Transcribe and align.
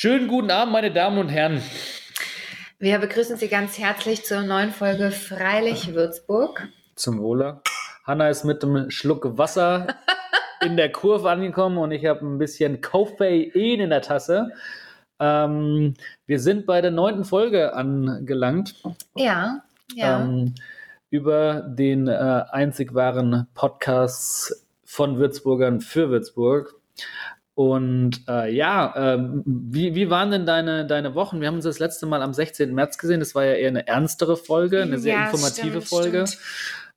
Schönen 0.00 0.28
guten 0.28 0.52
Abend, 0.52 0.72
meine 0.72 0.92
Damen 0.92 1.18
und 1.18 1.28
Herren. 1.28 1.60
Wir 2.78 3.00
begrüßen 3.00 3.36
Sie 3.36 3.48
ganz 3.48 3.80
herzlich 3.80 4.24
zur 4.24 4.42
neuen 4.42 4.70
Folge 4.70 5.10
Freilich 5.10 5.92
Würzburg. 5.92 6.68
Zum 6.94 7.20
Wohle. 7.20 7.62
Hanna 8.04 8.28
ist 8.28 8.44
mit 8.44 8.62
einem 8.62 8.92
Schluck 8.92 9.36
Wasser 9.38 9.88
in 10.64 10.76
der 10.76 10.92
Kurve 10.92 11.28
angekommen 11.28 11.78
und 11.78 11.90
ich 11.90 12.06
habe 12.06 12.24
ein 12.24 12.38
bisschen 12.38 12.80
Koffein 12.80 13.50
in 13.50 13.90
der 13.90 14.00
Tasse. 14.00 14.52
Ähm, 15.18 15.94
wir 16.26 16.38
sind 16.38 16.64
bei 16.64 16.80
der 16.80 16.92
neunten 16.92 17.24
Folge 17.24 17.74
angelangt. 17.74 18.76
Ja, 19.16 19.64
ja. 19.96 20.20
Ähm, 20.20 20.54
über 21.10 21.62
den 21.62 22.06
äh, 22.06 22.44
einzig 22.52 22.94
wahren 22.94 23.48
Podcast 23.52 24.64
von 24.84 25.18
Würzburgern 25.18 25.80
für 25.80 26.08
Würzburg. 26.08 26.76
Und 27.58 28.22
äh, 28.28 28.54
ja, 28.54 28.94
ähm, 28.96 29.42
wie, 29.44 29.96
wie 29.96 30.08
waren 30.10 30.30
denn 30.30 30.46
deine, 30.46 30.86
deine 30.86 31.16
Wochen? 31.16 31.40
Wir 31.40 31.48
haben 31.48 31.56
uns 31.56 31.64
das 31.64 31.80
letzte 31.80 32.06
Mal 32.06 32.22
am 32.22 32.32
16. 32.32 32.72
März 32.72 32.98
gesehen. 32.98 33.18
Das 33.18 33.34
war 33.34 33.44
ja 33.44 33.54
eher 33.54 33.66
eine 33.66 33.84
ernstere 33.88 34.36
Folge, 34.36 34.80
eine 34.80 35.00
sehr 35.00 35.14
Ja, 35.14 35.24
informative 35.24 35.82
stimmt, 35.82 35.88
Folge. 35.88 36.26
stimmt. 36.28 36.42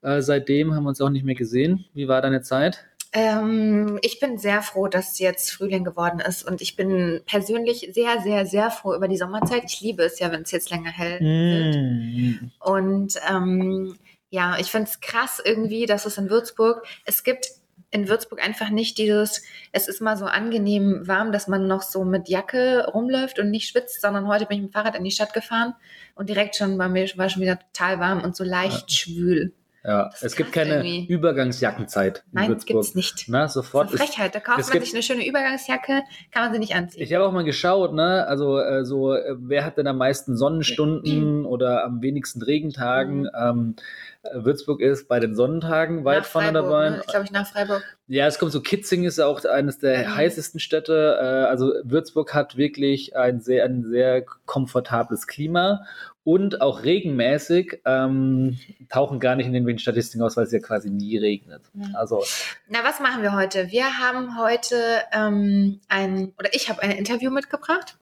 Äh, 0.03 0.22
seitdem 0.22 0.76
haben 0.76 0.84
wir 0.84 0.89
uns 0.89 1.02
auch 1.02 1.09
nicht 1.09 1.26
mehr 1.26 1.34
gesehen. 1.34 1.86
Wie 1.95 2.08
war 2.08 2.22
deine 2.22 2.44
Zeit? 2.44 2.86
Ähm, 3.12 3.98
ich 4.03 4.20
bin 4.20 4.38
sehr 4.38 4.62
froh, 4.62 4.88
dass 4.88 5.17
jetzt 5.17 5.50
Frühling 5.50 5.84
geworden 5.84 6.20
ist 6.20 6.48
und 6.48 6.62
ich 6.62 6.75
bin 6.75 7.22
persönlich 7.25 7.89
sehr, 7.91 8.22
sehr, 8.22 8.45
sehr 8.45 8.70
froh 8.70 8.94
über 8.94 9.08
die 9.08 9.17
Sommerzeit. 9.17 9.64
Ich 9.66 9.81
liebe 9.81 10.03
es 10.03 10.20
ja, 10.20 10.31
wenn 10.31 10.44
es 10.44 10.52
jetzt 10.52 10.70
länger 10.70 10.91
hell 10.91 11.20
wird. 11.22 11.75
Mm. 11.75 12.52
Und 12.59 13.16
ähm, 13.28 13.98
ja, 14.30 14.58
ich 14.59 14.67
finde 14.70 14.91
es 14.91 15.00
krass 15.00 15.41
irgendwie, 15.44 15.88
dass 15.88 16.05
es 16.05 16.20
in 16.20 16.30
Würzburg, 16.30 16.86
es 17.05 17.23
gibt 17.23 17.48
in 17.91 18.08
Würzburg 18.08 18.44
einfach 18.44 18.70
nicht 18.70 18.98
dieses, 18.98 19.44
es 19.73 19.88
ist 19.88 20.02
mal 20.02 20.18
so 20.18 20.26
angenehm 20.26 21.08
warm, 21.08 21.31
dass 21.34 21.48
man 21.48 21.68
noch 21.68 21.81
so 21.81 22.05
mit 22.05 22.30
Jacke 22.30 22.88
rumläuft 22.88 23.38
und 23.38 23.52
nicht 23.52 23.67
schwitzt, 23.67 24.02
sondern 24.02 24.27
heute 24.27 24.45
bin 24.45 24.58
ich 24.58 24.64
mit 24.64 24.72
dem 24.72 24.73
Fahrrad 24.73 24.95
in 24.95 25.04
die 25.04 25.12
Stadt 25.12 25.34
gefahren 25.34 25.76
und 26.16 26.30
direkt 26.30 26.56
schon 26.56 26.78
bei 26.78 26.88
mir 26.88 27.06
war 27.16 27.30
schon 27.30 27.42
wieder 27.42 27.59
total 27.59 28.00
warm 28.00 28.23
und 28.23 28.36
so 28.36 28.45
leicht 28.45 28.92
schwül. 28.92 29.53
Ja, 29.84 30.10
Das 30.10 30.22
es 30.22 30.36
gibt 30.36 30.52
keine 30.52 30.76
irgendwie. 30.76 31.06
Übergangsjackenzeit 31.12 32.20
in 32.20 32.24
Nein, 32.34 32.50
Würzburg. 32.50 32.82
gibt's 32.84 32.96
nicht. 32.96 33.26
Na, 33.28 33.42
Das 33.42 33.52
ist 33.52 33.54
sofort 33.56 33.90
eine 33.90 33.98
Frechheit. 33.98 34.36
Da 34.36 34.40
kauft 34.40 34.60
man 34.60 34.72
gibt- 34.72 34.86
sich 34.86 34.94
eine 34.94 35.02
schöne 35.04 35.26
Übergangsjacke, 35.28 36.04
kann 36.32 36.44
man 36.44 36.54
sie 36.54 36.60
nicht 36.60 36.76
anziehen. 36.76 37.02
Ich 37.02 37.14
habe 37.14 37.26
auch 37.26 37.32
mal 37.32 37.44
geschaut, 37.44 37.94
ne? 37.94 38.26
Also 38.28 38.59
äh, 38.59 38.86
so, 38.86 39.14
äh, 39.14 39.36
wer 39.40 39.66
hat 39.66 39.78
denn 39.78 39.88
am 39.88 39.98
meisten 39.98 40.38
Sonnenstunden 40.38 41.46
oder 41.46 41.84
am 41.84 42.02
wenigsten 42.02 42.42
Regentagen? 42.44 43.22
Mhm. 43.22 43.30
Ähm, 43.36 43.76
äh, 44.24 44.30
Würzburg 44.44 44.82
ist 44.82 45.08
bei 45.08 45.20
den 45.20 45.36
Sonnentagen 45.36 46.06
weit 46.06 46.20
Nach 46.20 46.26
vorne 46.26 46.48
Freiburg, 46.50 46.64
dabei. 46.70 46.90
Ne? 46.92 47.02
Glaube 47.08 47.26
ich 47.26 47.32
nach 47.32 47.48
Freiburg. 47.48 47.84
Ja, 48.12 48.28
es 48.28 48.40
kommt 48.40 48.52
so, 48.52 48.59
Kitzing 48.59 49.06
ist 49.06 49.22
auch 49.22 49.45
eines 49.45 49.80
der 49.80 50.00
Mhm. 50.09 50.16
heißesten 50.17 50.59
Städte. 50.59 51.17
Äh, 51.17 51.48
also 51.50 51.72
Würzburg 51.84 52.34
hat 52.34 52.58
wirklich 52.58 53.16
ein 53.16 53.40
sehr, 53.40 53.64
ein 53.64 53.86
sehr 53.86 54.26
komfortables 54.45 55.28
Klima 55.28 55.86
und 56.26 56.59
auch 56.59 56.84
regenmäßig 56.84 57.80
ähm, 57.86 58.59
tauchen 58.90 59.22
gar 59.22 59.38
nicht 59.38 59.45
in 59.45 59.53
den 59.53 59.80
Statistiken 59.80 60.23
aus, 60.23 60.36
weil 60.36 60.44
es 60.44 60.52
ja 60.52 60.59
quasi 60.59 60.90
nie 60.90 61.18
regnet. 61.20 61.62
Mhm. 61.72 61.95
Also 61.95 62.22
Na, 62.68 62.84
was 62.84 63.00
machen 63.00 63.22
wir 63.23 63.34
heute? 63.34 63.72
Wir 63.72 63.98
haben 64.00 64.38
heute 64.38 64.75
ähm, 65.14 65.80
ein, 65.88 66.34
oder 66.38 66.53
ich 66.53 66.70
habe 66.70 66.81
ein 66.81 66.92
Interview 66.92 67.31
mitgebracht. 67.31 67.96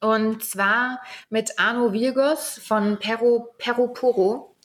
Und 0.00 0.42
zwar 0.42 1.00
mit 1.30 1.60
Arno 1.60 1.92
Virgos 1.92 2.58
von 2.60 2.98
Perro, 2.98 3.54
Perro 3.56 3.86
Puro. 3.86 4.56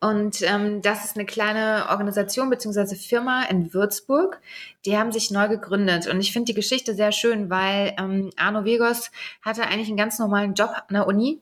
Und 0.00 0.42
ähm, 0.42 0.82
das 0.82 1.04
ist 1.04 1.16
eine 1.16 1.26
kleine 1.26 1.86
Organisation 1.90 2.50
bzw. 2.50 2.94
Firma 2.96 3.44
in 3.44 3.72
Würzburg. 3.72 4.40
Die 4.84 4.96
haben 4.96 5.12
sich 5.12 5.30
neu 5.30 5.48
gegründet. 5.48 6.06
Und 6.06 6.20
ich 6.20 6.32
finde 6.32 6.46
die 6.46 6.54
Geschichte 6.54 6.94
sehr 6.94 7.12
schön, 7.12 7.50
weil 7.50 7.94
ähm, 7.98 8.30
Arno 8.36 8.64
Virgos 8.64 9.10
hatte 9.42 9.62
eigentlich 9.62 9.88
einen 9.88 9.96
ganz 9.96 10.18
normalen 10.18 10.54
Job 10.54 10.70
an 10.88 10.94
der 10.94 11.06
Uni 11.06 11.40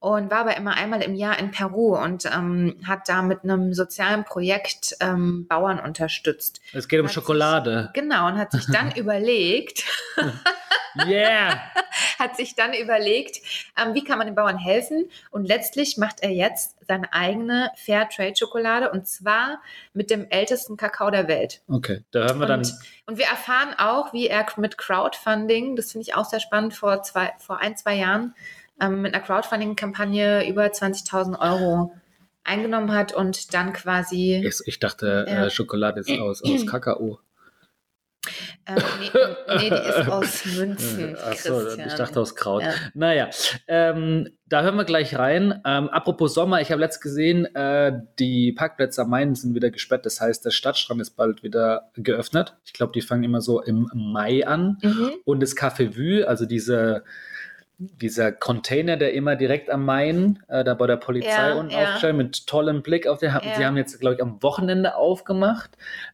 und 0.00 0.30
war 0.30 0.38
aber 0.38 0.56
immer 0.56 0.74
einmal 0.76 1.02
im 1.02 1.14
Jahr 1.14 1.38
in 1.38 1.50
Peru 1.50 1.96
und 1.96 2.24
ähm, 2.26 2.76
hat 2.86 3.08
da 3.08 3.22
mit 3.22 3.44
einem 3.44 3.74
sozialen 3.74 4.24
Projekt 4.24 4.96
ähm, 5.00 5.46
Bauern 5.46 5.78
unterstützt. 5.78 6.60
es 6.72 6.88
geht 6.88 7.00
um 7.00 7.06
Hat 7.06 7.12
sich- 7.12 7.22
Schokolade. 7.22 7.90
Genau, 7.94 8.26
und 8.26 8.38
hat 8.38 8.50
sich 8.52 8.66
dann 8.66 8.90
überlegt, 8.96 9.84
Yeah! 11.06 11.60
hat 12.18 12.36
sich 12.36 12.54
dann 12.56 12.72
überlegt, 12.74 13.38
ähm, 13.80 13.94
wie 13.94 14.02
kann 14.02 14.18
man 14.18 14.26
den 14.26 14.34
Bauern 14.34 14.58
helfen? 14.58 15.08
Und 15.30 15.44
letztlich 15.46 15.96
macht 15.96 16.20
er 16.22 16.30
jetzt 16.30 16.76
seine 16.86 17.12
eigene 17.12 17.70
Fairtrade-Schokolade 17.76 18.90
und 18.90 19.06
zwar 19.06 19.60
mit 19.94 20.10
dem 20.10 20.26
ältesten 20.30 20.76
Kakao 20.76 21.10
der 21.10 21.28
Welt. 21.28 21.62
Okay, 21.68 22.02
da 22.10 22.20
hören 22.24 22.38
wir 22.40 22.46
dann. 22.46 22.60
Und, 22.60 22.74
und 23.06 23.18
wir 23.18 23.26
erfahren 23.26 23.74
auch, 23.78 24.12
wie 24.12 24.26
er 24.26 24.44
mit 24.56 24.78
Crowdfunding, 24.78 25.76
das 25.76 25.92
finde 25.92 26.02
ich 26.08 26.14
auch 26.14 26.24
sehr 26.24 26.40
spannend, 26.40 26.74
vor, 26.74 27.02
zwei, 27.02 27.32
vor 27.38 27.58
ein, 27.58 27.76
zwei 27.76 27.94
Jahren 27.94 28.34
ähm, 28.80 29.02
mit 29.02 29.14
einer 29.14 29.22
Crowdfunding-Kampagne 29.22 30.48
über 30.48 30.64
20.000 30.66 31.38
Euro 31.38 31.92
eingenommen 32.44 32.92
hat 32.92 33.12
und 33.12 33.54
dann 33.54 33.72
quasi. 33.72 34.42
Ich, 34.44 34.60
ich 34.66 34.78
dachte, 34.78 35.26
äh, 35.26 35.50
Schokolade 35.50 36.00
ist 36.00 36.10
aus, 36.10 36.42
aus 36.42 36.66
Kakao. 36.66 37.20
Ähm, 38.66 38.76
nee, 39.00 39.56
nee, 39.56 39.70
die 39.70 39.88
ist 39.88 40.08
aus 40.08 40.44
Münzen. 40.56 41.16
Achso, 41.16 41.66
ich 41.74 41.94
dachte 41.94 42.20
aus 42.20 42.34
Kraut. 42.36 42.62
Ja. 42.62 42.74
Naja, 42.92 43.30
ähm, 43.66 44.28
da 44.46 44.62
hören 44.62 44.76
wir 44.76 44.84
gleich 44.84 45.18
rein. 45.18 45.62
Ähm, 45.64 45.88
apropos 45.88 46.34
Sommer, 46.34 46.60
ich 46.60 46.70
habe 46.70 46.80
letzt 46.82 47.00
gesehen, 47.00 47.46
äh, 47.54 47.92
die 48.18 48.52
Parkplätze 48.52 49.02
am 49.02 49.10
Main 49.10 49.34
sind 49.34 49.54
wieder 49.54 49.70
gesperrt. 49.70 50.04
Das 50.04 50.20
heißt, 50.20 50.44
der 50.44 50.50
Stadtstrand 50.50 51.00
ist 51.00 51.12
bald 51.12 51.42
wieder 51.42 51.90
geöffnet. 51.94 52.56
Ich 52.64 52.74
glaube, 52.74 52.92
die 52.92 53.00
fangen 53.00 53.24
immer 53.24 53.40
so 53.40 53.62
im 53.62 53.90
Mai 53.94 54.46
an. 54.46 54.76
Mhm. 54.82 55.12
Und 55.24 55.40
das 55.40 55.56
Café 55.56 55.96
Vue, 55.96 56.28
also 56.28 56.44
diese, 56.44 57.04
dieser 57.80 58.30
Container, 58.30 58.98
der 58.98 59.14
immer 59.14 59.36
direkt 59.36 59.70
am 59.70 59.86
Main, 59.86 60.42
äh, 60.48 60.62
da 60.64 60.74
bei 60.74 60.86
der 60.86 60.96
Polizei 60.96 61.30
Ja, 61.30 61.54
unten 61.54 61.72
ja. 61.72 61.84
aufgestellt, 61.84 62.16
mit 62.16 62.46
tollem 62.46 62.82
Blick 62.82 63.06
auf 63.06 63.18
den, 63.20 63.30
Ja. 63.30 63.40
die 63.40 63.64
haben 63.64 63.78
jetzt, 63.78 63.98
glaube 64.00 64.16
ich, 64.16 64.22
am 64.22 64.42
Wochenende 64.42 64.96
aufgemacht. 64.96 65.70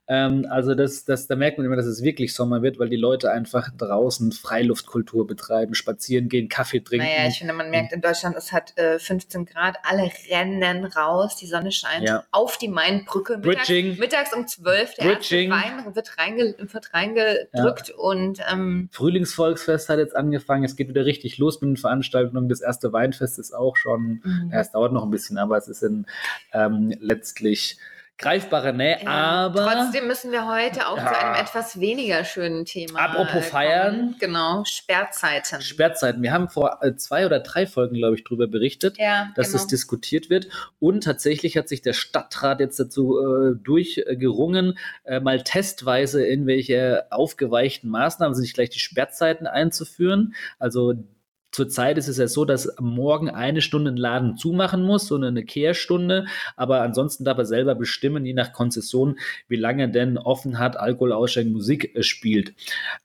Ähm, 0.08 0.46
also 0.50 0.74
das, 0.74 1.04
das, 1.04 1.26
da 1.26 1.34
merkt 1.36 1.58
man 1.58 1.66
immer, 1.66 1.76
dass 1.76 1.86
es 1.86 2.02
wirklich 2.02 2.32
Sommer 2.34 2.62
wird, 2.62 2.78
weil 2.78 2.88
die 2.88 2.96
Leute 2.96 3.30
einfach 3.32 3.70
draußen 3.76 4.30
Freiluftkultur 4.32 5.26
betreiben, 5.26 5.74
spazieren 5.74 6.28
gehen, 6.28 6.48
Kaffee 6.48 6.80
trinken. 6.80 7.06
Naja, 7.06 7.28
ich 7.28 7.38
finde, 7.38 7.52
man 7.54 7.70
merkt 7.70 7.92
in 7.92 8.00
Deutschland, 8.00 8.36
es 8.36 8.52
hat 8.52 8.76
äh, 8.78 8.98
15 8.98 9.46
Grad, 9.46 9.76
alle 9.82 10.08
rennen 10.30 10.84
raus, 10.84 11.36
die 11.36 11.46
Sonne 11.46 11.72
scheint 11.72 12.06
Ja. 12.08 12.24
auf 12.30 12.56
die 12.58 12.68
Mainbrücke. 12.68 13.38
Mittags, 13.38 13.66
Bridging. 13.66 13.98
mittags 13.98 14.32
um 14.32 14.46
12, 14.46 14.94
der 14.94 15.04
Bridging. 15.06 15.50
erste 15.50 15.66
Wein 15.86 15.94
wird, 15.94 16.18
reinge, 16.18 16.54
wird 16.58 16.94
reingedrückt 16.94 17.90
und 17.90 18.40
ähm, 18.52 18.88
Frühlingsvolksfest 18.92 19.88
hat 19.88 19.98
jetzt 19.98 20.14
angefangen, 20.14 20.64
es 20.64 20.76
geht 20.76 20.88
wieder 20.88 21.04
richtig 21.04 21.38
los 21.38 21.60
mit 21.60 21.68
den 21.70 21.76
Veranstaltungen. 21.76 22.48
Das 22.48 22.60
erste 22.60 22.92
Weinfest 22.92 23.38
ist 23.38 23.52
auch 23.52 23.76
schon, 23.76 24.20
Mhm. 24.22 24.50
ja, 24.52 24.60
es 24.60 24.70
dauert 24.72 24.92
noch 24.92 25.02
ein 25.04 25.10
bisschen, 25.10 25.36
aber 25.38 25.56
es 25.56 25.68
ist 25.68 25.82
in 25.82 26.06
ähm, 26.52 26.94
letztlich 27.00 27.78
greifbare 28.18 28.72
Nähe. 28.72 28.98
ja, 29.02 29.10
aber 29.10 29.70
trotzdem 29.70 30.06
müssen 30.06 30.32
wir 30.32 30.48
heute 30.48 30.88
auch 30.88 30.96
Ja. 30.96 31.06
zu 31.12 31.18
einem 31.18 31.34
etwas 31.34 31.80
weniger 31.80 32.24
schönen 32.24 32.64
Thema. 32.64 33.00
Apropos 33.00 33.36
äh, 33.46 33.50
feiern. 33.50 34.16
Genau, 34.18 34.64
Sperrzeiten. 34.64 35.60
Sperrzeiten. 35.60 36.22
Wir 36.22 36.32
haben 36.32 36.48
vor 36.48 36.78
äh, 36.82 36.96
zwei 36.96 37.26
oder 37.26 37.40
drei 37.40 37.66
Folgen, 37.66 37.96
glaube 37.96 38.16
ich, 38.16 38.24
darüber 38.24 38.46
berichtet. 38.46 38.96
ja, 38.98 39.30
dass 39.36 39.48
genau. 39.48 39.58
es 39.62 39.66
diskutiert 39.66 40.30
wird. 40.30 40.48
Und 40.78 41.04
tatsächlich 41.04 41.56
hat 41.56 41.68
sich 41.68 41.82
der 41.82 41.92
Stadtrat 41.92 42.60
jetzt 42.60 42.80
dazu 42.80 43.18
äh, 43.18 43.54
durchgerungen, 43.62 44.78
äh, 45.04 45.20
mal 45.20 45.42
testweise 45.42 46.26
irgendwelche 46.26 47.06
aufgeweichten 47.10 47.90
Maßnahmen, 47.90 48.32
also 48.32 48.40
nicht 48.42 48.54
gleich 48.54 48.70
die 48.70 48.78
Sperrzeiten 48.78 49.46
einzuführen. 49.46 50.34
Also 50.58 50.94
Zurzeit 51.56 51.96
ist 51.96 52.06
es 52.06 52.18
ja 52.18 52.28
so, 52.28 52.44
dass 52.44 52.68
morgen 52.78 53.30
eine 53.30 53.62
Stunde 53.62 53.90
ein 53.90 53.96
Laden 53.96 54.36
zumachen 54.36 54.82
muss, 54.82 55.06
so 55.06 55.16
eine 55.16 55.42
Kehrstunde. 55.42 56.26
Aber 56.54 56.82
ansonsten 56.82 57.24
darf 57.24 57.38
er 57.38 57.46
selber 57.46 57.74
bestimmen, 57.74 58.26
je 58.26 58.34
nach 58.34 58.52
Konzession, 58.52 59.18
wie 59.48 59.56
lange 59.56 59.84
er 59.84 59.88
denn 59.88 60.18
offen 60.18 60.58
hat, 60.58 60.78
Alkohol 60.78 61.14
ausschenken, 61.14 61.54
Musik 61.54 61.96
äh, 61.96 62.02
spielt. 62.02 62.52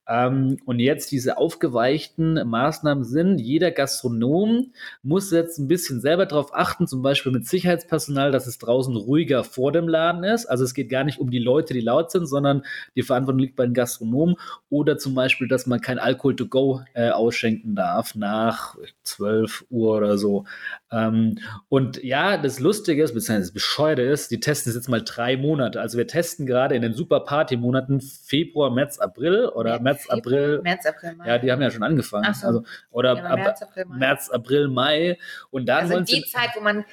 Ähm, 0.05 0.57
und 0.65 0.79
jetzt 0.79 1.13
diese 1.13 1.37
aufgeweichten 1.37 2.45
Maßnahmen 2.45 3.05
sind, 3.05 3.39
jeder 3.39 3.71
Gastronom 3.71 4.73
muss 5.01 5.31
jetzt 5.31 5.57
ein 5.57 5.69
bisschen 5.69 6.01
selber 6.01 6.25
darauf 6.25 6.53
achten, 6.53 6.87
zum 6.87 7.01
Beispiel 7.01 7.31
mit 7.31 7.47
Sicherheitspersonal, 7.47 8.33
dass 8.33 8.47
es 8.47 8.57
draußen 8.57 8.97
ruhiger 8.97 9.45
vor 9.45 9.71
dem 9.71 9.87
Laden 9.87 10.25
ist. 10.25 10.47
Also 10.47 10.65
es 10.65 10.73
geht 10.73 10.89
gar 10.89 11.05
nicht 11.05 11.21
um 11.21 11.31
die 11.31 11.39
Leute, 11.39 11.73
die 11.73 11.79
laut 11.79 12.11
sind, 12.11 12.25
sondern 12.25 12.63
die 12.97 13.03
Verantwortung 13.03 13.39
liegt 13.39 13.55
bei 13.55 13.63
den 13.63 13.73
Gastronomen. 13.73 14.35
Oder 14.69 14.97
zum 14.97 15.13
Beispiel, 15.13 15.47
dass 15.47 15.67
man 15.67 15.79
kein 15.79 15.99
Alkohol 15.99 16.35
to 16.35 16.47
go 16.47 16.81
äh, 16.93 17.11
ausschenken 17.11 17.75
darf 17.75 18.13
nach 18.45 18.75
12 19.03 19.65
Uhr 19.69 19.97
oder 19.97 20.17
so. 20.17 20.45
Ähm, 20.91 21.37
und 21.69 22.03
ja, 22.03 22.37
das 22.37 22.59
Lustige 22.59 23.03
ist, 23.03 23.13
beziehungsweise 23.13 23.49
das 23.49 23.53
Bescheuerte 23.53 24.01
ist, 24.01 24.31
die 24.31 24.39
testen 24.39 24.71
es 24.71 24.75
jetzt 24.75 24.89
mal 24.89 25.01
drei 25.03 25.37
Monate. 25.37 25.79
Also 25.79 25.97
wir 25.97 26.07
testen 26.07 26.45
gerade 26.45 26.75
in 26.75 26.81
den 26.81 26.93
super 26.93 27.21
Party-Monaten 27.21 28.01
Februar, 28.01 28.71
März, 28.71 28.99
April 28.99 29.47
oder 29.47 29.79
März, 29.79 30.03
Februar, 30.03 30.17
April. 30.17 30.61
März, 30.63 30.85
April, 30.85 31.15
Mai. 31.15 31.27
Ja, 31.27 31.37
die 31.37 31.51
haben 31.51 31.61
ja 31.61 31.71
schon 31.71 31.83
angefangen. 31.83 32.33
So. 32.33 32.47
Also, 32.47 32.63
oder 32.89 33.15
Ja, 33.15 33.23
ab, 33.25 33.39
März, 33.39 33.61
April, 33.61 33.85
Mai. 33.85 33.97
März, 33.97 34.29
April, 34.29 34.67
Mai. 34.67 35.17
Und 35.51 35.67
dann 35.67 35.91
also 35.91 35.99
die. 36.01 36.23
Zeit, 36.23 36.51
wo 36.55 36.61
man 36.61 36.85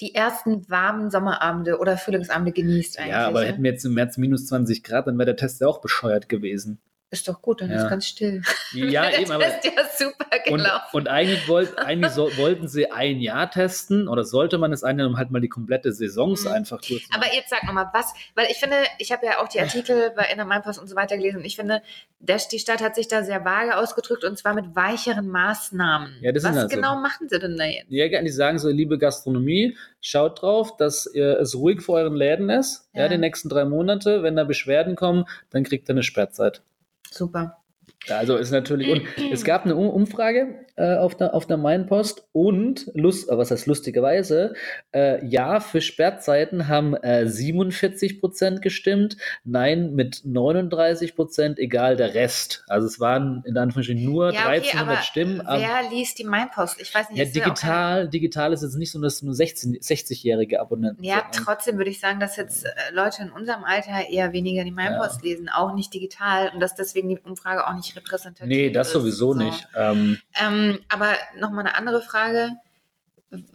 die 0.00 0.14
ersten 0.14 0.68
warmen 0.68 1.10
Sommerabende 1.10 1.78
oder 1.78 1.96
Frühlingsabende 1.96 2.52
genießt 2.52 2.98
eigentlich. 2.98 3.12
Ja, 3.12 3.26
aber 3.26 3.42
ne? 3.42 3.46
hätten 3.46 3.62
wir 3.62 3.70
jetzt 3.70 3.84
im 3.84 3.94
März 3.94 4.16
minus 4.16 4.46
20 4.46 4.82
Grad, 4.82 5.06
dann 5.06 5.18
wäre 5.18 5.26
der 5.26 5.36
Test 5.36 5.60
ja 5.60 5.68
auch 5.68 5.80
bescheuert 5.80 6.28
gewesen. 6.28 6.80
Ist 7.14 7.28
doch 7.28 7.40
gut, 7.40 7.60
dann 7.60 7.70
Ja. 7.70 7.76
ist 7.84 7.88
ganz 7.88 8.06
still. 8.06 8.42
Ja, 8.72 9.08
eben, 9.08 9.30
aber 9.32 9.46
ist 9.46 9.64
ja 9.64 9.70
super 9.96 10.26
und, 10.50 10.58
gelaufen. 10.58 10.88
und 10.92 11.08
eigentlich, 11.08 11.46
wollt, 11.48 11.78
eigentlich 11.78 12.10
so, 12.12 12.28
wollten 12.36 12.66
sie 12.66 12.90
ein 12.90 13.20
Jahr 13.20 13.48
testen 13.50 14.08
oder 14.08 14.24
sollte 14.24 14.58
man 14.58 14.72
es 14.72 14.82
ein 14.82 14.98
Jahr, 14.98 15.06
um 15.06 15.16
halt 15.16 15.30
mal 15.30 15.40
die 15.40 15.48
komplette 15.48 15.92
Saisons 15.92 16.44
Mhm. 16.44 16.50
einfach 16.52 16.80
durchzumachen. 16.80 17.22
Aber 17.22 17.32
jetzt 17.34 17.50
sag 17.50 17.62
nochmal, 17.62 17.88
was, 17.94 18.12
weil 18.34 18.48
ich 18.50 18.56
finde, 18.58 18.76
ich 18.98 19.12
habe 19.12 19.24
ja 19.26 19.38
auch 19.40 19.48
die 19.48 19.60
Artikel 19.60 20.10
bei 20.16 20.24
Inner 20.32 20.44
Mainpost 20.44 20.80
und 20.80 20.88
so 20.88 20.96
weiter 20.96 21.16
gelesen 21.16 21.38
und 21.38 21.44
ich 21.44 21.54
finde, 21.56 21.82
der, 22.18 22.38
die 22.50 22.58
Stadt 22.58 22.82
hat 22.82 22.94
sich 22.96 23.06
da 23.06 23.22
sehr 23.22 23.44
vage 23.44 23.76
ausgedrückt 23.76 24.24
und 24.24 24.36
zwar 24.36 24.54
mit 24.54 24.74
weicheren 24.74 25.28
Maßnahmen. 25.28 26.16
Ja, 26.20 26.32
das 26.32 26.42
was 26.42 26.56
also- 26.56 26.68
genau 26.74 26.96
machen 26.96 27.28
sie 27.28 27.38
denn 27.38 27.56
da 27.56 27.64
jetzt? 27.64 27.86
Ja, 27.90 28.08
die 28.22 28.28
sagen 28.30 28.58
so, 28.58 28.68
liebe 28.70 28.98
Gastronomie, 28.98 29.76
schaut 30.00 30.42
drauf, 30.42 30.76
dass 30.76 31.06
ihr, 31.14 31.38
es 31.38 31.54
ruhig 31.54 31.80
vor 31.80 31.96
euren 31.98 32.16
Läden 32.16 32.50
ist, 32.50 32.88
ja. 32.92 33.02
Ja. 33.02 33.08
die 33.08 33.18
nächsten 33.18 33.48
drei 33.48 33.64
Monate. 33.64 34.22
Wenn 34.22 34.34
da 34.36 34.44
Beschwerden 34.44 34.96
kommen, 34.96 35.26
dann 35.50 35.62
kriegt 35.64 35.88
ihr 35.88 35.92
eine 35.94 36.02
Sperrzeit. 36.02 36.62
Super. 37.14 37.58
Also 38.08 38.36
ist 38.36 38.50
natürlich, 38.50 38.88
und 38.90 39.02
es 39.32 39.44
gab 39.44 39.64
eine 39.64 39.76
Um- 39.76 39.88
Umfrage 39.88 40.63
äh, 40.76 40.96
auf, 40.96 41.16
der, 41.16 41.34
auf 41.34 41.46
der 41.46 41.56
Mainpost 41.56 42.26
und, 42.32 42.90
Lust, 42.94 43.28
äh, 43.30 43.36
was 43.38 43.50
heißt 43.50 43.66
lustigerweise, 43.66 44.54
äh, 44.92 45.24
ja, 45.26 45.60
für 45.60 45.80
Sperrzeiten 45.80 46.68
haben 46.68 46.94
äh, 46.96 47.26
47 47.28 48.20
Prozent 48.20 48.62
gestimmt, 48.62 49.16
nein 49.44 49.94
mit 49.94 50.22
39 50.24 51.14
Prozent, 51.14 51.58
egal 51.58 51.96
der 51.96 52.14
Rest. 52.14 52.64
Also 52.68 52.86
es 52.86 52.98
waren 53.00 53.42
in 53.46 53.56
Anführungsstrichen 53.56 54.04
nur 54.04 54.32
Ja, 54.32 54.40
okay, 54.46 54.56
1300 54.70 54.88
aber 54.88 55.02
Stimmen. 55.02 55.42
wer 55.46 55.90
liest 55.90 56.18
die 56.18 56.24
Mainpost? 56.24 56.80
Ich 56.80 56.94
weiß 56.94 57.10
nicht. 57.10 57.18
ja, 57.18 57.24
ist 57.24 57.36
ja 57.36 57.44
digital, 57.44 58.08
digital 58.08 58.52
ist 58.52 58.62
jetzt 58.62 58.76
nicht 58.76 58.90
so, 58.90 59.00
dass 59.00 59.22
nur 59.22 59.34
16 59.34 59.74
60-jährige 59.76 60.60
Abonnenten 60.60 61.04
Ja, 61.04 61.22
sind. 61.32 61.44
trotzdem 61.44 61.76
würde 61.76 61.90
ich 61.90 62.00
sagen, 62.00 62.20
dass 62.20 62.36
jetzt 62.36 62.64
äh, 62.64 62.68
Leute 62.92 63.22
in 63.22 63.30
unserem 63.30 63.64
Alter 63.64 64.08
eher 64.10 64.32
weniger 64.32 64.64
die 64.64 64.70
Mainpost 64.72 65.22
lesen, 65.22 65.48
auch 65.48 65.74
nicht 65.74 65.92
digital 65.94 66.50
und 66.54 66.60
dass 66.60 66.74
deswegen 66.74 67.08
die 67.08 67.18
Umfrage 67.18 67.66
auch 67.66 67.74
nicht 67.74 67.94
repräsentativ 67.96 68.48
Nee, 68.48 68.70
das 68.70 68.88
ist. 68.88 68.92
sowieso 68.94 69.32
So. 69.32 69.38
nicht. 69.38 69.68
Ähm, 69.76 70.18
Ähm, 70.42 70.63
aber 70.88 71.12
nochmal 71.38 71.66
eine 71.66 71.76
andere 71.76 72.00
Frage. 72.02 72.50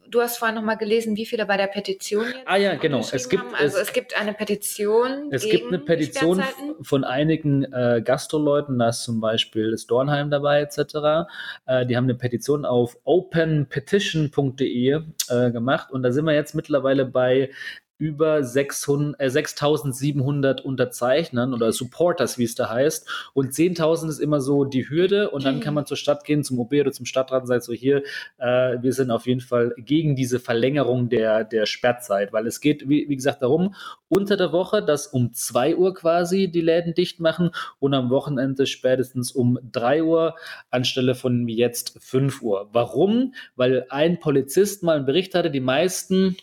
Du 0.09 0.19
hast 0.21 0.37
vorhin 0.39 0.55
nochmal 0.55 0.75
gelesen, 0.75 1.15
wie 1.15 1.25
viele 1.25 1.45
bei 1.45 1.55
der 1.55 1.67
Petition 1.67 2.25
jetzt 2.25 2.41
Ah 2.47 2.57
ja, 2.57 2.75
genau. 2.75 2.99
Es 2.99 3.29
gibt- 3.29 3.41
haben. 3.43 3.55
Also 3.55 3.77
es- 3.77 3.83
es, 3.87 3.93
gibt 3.93 4.13
eine 4.19 4.33
Petition 4.33 5.29
Es 5.31 5.43
gibt 5.47 5.67
eine 5.67 5.79
Petition 5.79 6.43
von 6.81 7.05
einigen 7.05 7.63
äh, 7.71 8.01
Gastroleuten, 8.03 8.77
da 8.79 8.89
ist 8.89 9.03
zum 9.03 9.21
Beispiel 9.21 9.71
das 9.71 9.85
Dornheim 9.87 10.29
dabei 10.31 10.59
etc. 10.61 11.27
Äh, 11.65 11.85
die 11.85 11.95
haben 11.95 12.03
eine 12.05 12.15
Petition 12.15 12.65
auf 12.65 12.97
openpetition.de 13.05 15.01
äh, 15.29 15.51
gemacht 15.51 15.91
und 15.91 16.03
da 16.03 16.11
sind 16.11 16.25
wir 16.25 16.33
jetzt 16.33 16.55
mittlerweile 16.55 17.05
bei 17.05 17.49
über 17.99 18.43
600, 18.43 19.19
äh, 19.19 19.29
6700 19.29 20.61
Unterzeichnern 20.61 21.53
oder 21.53 21.71
Supporters, 21.71 22.37
wie 22.37 22.45
es 22.45 22.55
da 22.55 22.69
heißt. 22.69 23.07
Und 23.33 23.53
10.000 23.53 24.09
ist 24.09 24.19
immer 24.19 24.39
so 24.39 24.63
die 24.63 24.89
Hürde 24.89 25.29
und 25.29 25.45
dann 25.45 25.59
kann 25.59 25.73
man 25.73 25.85
zur 25.85 25.97
Stadt 25.97 26.23
gehen, 26.23 26.43
zum 26.43 26.59
OB 26.59 26.73
oder 26.79 26.91
zum 26.93 27.05
Stadtrat 27.05 27.41
und 27.41 27.47
sagt 27.47 27.63
so, 27.63 27.73
hier, 27.73 28.03
äh, 28.37 28.77
wir 28.81 28.93
sind 28.93 29.11
auf 29.11 29.27
jeden 29.27 29.41
Fall 29.41 29.75
gegen 29.77 30.15
diese 30.15 30.39
Verlängerung 30.39 31.09
der, 31.09 31.43
der 31.43 31.65
Sperrzeit, 31.65 32.31
weil 32.31 32.47
es 32.47 32.61
geht, 32.61 32.87
wie, 32.87 33.09
wie 33.09 33.15
gesagt, 33.17 33.41
darum, 33.41 33.75
unter 34.07 34.37
der 34.37 34.53
Woche, 34.53 34.81
dass 34.81 35.07
um 35.07 35.33
2 35.33 35.75
Uhr 35.75 35.93
quasi 35.93 36.49
die 36.49 36.61
Läden 36.61 36.93
dicht 36.93 37.19
machen 37.19 37.51
und 37.79 37.93
am 37.93 38.09
Wochenende 38.09 38.65
spätestens 38.65 39.33
um 39.33 39.59
3 39.71 40.03
Uhr 40.03 40.35
anstelle 40.71 41.15
von 41.15 41.49
jetzt 41.49 41.97
5 41.99 42.41
Uhr. 42.41 42.69
Warum? 42.71 43.33
Weil 43.57 43.85
ein 43.89 44.19
Polizist 44.21 44.83
mal 44.83 44.95
einen 44.95 45.05
Bericht 45.05 45.35
hatte, 45.35 45.51
die 45.51 45.59
meisten 45.59 46.37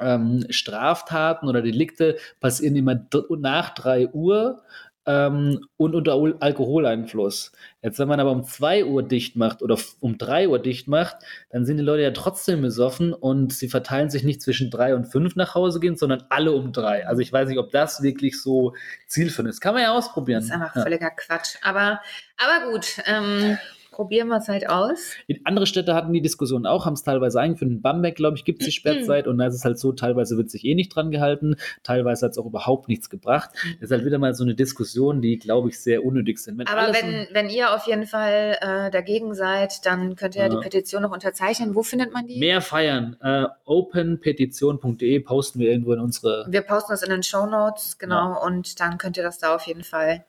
ähm, 0.00 0.46
Straftaten 0.50 1.48
oder 1.48 1.62
Delikte 1.62 2.16
passieren 2.40 2.76
immer 2.76 3.00
nach 3.38 3.74
3 3.74 4.08
Uhr 4.08 4.62
ähm, 5.06 5.60
und 5.76 5.94
unter 5.94 6.14
Al 6.14 6.34
Alkoholeinfluss. 6.40 7.52
Jetzt, 7.80 7.98
wenn 7.98 8.08
man 8.08 8.18
aber 8.18 8.32
um 8.32 8.44
2 8.44 8.84
Uhr 8.84 9.02
dicht 9.04 9.36
macht 9.36 9.62
oder 9.62 9.78
um 10.00 10.18
3 10.18 10.48
Uhr 10.48 10.58
dicht 10.58 10.88
macht, 10.88 11.16
dann 11.50 11.64
sind 11.64 11.76
die 11.76 11.84
Leute 11.84 12.02
ja 12.02 12.10
trotzdem 12.10 12.60
besoffen 12.60 13.12
und 13.12 13.52
sie 13.52 13.68
verteilen 13.68 14.10
sich 14.10 14.24
nicht 14.24 14.42
zwischen 14.42 14.70
3 14.70 14.96
und 14.96 15.04
5 15.06 15.36
nach 15.36 15.54
Hause 15.54 15.78
gehen, 15.78 15.96
sondern 15.96 16.24
alle 16.28 16.52
um 16.52 16.72
3. 16.72 17.06
Also 17.06 17.22
ich 17.22 17.32
weiß 17.32 17.48
nicht, 17.48 17.58
ob 17.58 17.70
das 17.70 18.02
wirklich 18.02 18.42
so 18.42 18.74
zielführend 19.06 19.50
ist. 19.50 19.60
Kann 19.60 19.74
man 19.74 19.84
ja 19.84 19.92
ausprobieren. 19.92 20.40
Das 20.40 20.46
ist 20.46 20.52
einfach 20.52 20.74
ja. 20.74 20.82
völliger 20.82 21.10
Quatsch. 21.10 21.56
Aber, 21.62 22.00
aber 22.36 22.72
gut, 22.72 23.00
ähm, 23.06 23.58
probieren 23.96 24.28
wir 24.28 24.36
es 24.36 24.48
halt 24.48 24.68
aus. 24.68 25.14
In 25.26 25.40
andere 25.44 25.66
Städte 25.66 25.94
hatten 25.94 26.12
die 26.12 26.20
Diskussion 26.20 26.66
auch, 26.66 26.84
haben 26.84 26.92
es 26.92 27.02
teilweise 27.02 27.40
eingeführt. 27.40 27.70
In 27.70 27.80
Bamberg, 27.80 28.14
glaube 28.14 28.36
ich, 28.36 28.44
gibt 28.44 28.60
es 28.60 28.66
die 28.66 28.72
Sperrzeit 28.72 29.26
und 29.26 29.38
da 29.38 29.46
ist 29.46 29.54
es 29.54 29.64
halt 29.64 29.78
so, 29.78 29.92
teilweise 29.92 30.36
wird 30.36 30.50
sich 30.50 30.66
eh 30.66 30.74
nicht 30.74 30.94
dran 30.94 31.10
gehalten, 31.10 31.56
teilweise 31.82 32.26
hat 32.26 32.32
es 32.32 32.38
auch 32.38 32.44
überhaupt 32.44 32.88
nichts 32.88 33.08
gebracht. 33.08 33.50
Das 33.80 33.90
ist 33.90 33.90
halt 33.90 34.04
wieder 34.04 34.18
mal 34.18 34.34
so 34.34 34.44
eine 34.44 34.54
Diskussion, 34.54 35.22
die, 35.22 35.38
glaube 35.38 35.70
ich, 35.70 35.80
sehr 35.80 36.04
unnötig 36.04 36.38
sind. 36.38 36.58
Wenn 36.58 36.66
Aber 36.66 36.92
wenn, 36.92 37.26
wenn 37.32 37.48
ihr 37.48 37.74
auf 37.74 37.86
jeden 37.86 38.06
Fall 38.06 38.58
äh, 38.60 38.90
dagegen 38.90 39.34
seid, 39.34 39.86
dann 39.86 40.14
könnt 40.14 40.36
ihr 40.36 40.42
ja. 40.42 40.48
Ja. 40.48 40.54
die 40.54 40.62
Petition 40.62 41.00
noch 41.00 41.12
unterzeichnen. 41.12 41.74
Wo 41.74 41.82
findet 41.82 42.12
man 42.12 42.26
die? 42.26 42.38
mehr 42.38 42.60
feiern, 42.60 43.16
äh, 43.22 43.46
openpetition.de 43.64 45.20
posten 45.20 45.58
wir 45.58 45.70
irgendwo 45.70 45.94
in 45.94 46.00
unsere. 46.00 46.46
Wir 46.50 46.60
posten 46.60 46.92
das 46.92 47.02
in 47.02 47.10
den 47.10 47.22
Show 47.22 47.46
Notes, 47.46 47.96
genau, 47.98 48.44
und 48.44 48.78
dann 48.78 48.98
könnt 48.98 49.16
ihr 49.16 49.22
das 49.22 49.38
da 49.38 49.54
auf 49.54 49.66
jeden 49.66 49.84
Fall 49.84 50.24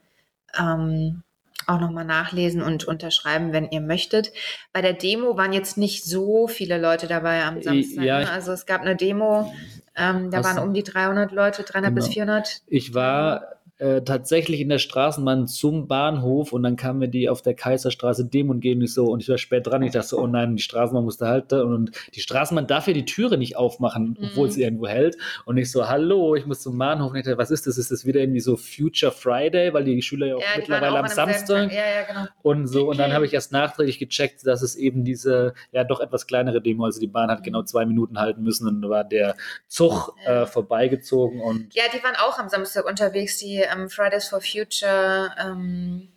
ähm, 0.58 1.24
auch 1.68 1.80
nochmal 1.80 2.06
nachlesen 2.06 2.62
und 2.62 2.86
unterschreiben, 2.86 3.54
wenn 3.54 3.69
ihr 3.69 3.81
möchtet. 3.81 4.31
Bei 4.74 4.81
der 4.81 4.94
Demo 4.94 5.38
waren 5.38 5.54
jetzt 5.54 5.78
nicht 5.78 6.06
so 6.06 6.48
viele 6.48 6.78
Leute 6.80 7.08
dabei 7.08 7.44
am 7.44 7.62
Samstag. 7.62 8.04
ja, 8.04 8.19
ne? 8.19 8.31
also 8.31 8.54
es 8.54 8.66
gab 8.66 8.81
eine 8.81 8.96
Demo, 8.96 9.54
ähm, 9.96 10.31
da 10.31 10.44
waren 10.44 10.60
um 10.60 10.74
die 10.74 10.84
300 10.84 11.31
Leute, 11.31 11.64
300 11.64 11.94
bis 11.94 12.06
Genau. 12.06 12.14
400. 12.14 12.62
Ich 12.68 12.94
war 12.94 13.56
äh, 13.80 14.02
tatsächlich 14.02 14.60
in 14.60 14.70
der 14.70 14.80
Straßenbahn 14.80 15.48
zum 15.48 15.88
Bahnhof 15.88 16.52
und 16.52 16.64
dann 16.64 16.76
kam 16.76 16.98
mir 16.98 17.08
die 17.10 17.30
auf 17.30 17.42
der 17.42 17.54
Kaiserstraße 17.54 18.26
Demo 18.26 18.54
entgegen 18.54 18.80
nicht 18.80 18.94
so 18.94 19.06
und 19.06 19.22
ich 19.22 19.30
war 19.30 19.38
spät 19.38 19.68
dran. 19.68 19.84
Ich 19.84 19.92
dachte 19.92 20.08
so, 20.08 20.20
oh 20.20 20.28
nein, 20.28 20.56
die 20.56 20.64
Straßenbahn 20.64 21.04
musste 21.04 21.28
halten 21.28 21.62
und 21.62 21.92
die 22.16 22.20
Straßenbahn 22.22 22.66
darf 22.68 22.88
ja 22.88 22.94
die 22.94 23.06
Türe 23.06 23.38
nicht 23.38 23.56
aufmachen, 23.56 24.18
obwohl 24.22 24.48
Mhm. 24.48 24.52
sie 24.52 24.64
irgendwo 24.64 24.88
hält. 24.88 25.18
Und 25.46 25.58
ich 25.58 25.72
so, 25.72 25.88
hallo, 25.88 26.36
ich 26.36 26.46
muss 26.46 26.62
zum 26.62 26.78
Bahnhof. 26.78 27.12
Und 27.12 27.18
ich 27.18 27.26
dachte, 27.26 27.38
was 27.38 27.52
ist 27.52 27.68
das? 27.68 27.78
Ist 27.78 27.92
das 27.92 28.06
wieder 28.06 28.20
irgendwie 28.20 28.40
so 28.40 28.58
Future 28.58 29.12
Friday, 29.12 29.74
weil 29.74 29.84
die 29.84 30.02
Schüler 30.02 30.28
ja 30.28 30.36
auch 30.38 30.42
Ja, 30.42 30.48
mittlerweile 30.58 30.94
auch 30.94 30.98
am 31.00 31.08
Samstag 31.08 31.70
Tag. 31.70 31.72
Ja, 31.72 31.78
ja, 31.78 32.04
genau. 32.08 32.26
und 32.42 32.68
so. 32.68 32.90
Und 32.90 32.98
dann 33.00 33.12
habe 33.14 33.26
ich 33.26 33.34
erst 33.34 33.52
nachträglich 33.52 34.00
gecheckt, 34.00 34.46
dass 34.48 34.62
es 34.62 34.76
eben 34.76 35.04
diese, 35.04 35.54
ja, 35.72 35.84
doch 35.84 36.00
etwas 36.00 36.26
kleinere 36.28 36.62
Demo, 36.62 36.86
also 36.86 37.00
die 37.00 37.08
Bahn 37.08 37.30
hat 37.30 37.44
genau 37.44 37.62
zwei 37.64 37.86
Minuten 37.86 38.20
halten 38.20 38.42
müssen 38.44 38.68
und 38.68 38.82
dann 38.82 38.90
war 38.90 39.04
der 39.04 39.36
Zug 39.68 40.16
äh, 40.26 40.46
vorbeigezogen 40.46 41.42
und 41.42 41.74
Ja, 41.76 41.84
die 41.94 42.04
waren 42.04 42.16
auch 42.16 42.40
am 42.40 42.50
Samstag 42.50 42.86
unterwegs. 42.88 43.38
Die 43.38 43.67
ähm, 43.72 43.90
Fridays 43.90 44.30
for 44.30 44.42
Future 44.42 45.31
ähm, 45.40 46.10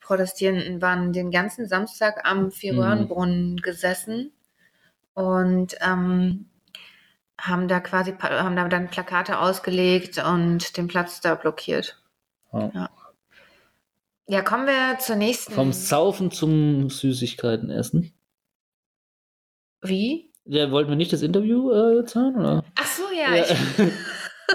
Protestierenden 0.00 0.82
waren 0.82 1.12
den 1.12 1.30
ganzen 1.30 1.66
Samstag 1.68 2.28
am 2.28 2.50
Vierröhrenbrunnen 2.50 3.58
gesessen 3.58 4.32
und 5.14 5.76
ähm, 5.80 6.46
haben 7.40 7.68
da 7.68 7.80
quasi 7.80 8.12
haben 8.20 8.56
da 8.56 8.68
dann 8.68 8.88
Plakate 8.88 9.38
ausgelegt 9.38 10.18
und 10.18 10.76
den 10.76 10.88
Platz 10.88 11.20
da 11.20 11.34
blockiert. 11.34 12.02
ja. 12.52 12.90
Ja, 14.28 14.40
kommen 14.40 14.66
wir 14.66 14.98
zur 14.98 15.16
nächsten. 15.16 15.52
vom 15.52 15.72
Saufen 15.72 16.30
zum 16.30 16.88
Süßigkeiten 16.88 17.70
essen. 17.70 18.14
Wie? 19.82 20.30
Ja, 20.44 20.70
wollten 20.70 20.90
wir 20.90 20.96
nicht 20.96 21.12
das 21.12 21.22
Interview 21.22 21.70
äh, 21.70 22.04
hören? 22.12 22.36
Oder? 22.36 22.64
Ach 22.76 22.86
so, 22.86 23.02
ja. 23.14 23.34
Ja. 23.34 23.44
Ich 23.44 23.56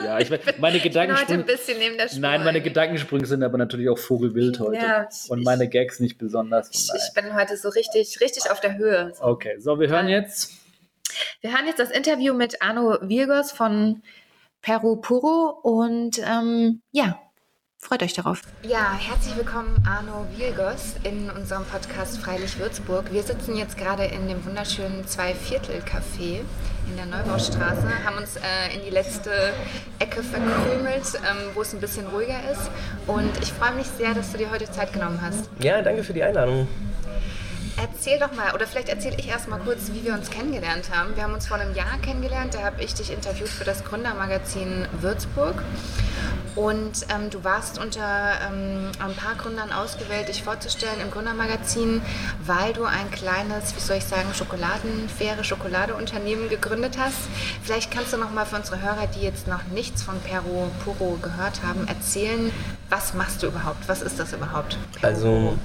ja, 0.04 0.20
ich, 0.20 0.30
mein, 0.30 0.40
meine 0.60 0.80
bin 0.80 0.92
heute 0.94 1.00
ein 1.02 1.08
Gedankensprünge. 1.08 1.44
bisschen 1.44 1.80
neben 1.80 1.98
der 1.98 2.08
Spur. 2.08 2.20
Nein, 2.20 2.44
meine. 2.44 2.62
Gedankensprünge 2.62 3.26
sind 3.26 3.44
aber 3.44 3.58
natürlich 3.58 3.90
auch 3.90 3.98
Vogelwild 3.98 4.60
heute. 4.60 4.78
Ja, 4.78 5.08
ich- 5.12 5.30
Und 5.30 5.44
meine 5.44 5.68
Gags 5.70 6.00
nicht 6.00 6.18
besonders. 6.18 6.70
Ich, 6.72 6.90
ich 6.96 7.14
bin 7.14 7.34
heute 7.36 7.58
so 7.58 7.70
richtig, 7.70 8.20
richtig 8.22 8.50
auf 8.52 8.60
der 8.60 8.78
Höhe. 8.78 9.12
daher. 9.18 9.26
okay, 9.28 9.56
so, 9.60 9.80
wir 9.80 9.90
hören 9.90 10.08
jetzt. 10.08 10.52
Wir 11.42 11.52
hören 11.52 11.66
jetzt 11.68 11.80
das 11.80 11.92
Interview 11.92 12.34
mit 12.34 12.62
Arno 12.62 12.98
Virgos 13.02 13.52
von 13.52 14.02
Peru 14.62 14.98
Puro 14.98 15.58
und 15.64 16.20
ähm, 16.20 16.82
ja, 16.92 17.20
freut 17.80 18.04
euch 18.04 18.14
darauf. 18.14 18.42
Ja, 18.64 18.94
herzlich 19.00 19.36
willkommen 19.38 19.82
Arno 19.88 20.26
Virgos 20.36 20.96
in 21.04 21.30
unserem 21.32 21.64
Podcast 21.66 22.18
Freilich 22.20 22.60
Würzburg. 22.60 23.12
Wir 23.14 23.24
sitzen 23.24 23.56
jetzt 23.56 23.78
gerade 23.78 24.06
in 24.06 24.28
dem 24.28 24.44
wunderschönen 24.46 25.08
Zweiviertel-Café 25.08 26.42
in 26.90 26.96
der 26.96 27.06
Neubaustraße, 27.06 27.88
haben 28.06 28.18
uns 28.18 28.36
äh, 28.38 28.76
in 28.76 28.84
die 28.84 28.90
letzte 28.90 29.32
Ecke 30.00 30.24
verkrümelt, 30.24 31.06
ähm, 31.16 31.52
wo 31.54 31.62
es 31.62 31.74
ein 31.74 31.80
bisschen 31.80 32.08
ruhiger 32.08 32.40
ist. 32.52 32.70
Und 33.06 33.32
ich 33.42 33.54
freue 33.54 33.74
mich 33.74 33.88
sehr, 33.98 34.14
dass 34.14 34.32
du 34.32 34.38
dir 34.38 34.52
heute 34.52 34.70
Zeit 34.72 34.94
genommen 34.94 35.20
hast. 35.22 35.50
Ja, 35.60 35.82
danke 35.82 36.04
für 36.04 36.14
die 36.14 36.24
Einladung. 36.24 36.68
Erzähl 37.80 38.18
doch 38.18 38.34
mal, 38.34 38.56
oder 38.56 38.66
vielleicht 38.66 38.90
erzähle 38.90 39.18
ich 39.20 39.28
erst 39.28 39.48
mal 39.48 39.60
kurz, 39.60 39.92
wie 39.94 40.04
wir 40.04 40.14
uns 40.16 40.32
kennengelernt 40.32 40.90
haben. 40.92 41.16
Wir 41.16 41.22
haben 41.22 41.36
uns 41.36 41.46
vor 41.46 41.58
einem 41.58 41.76
Jahr 41.76 42.00
kennengelernt, 42.02 42.56
da 42.56 42.64
habe 42.64 42.84
ich 42.84 42.96
dich 42.96 43.12
interviewt 43.12 43.50
für 43.50 43.66
das 43.66 43.84
Gründermagazin 43.84 44.88
Würzburg. 45.00 45.62
Und 46.56 47.06
ähm, 47.14 47.30
du 47.30 47.44
warst 47.44 47.78
unter 47.78 48.32
ähm, 48.50 48.92
ein 48.98 49.14
paar 49.14 49.36
Gründern 49.36 49.72
ausgewählt, 49.72 50.28
dich 50.28 50.42
vorzustellen 50.42 51.00
im 51.02 51.12
Gründermagazin, 51.12 52.02
weil 52.44 52.74
du 52.74 52.84
ein 52.84 53.12
kleines, 53.12 53.76
wie 53.76 53.80
soll 53.80 53.98
ich 53.98 54.06
sagen, 54.06 54.34
Schokoladen, 54.34 55.08
faire 55.08 55.44
Schokoladeunternehmen 55.44 56.50
gegründet 56.50 56.98
hast. 56.98 57.20
Vielleicht 57.62 57.92
kannst 57.92 58.12
du 58.12 58.18
noch 58.18 58.32
mal 58.32 58.46
für 58.46 58.56
unsere 58.56 58.82
Hörer, 58.82 59.06
die 59.06 59.22
jetzt 59.22 59.48
noch 59.48 59.64
nichts 59.68 60.02
von 60.02 60.20
Peru 60.22 60.72
Puro 60.84 61.20
gehört 61.22 61.62
haben, 61.62 61.88
erzählen, 61.88 62.52
Was 62.90 63.14
machst 63.14 63.44
du 63.44 63.48
überhaupt? 63.48 63.88
Was 63.88 64.02
ist 64.02 64.18
das 64.18 64.32
überhaupt? 64.32 64.78
Also 65.02 65.58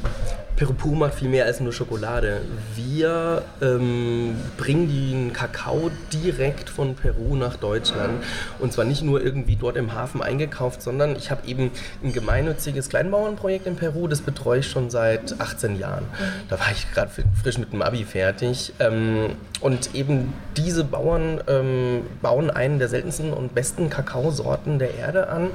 Peru 0.56 0.94
macht 0.94 1.14
viel 1.14 1.28
mehr 1.28 1.46
als 1.46 1.60
nur 1.60 1.72
Schokolade. 1.72 2.42
Wir 2.74 3.42
ähm, 3.60 4.36
bringen 4.56 4.88
den 4.88 5.32
Kakao 5.32 5.90
direkt 6.12 6.68
von 6.68 6.94
Peru 6.94 7.36
nach 7.36 7.56
Deutschland. 7.56 8.22
Und 8.58 8.72
zwar 8.72 8.84
nicht 8.84 9.02
nur 9.02 9.22
irgendwie 9.22 9.56
dort 9.56 9.76
im 9.76 9.94
Hafen 9.94 10.20
eingekauft, 10.20 10.82
sondern 10.82 11.16
ich 11.16 11.30
habe 11.30 11.46
eben 11.46 11.70
ein 12.02 12.12
gemeinnütziges 12.12 12.88
Kleinbauernprojekt 12.88 13.66
in 13.66 13.76
Peru. 13.76 14.08
Das 14.08 14.20
betreue 14.20 14.60
ich 14.60 14.68
schon 14.68 14.90
seit 14.90 15.40
18 15.40 15.78
Jahren. 15.78 16.04
Da 16.48 16.58
war 16.58 16.70
ich 16.72 16.92
gerade 16.92 17.10
frisch 17.40 17.58
mit 17.58 17.72
dem 17.72 17.82
Abi 17.82 18.04
fertig. 18.04 18.72
Ähm, 18.80 19.36
und 19.60 19.94
eben 19.94 20.32
diese 20.56 20.82
Bauern 20.84 21.40
ähm, 21.46 22.02
bauen 22.20 22.50
einen 22.50 22.80
der 22.80 22.88
seltensten 22.88 23.32
und 23.32 23.54
besten 23.54 23.90
Kakaosorten 23.90 24.78
der 24.78 24.94
Erde 24.96 25.28
an 25.28 25.50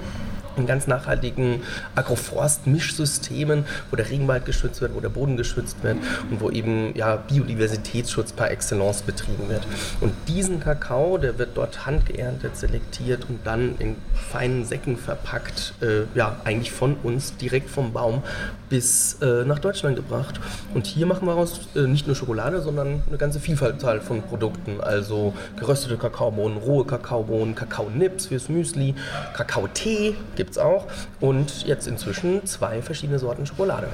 in 0.57 0.67
ganz 0.67 0.87
nachhaltigen 0.87 1.61
Agroforst-Mischsystemen, 1.95 3.65
wo 3.89 3.95
der 3.95 4.09
Regenwald 4.09 4.45
geschützt 4.45 4.81
wird, 4.81 4.95
wo 4.95 4.99
der 4.99 5.09
Boden 5.09 5.37
geschützt 5.37 5.83
wird 5.83 5.97
und 6.29 6.41
wo 6.41 6.49
eben 6.49 6.95
ja, 6.95 7.15
Biodiversitätsschutz 7.15 8.33
par 8.33 8.51
excellence 8.51 9.01
betrieben 9.01 9.49
wird. 9.49 9.65
Und 10.01 10.13
diesen 10.27 10.59
Kakao, 10.59 11.17
der 11.17 11.37
wird 11.37 11.55
dort 11.55 11.85
handgeerntet, 11.85 12.57
selektiert 12.57 13.25
und 13.29 13.45
dann 13.45 13.75
in 13.79 13.95
feinen 14.13 14.65
Säcken 14.65 14.97
verpackt, 14.97 15.73
äh, 15.81 16.03
ja, 16.15 16.37
eigentlich 16.43 16.71
von 16.71 16.95
uns 17.03 17.37
direkt 17.37 17.69
vom 17.69 17.93
Baum 17.93 18.23
bis 18.69 19.17
äh, 19.21 19.45
nach 19.45 19.59
Deutschland 19.59 19.95
gebracht. 19.95 20.39
Und 20.73 20.87
hier 20.87 21.05
machen 21.05 21.25
wir 21.25 21.31
daraus 21.31 21.61
äh, 21.75 21.81
nicht 21.81 22.07
nur 22.07 22.15
Schokolade, 22.15 22.61
sondern 22.61 23.03
eine 23.07 23.17
ganze 23.17 23.39
Vielfalt 23.39 23.81
von 24.03 24.21
Produkten. 24.21 24.81
Also 24.81 25.33
geröstete 25.57 25.97
Kakaobohnen, 25.97 26.57
rohe 26.57 26.85
Kakaobohnen, 26.85 27.55
Kakaonips 27.55 28.27
fürs 28.27 28.49
Müsli, 28.49 28.95
Kakaotee 29.33 30.15
gibt 30.35 30.46
es 30.51 30.57
auch 30.57 30.87
und 31.19 31.65
jetzt 31.65 31.87
inzwischen 31.87 32.45
zwei 32.45 32.81
verschiedene 32.81 33.19
Sorten 33.19 33.45
Schokolade. 33.45 33.89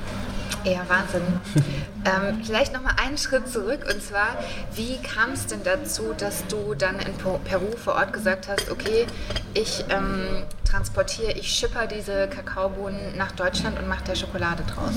Ja, 0.64 0.82
Wahnsinn. 0.88 1.22
ähm, 2.06 2.42
vielleicht 2.44 2.74
noch 2.74 2.82
mal 2.82 2.96
einen 3.04 3.18
Schritt 3.18 3.50
zurück 3.50 3.86
und 3.94 4.02
zwar, 4.02 4.38
wie 4.76 4.98
kam 4.98 5.32
es 5.34 5.48
denn 5.48 5.60
dazu, 5.64 6.14
dass 6.18 6.48
du 6.48 6.74
dann 6.74 7.00
in 7.00 7.14
Peru 7.44 7.76
vor 7.76 7.96
Ort 7.96 8.14
gesagt 8.14 8.48
hast, 8.48 8.72
okay, 8.72 9.06
ich 9.54 9.84
ähm, 9.90 10.44
transportiere, 10.64 11.34
ich 11.34 11.50
schipper 11.50 11.88
diese 11.88 12.28
Kakaobohnen 12.28 13.18
nach 13.18 13.32
Deutschland 13.34 13.78
und 13.78 13.88
mache 13.88 14.04
da 14.08 14.16
Schokolade 14.16 14.64
draus? 14.64 14.94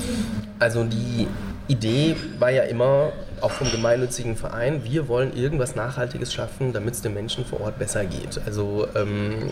Also 0.59 0.83
die 0.85 1.27
Idee 1.67 2.15
war 2.39 2.49
ja 2.49 2.63
immer, 2.63 3.11
auch 3.41 3.51
vom 3.51 3.69
gemeinnützigen 3.71 4.35
Verein, 4.35 4.83
wir 4.83 5.07
wollen 5.07 5.35
irgendwas 5.35 5.75
Nachhaltiges 5.75 6.33
schaffen, 6.33 6.73
damit 6.73 6.95
es 6.95 7.01
den 7.01 7.13
Menschen 7.13 7.45
vor 7.45 7.61
Ort 7.61 7.77
besser 7.77 8.05
geht. 8.05 8.39
Also 8.45 8.87
ähm, 8.95 9.49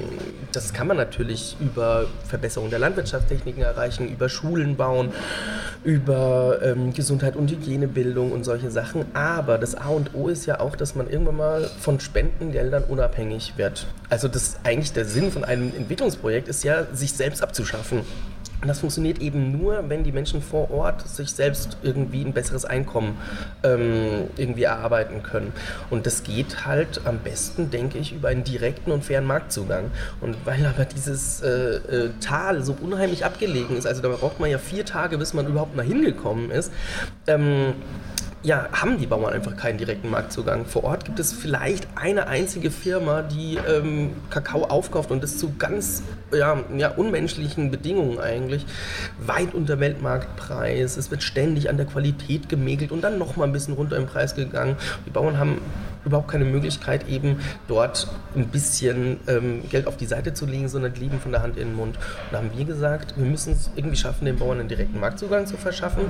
das 0.51 0.74
kann 0.74 0.88
man 0.88 0.98
natürlich 0.98 1.55
über 1.60 2.07
Verbesserung 2.27 2.69
der 2.69 2.79
Landwirtschaftstechniken 2.79 3.62
erreichen, 3.62 4.10
über 4.10 4.29
Schulen 4.29 4.75
bauen, 4.75 5.12
über 5.84 6.60
ähm, 6.63 6.93
Gesundheit 6.93 7.36
und 7.36 7.51
Hygienebildung 7.51 8.31
und 8.31 8.43
solche 8.43 8.72
Sachen. 8.72 9.05
Aber 9.13 9.57
das 9.57 9.75
A 9.75 9.89
und 9.89 10.15
O 10.15 10.29
ist 10.29 10.45
ja 10.45 10.60
auch, 10.60 10.75
dass 10.75 10.95
man 10.95 11.10
irgendwann 11.10 11.38
mal 11.38 11.69
von 11.79 12.00
Spendengeldern 12.00 12.84
unabhängig 12.86 13.53
wird. 13.57 13.86
Also 14.10 14.27
das 14.27 14.57
eigentlich 14.63 14.93
der 14.93 15.05
Sinn 15.05 15.31
von 15.31 15.43
einem 15.43 15.72
Entwicklungsprojekt 15.75 16.48
ist 16.48 16.63
ja, 16.63 16.86
sich 16.93 17.13
selbst 17.13 17.43
abzuschaffen. 17.43 18.01
Und 18.65 18.69
das 18.69 18.79
funktioniert 18.79 19.19
eben 19.19 19.51
nur, 19.51 19.89
wenn 19.89 20.03
die 20.03 20.12
Menschen 20.12 20.41
vor 20.41 20.72
Ort 20.72 21.07
sich 21.07 21.29
selbst 21.29 21.77
irgendwie 21.84 22.25
ein 22.25 22.34
besseres 22.34 22.65
Einkommen 22.65 23.15
ähm, 23.62 24.24
irgendwie 24.38 24.63
erarbeiten 24.63 25.22
können. 25.22 25.53
Und 25.91 26.07
das 26.07 26.24
geht 26.24 26.65
halt 26.65 27.01
am 27.05 27.19
besten, 27.19 27.69
denke 27.69 28.00
ich, 28.00 28.13
über 28.13 28.29
einen 28.29 28.43
direkten 28.43 28.91
und 28.91 29.05
fairen 29.05 29.25
Marktzugang. 29.25 29.91
Und 30.19 30.36
weil 30.45 30.65
aber 30.65 30.86
dieses 30.86 31.43
äh, 31.43 31.75
äh, 31.75 32.10
Tal 32.22 32.63
so 32.63 32.75
unheimlich 32.81 33.24
abgelegen 33.24 33.77
ist, 33.77 33.86
also 33.86 34.01
da 34.01 34.10
braucht 34.10 34.39
man 34.39 34.50
ja 34.50 34.57
vier 34.57 34.84
Tage, 34.84 35.19
bis 35.19 35.36
man 35.36 35.45
überhaupt 35.45 35.75
mal 35.75 35.86
hingekommen 35.86 36.50
ist, 36.50 36.72
ähm, 37.27 37.75
ja, 38.46 38.70
haben 38.72 39.00
die 39.00 39.08
Bauern 39.08 39.34
einfach 39.34 39.58
keinen 39.58 39.80
direkten 39.80 40.12
Marktzugang. 40.12 40.66
Vor 40.66 40.84
Ort 40.84 41.06
gibt 41.06 41.20
es 41.20 41.34
vielleicht 41.34 41.88
eine 41.96 42.28
einzige 42.28 42.70
Firma, 42.70 43.24
die 43.24 43.58
ähm, 43.68 44.12
Kakao 44.30 44.66
aufkauft 44.66 45.10
und 45.10 45.24
das 45.24 45.40
zu 45.40 45.56
ganz 45.58 46.04
ja, 46.32 46.64
ja, 46.78 46.90
unmenschlichen 46.90 47.72
Bedingungen 47.72 48.20
eigentlich. 48.20 48.66
Weit 49.20 49.56
unter 49.56 49.80
Weltmarktpreis. 49.80 50.96
Es 50.96 51.10
wird 51.10 51.24
ständig 51.24 51.70
an 51.70 51.78
der 51.78 51.88
Qualität 51.88 52.48
gemäkelt 52.48 52.92
und 52.92 53.02
dann 53.02 53.18
nochmal 53.18 53.48
ein 53.48 53.54
bisschen 53.54 53.74
runter 53.74 53.98
im 53.98 54.06
Preis 54.06 54.36
gegangen. 54.36 54.75
Die 55.08 55.10
Bauern 55.10 55.40
haben 55.40 55.60
überhaupt 56.06 56.30
keine 56.30 56.46
Möglichkeit, 56.46 57.08
eben 57.08 57.40
dort 57.68 58.08
ein 58.36 58.48
bisschen 58.48 59.20
ähm, 59.28 59.64
Geld 59.70 59.88
auf 59.88 59.98
die 59.98 60.06
Seite 60.06 60.34
zu 60.34 60.46
legen, 60.46 60.70
sondern 60.70 60.94
die 60.94 61.02
leben 61.02 61.20
von 61.20 61.32
der 61.32 61.42
Hand 61.42 61.58
in 61.58 61.70
den 61.70 61.76
Mund. 61.76 61.98
Und 61.98 62.04
da 62.32 62.38
haben 62.38 62.52
wir 62.56 62.66
gesagt, 62.66 63.18
wir 63.18 63.26
müssen 63.26 63.54
es 63.54 63.70
irgendwie 63.76 63.98
schaffen, 63.98 64.26
den 64.26 64.38
Bauern 64.38 64.60
einen 64.60 64.70
direkten 64.70 65.00
Marktzugang 65.00 65.48
zu 65.48 65.58
verschaffen. 65.58 66.06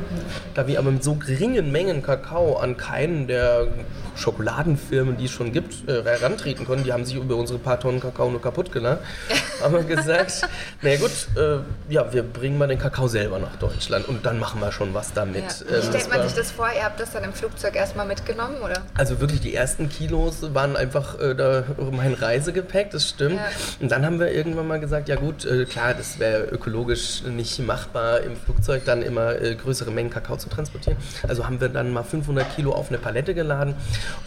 Da 0.54 0.68
wir 0.68 0.80
aber 0.80 0.92
mit 0.92 1.04
so 1.04 1.16
geringen 1.16 1.72
Mengen 1.72 2.02
Kakao 2.02 2.58
an 2.58 2.78
keinen 2.78 3.28
der 3.28 3.68
Schokoladenfirmen, 4.16 5.18
die 5.18 5.26
es 5.26 5.32
schon 5.32 5.52
gibt, 5.52 5.88
äh, 5.88 6.04
herantreten 6.04 6.66
können, 6.66 6.84
die 6.84 6.94
haben 6.94 7.06
sich 7.06 7.16
über 7.16 7.36
unsere 7.36 7.60
paar 7.60 7.80
Tonnen 7.80 8.00
Kakao 8.00 8.30
nur 8.30 8.42
kaputt 8.42 8.72
gelacht, 8.72 9.00
haben 9.62 9.74
wir 9.74 9.84
gesagt, 9.84 10.48
naja 10.82 10.98
gut, 10.98 11.12
äh, 11.38 11.60
ja, 11.94 12.12
wir 12.14 12.24
bringen 12.24 12.58
mal 12.58 12.68
den 12.68 12.80
Kakao 12.80 13.08
selber 13.08 13.40
nach 13.40 13.56
Deutschland 13.58 14.08
und 14.08 14.26
dann 14.26 14.40
machen 14.40 14.62
wir 14.62 14.72
schon 14.72 14.94
was 14.94 15.14
damit. 15.14 15.44
Ja. 15.44 15.70
Wie 15.70 15.74
ähm, 15.74 15.84
stellt 15.84 16.10
man 16.10 16.24
sich 16.24 16.34
das 16.34 16.52
vor? 16.52 16.70
Ihr 16.76 16.84
habt 16.84 17.00
das 17.00 17.12
dann 17.12 17.24
im 17.24 17.34
Flugzeug 17.34 17.76
erstmal 17.76 18.06
mitgenommen, 18.06 18.58
oder? 18.64 18.84
Also 18.96 19.20
wirklich 19.20 19.42
die 19.42 19.54
ersten 19.54 19.85
ersten 19.86 19.90
Kilos 19.90 20.54
waren 20.54 20.76
einfach 20.76 21.20
äh, 21.20 21.36
da 21.36 21.64
mein 21.92 22.14
Reisegepäck, 22.14 22.92
das 22.92 23.10
stimmt. 23.10 23.36
Ja. 23.36 23.48
Und 23.80 23.92
dann 23.92 24.06
haben 24.06 24.20
wir 24.20 24.32
irgendwann 24.32 24.68
mal 24.68 24.80
gesagt, 24.80 25.10
ja 25.10 25.16
gut, 25.16 25.46
äh, 25.46 25.66
klar, 25.66 25.94
das 25.94 26.20
wäre 26.20 26.46
ökologisch 26.46 27.24
nicht 27.24 27.60
machbar, 27.60 28.22
im 28.22 28.36
Flugzeug 28.36 28.84
dann 28.86 29.02
immer 29.02 29.42
äh, 29.42 29.56
größere 29.56 29.92
Mengen 29.92 30.10
Kakao 30.10 30.38
zu 30.38 30.50
transportieren. 30.50 30.98
Also 31.28 31.46
haben 31.46 31.62
wir 31.62 31.70
dann 31.70 31.92
mal 31.92 32.04
500 32.04 32.56
Kilo 32.56 32.74
auf 32.74 32.90
eine 32.90 32.98
Palette 32.98 33.34
geladen 33.34 33.76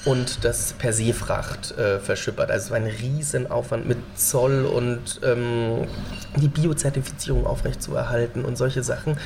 und 0.04 0.44
das 0.44 0.72
per 0.74 0.92
Seefracht 0.92 1.76
äh, 1.78 1.98
verschippert. 1.98 2.50
Also 2.50 2.66
es 2.66 2.70
war 2.70 2.78
ein 2.78 2.86
Riesenaufwand 2.86 3.86
mit 3.86 3.98
Zoll 4.16 4.64
und 4.64 5.20
ähm, 5.24 5.86
die 6.36 6.48
Biozertifizierung 6.48 7.46
aufrechtzuerhalten 7.46 8.44
und 8.44 8.56
solche 8.56 8.82
Sachen. 8.82 9.16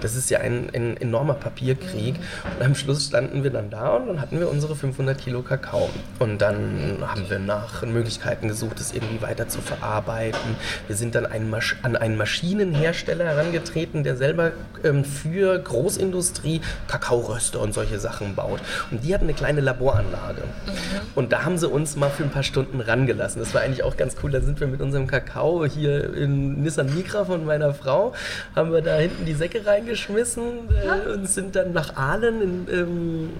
Das 0.00 0.14
ist 0.14 0.30
ja 0.30 0.40
ein, 0.40 0.70
ein 0.74 0.96
enormer 0.96 1.34
Papierkrieg. 1.34 2.16
Und 2.58 2.64
am 2.64 2.74
Schluss 2.74 3.06
standen 3.06 3.42
wir 3.42 3.50
dann 3.50 3.70
da 3.70 3.96
und 3.96 4.08
dann 4.08 4.20
hatten 4.20 4.38
wir 4.38 4.50
unsere 4.50 4.76
500 4.76 5.18
Kilo 5.18 5.42
Kakao. 5.42 5.79
Raum. 5.80 5.90
Und 6.18 6.38
dann 6.38 6.98
haben 7.06 7.28
wir 7.28 7.38
nach 7.38 7.82
Möglichkeiten 7.82 8.48
gesucht, 8.48 8.80
es 8.80 8.92
irgendwie 8.92 9.22
weiter 9.22 9.48
zu 9.48 9.60
verarbeiten. 9.60 10.56
Wir 10.86 10.96
sind 10.96 11.14
dann 11.14 11.26
einen 11.26 11.54
an 11.82 11.96
einen 11.96 12.16
Maschinenhersteller 12.16 13.24
herangetreten, 13.24 14.04
der 14.04 14.16
selber 14.16 14.52
ähm, 14.84 15.04
für 15.04 15.58
Großindustrie 15.58 16.60
Kakaoröster 16.88 17.60
und 17.60 17.74
solche 17.74 17.98
Sachen 17.98 18.34
baut. 18.34 18.60
Und 18.90 19.04
die 19.04 19.14
hatten 19.14 19.24
eine 19.24 19.34
kleine 19.34 19.60
Laboranlage. 19.60 20.42
Mhm. 20.42 20.70
Und 21.14 21.32
da 21.32 21.44
haben 21.44 21.58
sie 21.58 21.68
uns 21.68 21.96
mal 21.96 22.10
für 22.10 22.24
ein 22.24 22.30
paar 22.30 22.42
Stunden 22.42 22.80
rangelassen. 22.80 23.40
Das 23.40 23.54
war 23.54 23.62
eigentlich 23.62 23.82
auch 23.82 23.96
ganz 23.96 24.16
cool. 24.22 24.30
Da 24.30 24.40
sind 24.40 24.60
wir 24.60 24.66
mit 24.66 24.80
unserem 24.80 25.06
Kakao 25.06 25.64
hier 25.64 26.14
in 26.14 26.62
Nissan 26.62 26.94
Micra 26.94 27.24
von 27.24 27.44
meiner 27.44 27.74
Frau, 27.74 28.12
haben 28.54 28.72
wir 28.72 28.82
da 28.82 28.96
hinten 28.96 29.24
die 29.24 29.34
Säcke 29.34 29.64
reingeschmissen 29.66 30.68
äh, 30.70 31.12
und 31.12 31.28
sind 31.28 31.56
dann 31.56 31.72
nach 31.72 31.96
Aalen 31.96 32.42
in, 32.42 32.66
ähm, 32.72 33.30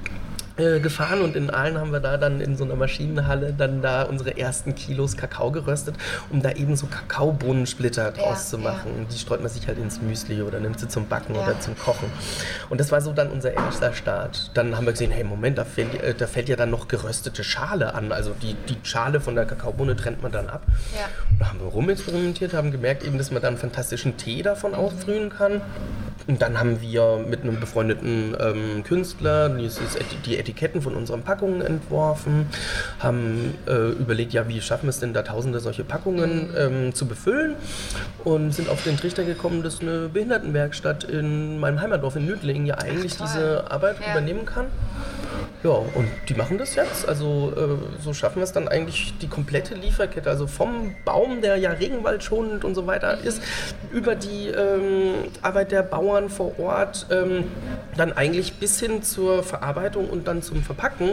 äh, 0.60 0.80
gefahren 0.80 1.22
und 1.22 1.36
in 1.36 1.50
Aalen 1.50 1.78
haben 1.78 1.92
wir 1.92 2.00
da 2.00 2.16
dann 2.16 2.40
in 2.40 2.56
so 2.56 2.64
einer 2.64 2.76
Maschinenhalle 2.76 3.52
dann 3.52 3.82
da 3.82 4.02
unsere 4.02 4.36
ersten 4.36 4.74
Kilos 4.74 5.16
Kakao 5.16 5.50
geröstet, 5.50 5.96
um 6.30 6.42
da 6.42 6.52
eben 6.52 6.76
so 6.76 6.86
Kakaobohnensplitter 6.86 8.12
draus 8.12 8.44
ja, 8.44 8.50
zu 8.50 8.58
machen. 8.58 8.90
Ja. 8.98 9.04
Die 9.10 9.18
streut 9.18 9.40
man 9.40 9.50
sich 9.50 9.66
halt 9.66 9.78
ins 9.78 10.00
Müsli 10.00 10.42
oder 10.42 10.60
nimmt 10.60 10.78
sie 10.78 10.88
zum 10.88 11.06
Backen 11.06 11.34
ja. 11.34 11.42
oder 11.42 11.60
zum 11.60 11.76
Kochen. 11.78 12.10
Und 12.68 12.80
das 12.80 12.92
war 12.92 13.00
so 13.00 13.12
dann 13.12 13.30
unser 13.30 13.52
erster 13.52 13.92
Start. 13.92 14.50
Dann 14.54 14.76
haben 14.76 14.86
wir 14.86 14.92
gesehen, 14.92 15.10
hey 15.10 15.24
Moment, 15.24 15.58
da 15.58 15.64
fällt, 15.64 16.00
äh, 16.02 16.14
da 16.14 16.26
fällt 16.26 16.48
ja 16.48 16.56
dann 16.56 16.70
noch 16.70 16.88
geröstete 16.88 17.44
Schale 17.44 17.94
an. 17.94 18.12
Also 18.12 18.34
die, 18.42 18.54
die 18.68 18.76
Schale 18.82 19.20
von 19.20 19.34
der 19.34 19.46
Kakaobohne 19.46 19.96
trennt 19.96 20.22
man 20.22 20.32
dann 20.32 20.48
ab. 20.48 20.62
Da 21.38 21.48
haben 21.48 21.60
wir 21.60 21.66
rumexperimentiert, 21.66 22.52
haben 22.52 22.70
gemerkt 22.70 23.04
eben, 23.04 23.18
dass 23.18 23.30
man 23.30 23.42
dann 23.42 23.56
fantastischen 23.56 24.16
Tee 24.16 24.42
davon 24.42 24.72
mhm. 24.72 24.78
aufbrühen 24.78 25.30
kann. 25.30 25.62
Und 26.26 26.42
dann 26.42 26.58
haben 26.58 26.80
wir 26.80 27.24
mit 27.28 27.42
einem 27.42 27.60
befreundeten 27.60 28.36
ähm, 28.38 28.84
Künstler 28.84 29.48
dieses, 29.48 29.96
die 30.24 30.36
Etiketten 30.36 30.82
von 30.82 30.94
unseren 30.94 31.22
Packungen 31.22 31.62
entworfen, 31.62 32.46
haben 32.98 33.54
äh, 33.66 33.90
überlegt, 33.90 34.32
ja, 34.32 34.48
wie 34.48 34.60
schaffen 34.60 34.84
wir 34.84 34.90
es 34.90 35.00
denn 35.00 35.12
da 35.12 35.22
tausende 35.22 35.60
solche 35.60 35.84
Packungen 35.84 36.50
ähm, 36.56 36.94
zu 36.94 37.06
befüllen 37.06 37.54
und 38.24 38.52
sind 38.52 38.68
auf 38.68 38.82
den 38.84 38.96
Trichter 38.96 39.24
gekommen, 39.24 39.62
dass 39.62 39.80
eine 39.80 40.08
Behindertenwerkstatt 40.08 41.04
in 41.04 41.58
meinem 41.58 41.80
Heimatdorf 41.80 42.16
in 42.16 42.26
Nüdlingen 42.26 42.66
ja 42.66 42.76
eigentlich 42.78 43.14
Ach, 43.18 43.26
diese 43.26 43.70
Arbeit 43.70 43.96
ja. 44.00 44.12
übernehmen 44.12 44.44
kann. 44.46 44.66
Ja, 45.62 45.70
und 45.70 46.08
die 46.28 46.34
machen 46.34 46.56
das 46.56 46.74
jetzt. 46.74 47.06
Also 47.06 47.52
äh, 47.54 48.02
so 48.02 48.14
schaffen 48.14 48.36
wir 48.36 48.44
es 48.44 48.52
dann 48.52 48.66
eigentlich 48.66 49.14
die 49.20 49.28
komplette 49.28 49.74
Lieferkette. 49.74 50.30
Also 50.30 50.46
vom 50.46 50.94
Baum, 51.04 51.42
der 51.42 51.56
ja 51.56 51.72
regenwaldschonend 51.72 52.64
und 52.64 52.74
so 52.74 52.86
weiter 52.86 53.18
ist, 53.18 53.42
über 53.92 54.14
die 54.14 54.48
ähm, 54.48 55.14
Arbeit 55.42 55.72
der 55.72 55.82
Bauern 55.82 56.30
vor 56.30 56.58
Ort, 56.58 57.06
ähm, 57.10 57.44
dann 57.96 58.12
eigentlich 58.14 58.54
bis 58.54 58.80
hin 58.80 59.02
zur 59.02 59.42
Verarbeitung 59.42 60.08
und 60.08 60.26
dann 60.28 60.42
zum 60.42 60.62
Verpacken 60.62 61.10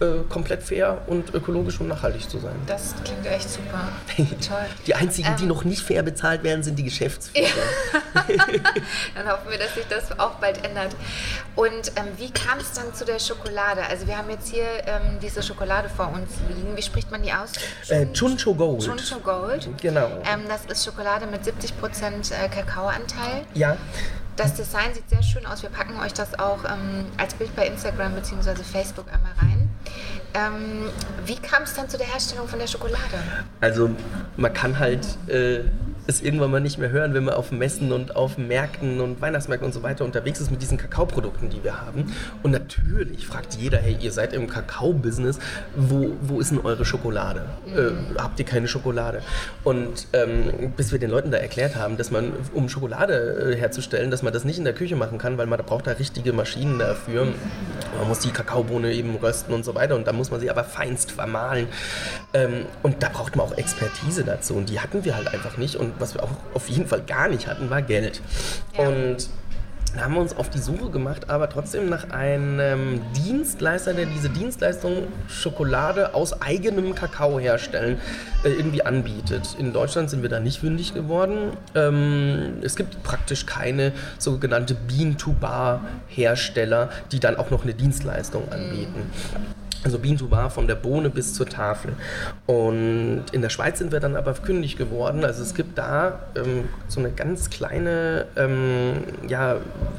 äh, 0.00 0.22
komplett 0.28 0.62
fair 0.62 1.02
und 1.08 1.34
ökologisch 1.34 1.80
und 1.80 1.88
nachhaltig 1.88 2.30
zu 2.30 2.38
sein. 2.38 2.54
Das 2.66 2.94
klingt 3.04 3.26
echt 3.26 3.50
super. 3.50 3.88
Toll. 4.16 4.66
Die 4.86 4.94
einzigen, 4.94 5.34
die 5.38 5.42
Ähm. 5.42 5.48
noch 5.48 5.64
nicht 5.64 5.82
fair 5.82 6.04
bezahlt 6.04 6.44
werden, 6.44 6.62
sind 6.62 6.78
die 6.78 6.84
Geschäftsführer. 6.84 7.48
Dann 9.14 9.28
hoffen 9.28 9.50
wir, 9.50 9.58
dass 9.58 9.74
sich 9.74 9.86
das 9.88 10.18
auch 10.20 10.34
bald 10.34 10.64
ändert. 10.64 10.94
Und 11.56 11.92
ähm, 11.96 12.06
wie 12.16 12.30
kam 12.30 12.58
es 12.58 12.72
dann 12.72 12.94
zu 12.94 13.04
der 13.04 13.18
Schokolade? 13.18 13.87
Also 13.88 14.06
wir 14.06 14.16
haben 14.18 14.28
jetzt 14.30 14.48
hier 14.48 14.64
ähm, 14.86 15.18
diese 15.22 15.42
Schokolade 15.42 15.88
vor 15.88 16.12
uns 16.12 16.30
liegen. 16.48 16.76
Wie 16.76 16.82
spricht 16.82 17.10
man 17.10 17.22
die 17.22 17.32
aus? 17.32 17.52
Äh, 17.88 18.06
Chuncho 18.12 18.54
Gold. 18.54 18.82
Chuncho 18.84 19.18
Gold. 19.20 19.68
Genau. 19.80 20.06
Ähm, 20.30 20.42
das 20.48 20.64
ist 20.66 20.84
Schokolade 20.84 21.26
mit 21.26 21.42
70% 21.42 22.32
äh, 22.32 22.48
Kakaoanteil. 22.48 23.44
Ja, 23.54 23.76
Das 24.36 24.54
Design 24.54 24.94
sieht 24.94 25.08
sehr 25.10 25.22
schön 25.22 25.44
aus. 25.46 25.62
Wir 25.62 25.70
packen 25.70 25.98
euch 26.00 26.12
das 26.12 26.38
auch 26.38 26.64
ähm, 26.64 27.06
als 27.16 27.34
Bild 27.34 27.54
bei 27.56 27.66
Instagram 27.66 28.14
bzw. 28.14 28.54
Facebook 28.62 29.06
einmal 29.12 29.32
rein. 29.40 29.68
Ähm, 30.34 30.90
wie 31.24 31.36
kam 31.36 31.62
es 31.62 31.74
dann 31.74 31.88
zu 31.88 31.96
der 31.96 32.06
Herstellung 32.06 32.46
von 32.46 32.58
der 32.58 32.66
Schokolade? 32.66 33.00
Also 33.60 33.90
man 34.36 34.52
kann 34.52 34.78
halt 34.78 35.06
äh, 35.28 35.60
es 36.08 36.22
irgendwann 36.22 36.50
mal 36.50 36.60
nicht 36.60 36.78
mehr 36.78 36.88
hören, 36.88 37.12
wenn 37.12 37.24
man 37.24 37.34
auf 37.34 37.52
Messen 37.52 37.92
und 37.92 38.16
auf 38.16 38.38
Märkten 38.38 39.00
und 39.00 39.20
Weihnachtsmärkten 39.20 39.66
und 39.66 39.74
so 39.74 39.82
weiter 39.82 40.06
unterwegs 40.06 40.40
ist 40.40 40.50
mit 40.50 40.62
diesen 40.62 40.78
Kakaoprodukten, 40.78 41.50
die 41.50 41.62
wir 41.62 41.82
haben. 41.82 42.10
Und 42.42 42.50
natürlich 42.50 43.26
fragt 43.26 43.56
jeder, 43.56 43.76
hey, 43.76 43.94
ihr 44.00 44.10
seid 44.10 44.32
im 44.32 44.48
Kakao-Business, 44.48 45.38
wo, 45.76 46.16
wo 46.22 46.40
ist 46.40 46.50
denn 46.50 46.60
eure 46.60 46.86
Schokolade? 46.86 47.44
Äh, 47.66 48.18
habt 48.18 48.38
ihr 48.38 48.46
keine 48.46 48.68
Schokolade? 48.68 49.20
Und 49.64 50.06
ähm, 50.14 50.72
bis 50.78 50.92
wir 50.92 50.98
den 50.98 51.10
Leuten 51.10 51.30
da 51.30 51.36
erklärt 51.36 51.76
haben, 51.76 51.98
dass 51.98 52.10
man, 52.10 52.32
um 52.54 52.70
Schokolade 52.70 53.52
äh, 53.52 53.56
herzustellen, 53.56 54.10
dass 54.10 54.22
man 54.22 54.32
das 54.32 54.44
nicht 54.44 54.56
in 54.56 54.64
der 54.64 54.74
Küche 54.74 54.96
machen 54.96 55.18
kann, 55.18 55.36
weil 55.36 55.46
man 55.46 55.58
da 55.58 55.64
braucht 55.64 55.86
da 55.86 55.92
richtige 55.92 56.32
Maschinen 56.32 56.78
dafür. 56.78 57.26
Man 57.98 58.08
muss 58.08 58.20
die 58.20 58.30
Kakaobohne 58.30 58.94
eben 58.94 59.14
rösten 59.16 59.52
und 59.52 59.62
so 59.62 59.74
weiter 59.74 59.94
und 59.94 60.06
da 60.06 60.14
muss 60.14 60.30
man 60.30 60.40
sie 60.40 60.50
aber 60.50 60.64
feinst 60.64 61.12
vermahlen. 61.12 61.68
Ähm, 62.32 62.64
und 62.82 63.02
da 63.02 63.10
braucht 63.10 63.36
man 63.36 63.46
auch 63.46 63.58
Expertise 63.58 64.24
dazu 64.24 64.54
und 64.54 64.70
die 64.70 64.80
hatten 64.80 65.04
wir 65.04 65.14
halt 65.14 65.28
einfach 65.28 65.58
nicht. 65.58 65.76
Und 65.76 65.97
was 65.98 66.14
wir 66.14 66.22
auch 66.22 66.30
auf 66.54 66.68
jeden 66.68 66.86
Fall 66.86 67.02
gar 67.02 67.28
nicht 67.28 67.46
hatten, 67.46 67.70
war 67.70 67.82
Geld. 67.82 68.20
Ja. 68.76 68.88
Und 68.88 69.28
da 69.96 70.04
haben 70.04 70.14
wir 70.14 70.20
uns 70.20 70.36
auf 70.36 70.50
die 70.50 70.58
Suche 70.58 70.90
gemacht, 70.90 71.30
aber 71.30 71.48
trotzdem 71.48 71.88
nach 71.88 72.10
einem 72.10 73.00
Dienstleister, 73.16 73.94
der 73.94 74.04
diese 74.06 74.28
Dienstleistung 74.28 75.08
Schokolade 75.28 76.14
aus 76.14 76.42
eigenem 76.42 76.94
Kakao 76.94 77.40
herstellen 77.40 77.98
äh, 78.44 78.50
irgendwie 78.50 78.84
anbietet. 78.84 79.56
In 79.58 79.72
Deutschland 79.72 80.10
sind 80.10 80.20
wir 80.22 80.28
da 80.28 80.40
nicht 80.40 80.60
fündig 80.60 80.92
geworden. 80.92 81.56
Ähm, 81.74 82.58
es 82.62 82.76
gibt 82.76 83.02
praktisch 83.02 83.46
keine 83.46 83.92
sogenannte 84.18 84.74
Bean-to-Bar-Hersteller, 84.74 86.90
die 87.10 87.18
dann 87.18 87.36
auch 87.36 87.48
noch 87.50 87.62
eine 87.64 87.72
Dienstleistung 87.74 88.52
anbieten. 88.52 89.10
Also 89.84 89.98
Bean 89.98 90.16
to 90.18 90.26
Bar 90.26 90.50
von 90.50 90.66
der 90.66 90.74
Bohne 90.74 91.08
bis 91.08 91.34
zur 91.34 91.46
Tafel. 91.46 91.92
Und 92.46 93.24
in 93.32 93.42
der 93.42 93.48
Schweiz 93.48 93.78
sind 93.78 93.92
wir 93.92 94.00
dann 94.00 94.16
aber 94.16 94.34
fündig 94.34 94.76
geworden. 94.76 95.24
Also 95.24 95.42
es 95.42 95.54
gibt 95.54 95.78
da 95.78 96.18
ähm, 96.36 96.68
so 96.88 96.98
eine 97.00 97.10
ganz 97.12 97.48
kleine, 97.48 98.26
ähm, 98.36 99.04
ja, 99.28 99.56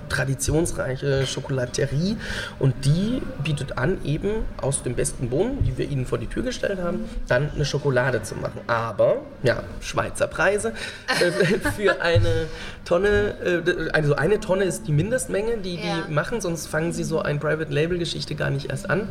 traditionsreiche 0.10 1.26
Schokolaterie 1.26 2.18
und 2.60 2.74
die 2.86 3.22
bietet 3.44 3.78
an, 3.78 3.98
eben 4.04 4.30
aus 4.62 4.84
den 4.84 4.96
besten 4.96 5.30
Bohnen, 5.30 5.64
die 5.64 5.78
wir 5.78 5.88
ihnen 5.90 6.06
vor 6.06 6.18
die 6.18 6.28
Tür 6.28 6.44
gestellt 6.44 6.80
haben, 6.82 7.06
dann 7.28 7.50
eine 7.56 7.66
Schokolade 7.66 8.22
zu 8.24 8.36
machen. 8.36 8.60
Aber, 8.68 9.18
ja, 9.44 9.64
Schweizer 9.80 10.28
Preise 10.28 10.74
äh, 11.22 11.32
für 11.76 12.02
eine 12.02 12.48
Tonne, 12.86 13.36
äh, 13.66 13.90
also 13.94 14.16
eine 14.16 14.40
Tonne 14.40 14.66
ist 14.66 14.88
die 14.88 14.92
Mindestmenge, 14.92 15.58
die 15.58 15.76
Ja. 15.76 16.04
die 16.08 16.14
machen, 16.14 16.42
sonst 16.42 16.68
fangen 16.68 16.92
sie 16.92 17.04
so 17.04 17.22
ein 17.22 17.40
Private 17.40 17.72
Label 17.72 17.98
Geschichte 17.98 18.36
gar 18.36 18.50
nicht 18.50 18.70
erst 18.70 18.90
an. 18.90 19.08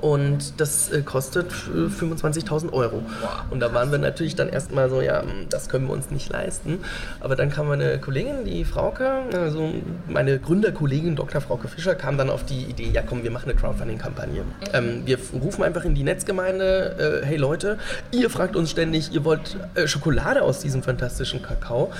Und 0.00 0.60
das 0.60 0.92
äh, 0.92 1.00
kostet 1.02 1.46
äh, 1.74 1.88
25.000 1.88 2.72
Euro. 2.72 3.02
Und 3.50 3.60
da 3.60 3.72
waren 3.72 3.90
wir 3.90 3.98
natürlich 3.98 4.34
dann 4.34 4.48
erstmal 4.48 4.90
so, 4.90 5.00
ja, 5.00 5.22
hm, 5.22 5.48
das 5.48 5.68
können 5.70 5.86
wir 5.86 5.94
uns 5.94 6.10
nicht 6.10 6.30
leisten. 6.30 6.80
Aber 7.20 7.34
dann 7.34 7.50
kam 7.50 7.68
meine 7.68 7.98
Kollegin, 7.98 8.44
die 8.44 8.64
Frauke, 8.64 9.10
also 9.32 9.72
meine 10.06 10.38
Gründerkollegin 10.38 11.16
Dr. 11.16 11.40
Frauke 11.40 11.68
Fischer, 11.68 11.94
kam 11.94 12.18
dann 12.18 12.28
auf 12.28 12.44
die 12.44 12.64
Idee, 12.64 12.90
ja 12.92 13.02
komm, 13.02 13.22
wir 13.24 13.30
machen 13.30 13.48
eine 13.50 13.58
Crowdfunding-Kampagne. 13.58 14.42
Ähm, 14.74 15.02
wir 15.06 15.18
rufen 15.32 15.64
einfach 15.64 15.84
in 15.84 15.94
die 15.94 16.02
Netzgemeinde, 16.02 17.22
äh, 17.22 17.26
hey 17.26 17.36
Leute, 17.38 17.78
ihr 18.10 18.28
fragt 18.28 18.54
uns 18.54 18.70
ständig, 18.70 19.12
ihr 19.12 19.24
wollt 19.24 19.56
äh, 19.74 19.86
Schokolade 19.88 20.42
aus 20.42 20.60
diesem 20.60 20.82
fantastischen 20.82 21.40
Kakao, 21.42 21.90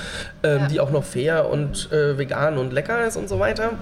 ähm, 0.42 0.58
Ja. 0.60 0.66
die 0.68 0.80
auch 0.80 0.90
noch 0.90 1.04
fair 1.04 1.48
und 1.48 1.90
äh, 1.92 2.18
vegan 2.18 2.58
und 2.58 2.72
lecker 2.72 3.06
ist 3.06 3.16
und 3.16 3.28
so 3.28 3.38
weiter. 3.38 3.72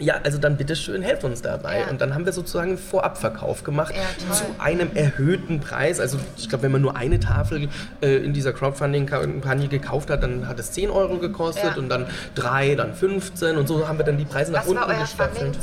Ja, 0.00 0.14
also 0.24 0.38
dann 0.38 0.56
bitteschön, 0.56 1.02
helft 1.02 1.22
uns 1.24 1.40
dabei. 1.42 1.80
Ja. 1.80 1.86
Und 1.88 2.00
dann 2.00 2.14
haben 2.14 2.24
wir 2.26 2.32
sozusagen 2.32 2.70
einen 2.70 2.78
Vorabverkauf 2.78 3.62
gemacht 3.62 3.94
Ja, 3.94 4.34
zu 4.34 4.42
einem 4.58 4.90
erhöhten 4.94 5.60
Preis. 5.60 6.00
Also 6.00 6.18
ich 6.36 6.48
glaube, 6.48 6.64
wenn 6.64 6.72
man 6.72 6.82
nur 6.82 6.96
eine 6.96 7.20
Tafel 7.20 7.68
äh, 8.02 8.16
in 8.16 8.32
dieser 8.32 8.52
Crowdfunding-Kampagne 8.52 9.68
gekauft 9.68 10.10
hat, 10.10 10.22
dann 10.22 10.48
hat 10.48 10.58
es 10.58 10.72
10 10.72 10.90
Euro 10.90 11.18
gekostet 11.18 11.64
Ja. 11.64 11.76
und 11.76 11.88
dann 11.88 12.06
3, 12.34 12.74
dann 12.74 12.94
15 12.94 13.56
und 13.56 13.68
so 13.68 13.86
haben 13.86 13.98
wir 13.98 14.04
dann 14.04 14.18
die 14.18 14.24
Preise 14.24 14.50
nach 14.52 14.62
Was 14.62 14.68
unten 14.68 14.98
gestaffelt. 15.00 15.56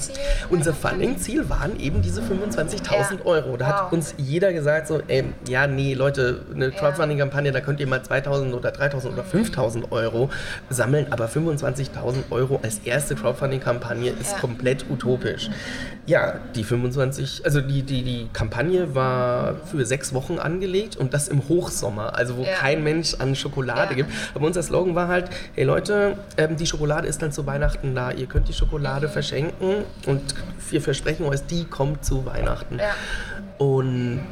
Unser 0.50 0.74
Funding-Ziel 0.74 1.50
waren 1.50 1.78
eben 1.80 2.02
diese 2.02 2.22
25.000 2.22 3.20
Ja. 3.20 3.26
Euro. 3.26 3.58
Da 3.58 3.66
Wow. 3.68 3.74
hat 3.74 3.92
uns 3.94 4.14
jeder 4.18 4.54
gesagt 4.54 4.88
so, 4.88 5.02
ey, 5.08 5.26
ja, 5.48 5.68
nee, 5.68 5.94
Leute, 5.94 6.42
eine 6.56 6.72
Crowdfunding-Kampagne, 6.72 7.52
da 7.52 7.60
könnt 7.60 7.80
ihr 7.82 7.88
mal 7.88 8.00
2.000 8.00 8.54
oder 8.54 8.70
3.000 8.72 9.12
oder 9.14 9.24
5.000 9.24 9.92
Euro 9.92 10.30
sammeln, 10.70 11.08
aber 11.10 11.28
25.000 11.28 12.24
Euro 12.32 12.60
als 12.64 12.80
erste 12.86 13.16
Crowdfunding-Kampagne 13.16 14.14
ist 14.22 14.32
Ja. 14.34 14.38
komplett 14.40 14.86
utopisch. 14.90 15.50
Ja, 16.08 16.40
die 16.56 16.64
25, 16.64 17.42
also 17.46 17.62
die, 17.62 17.84
die, 17.84 18.04
die 18.04 18.28
Kampagne 18.34 18.96
war 18.96 19.56
für 19.70 19.86
sechs 19.86 20.14
Wochen 20.14 20.40
angelegt 20.40 20.96
und 20.96 21.14
das 21.14 21.28
im 21.28 21.48
Hochsommer, 21.48 22.16
also 22.16 22.38
wo 22.38 22.44
Ja. 22.44 22.54
kein 22.60 22.84
Mensch 22.84 23.16
an 23.20 23.36
Schokolade 23.36 23.96
gibt. 23.96 24.10
Aber 24.34 24.46
unser 24.48 24.64
Slogan 24.64 24.96
war 24.96 25.08
halt, 25.08 25.30
hey 25.54 25.64
Leute, 25.64 26.18
ähm, 26.38 26.56
die 26.58 26.66
Schokolade 26.66 27.08
ist 27.08 27.22
dann 27.22 27.32
zu 27.32 27.46
Weihnachten 27.46 27.94
da. 27.96 28.12
Ihr 28.12 28.26
könnt 28.26 28.48
die 28.48 28.54
Schokolade 28.54 29.08
Mhm. 29.08 29.12
verschenken 29.12 29.74
und 30.08 30.22
wir 30.70 30.82
versprechen 30.82 31.26
euch, 31.26 31.42
die 31.46 31.66
kommt 31.66 32.04
zu 32.04 32.26
Weihnachten. 32.26 32.80
Und 33.62 34.24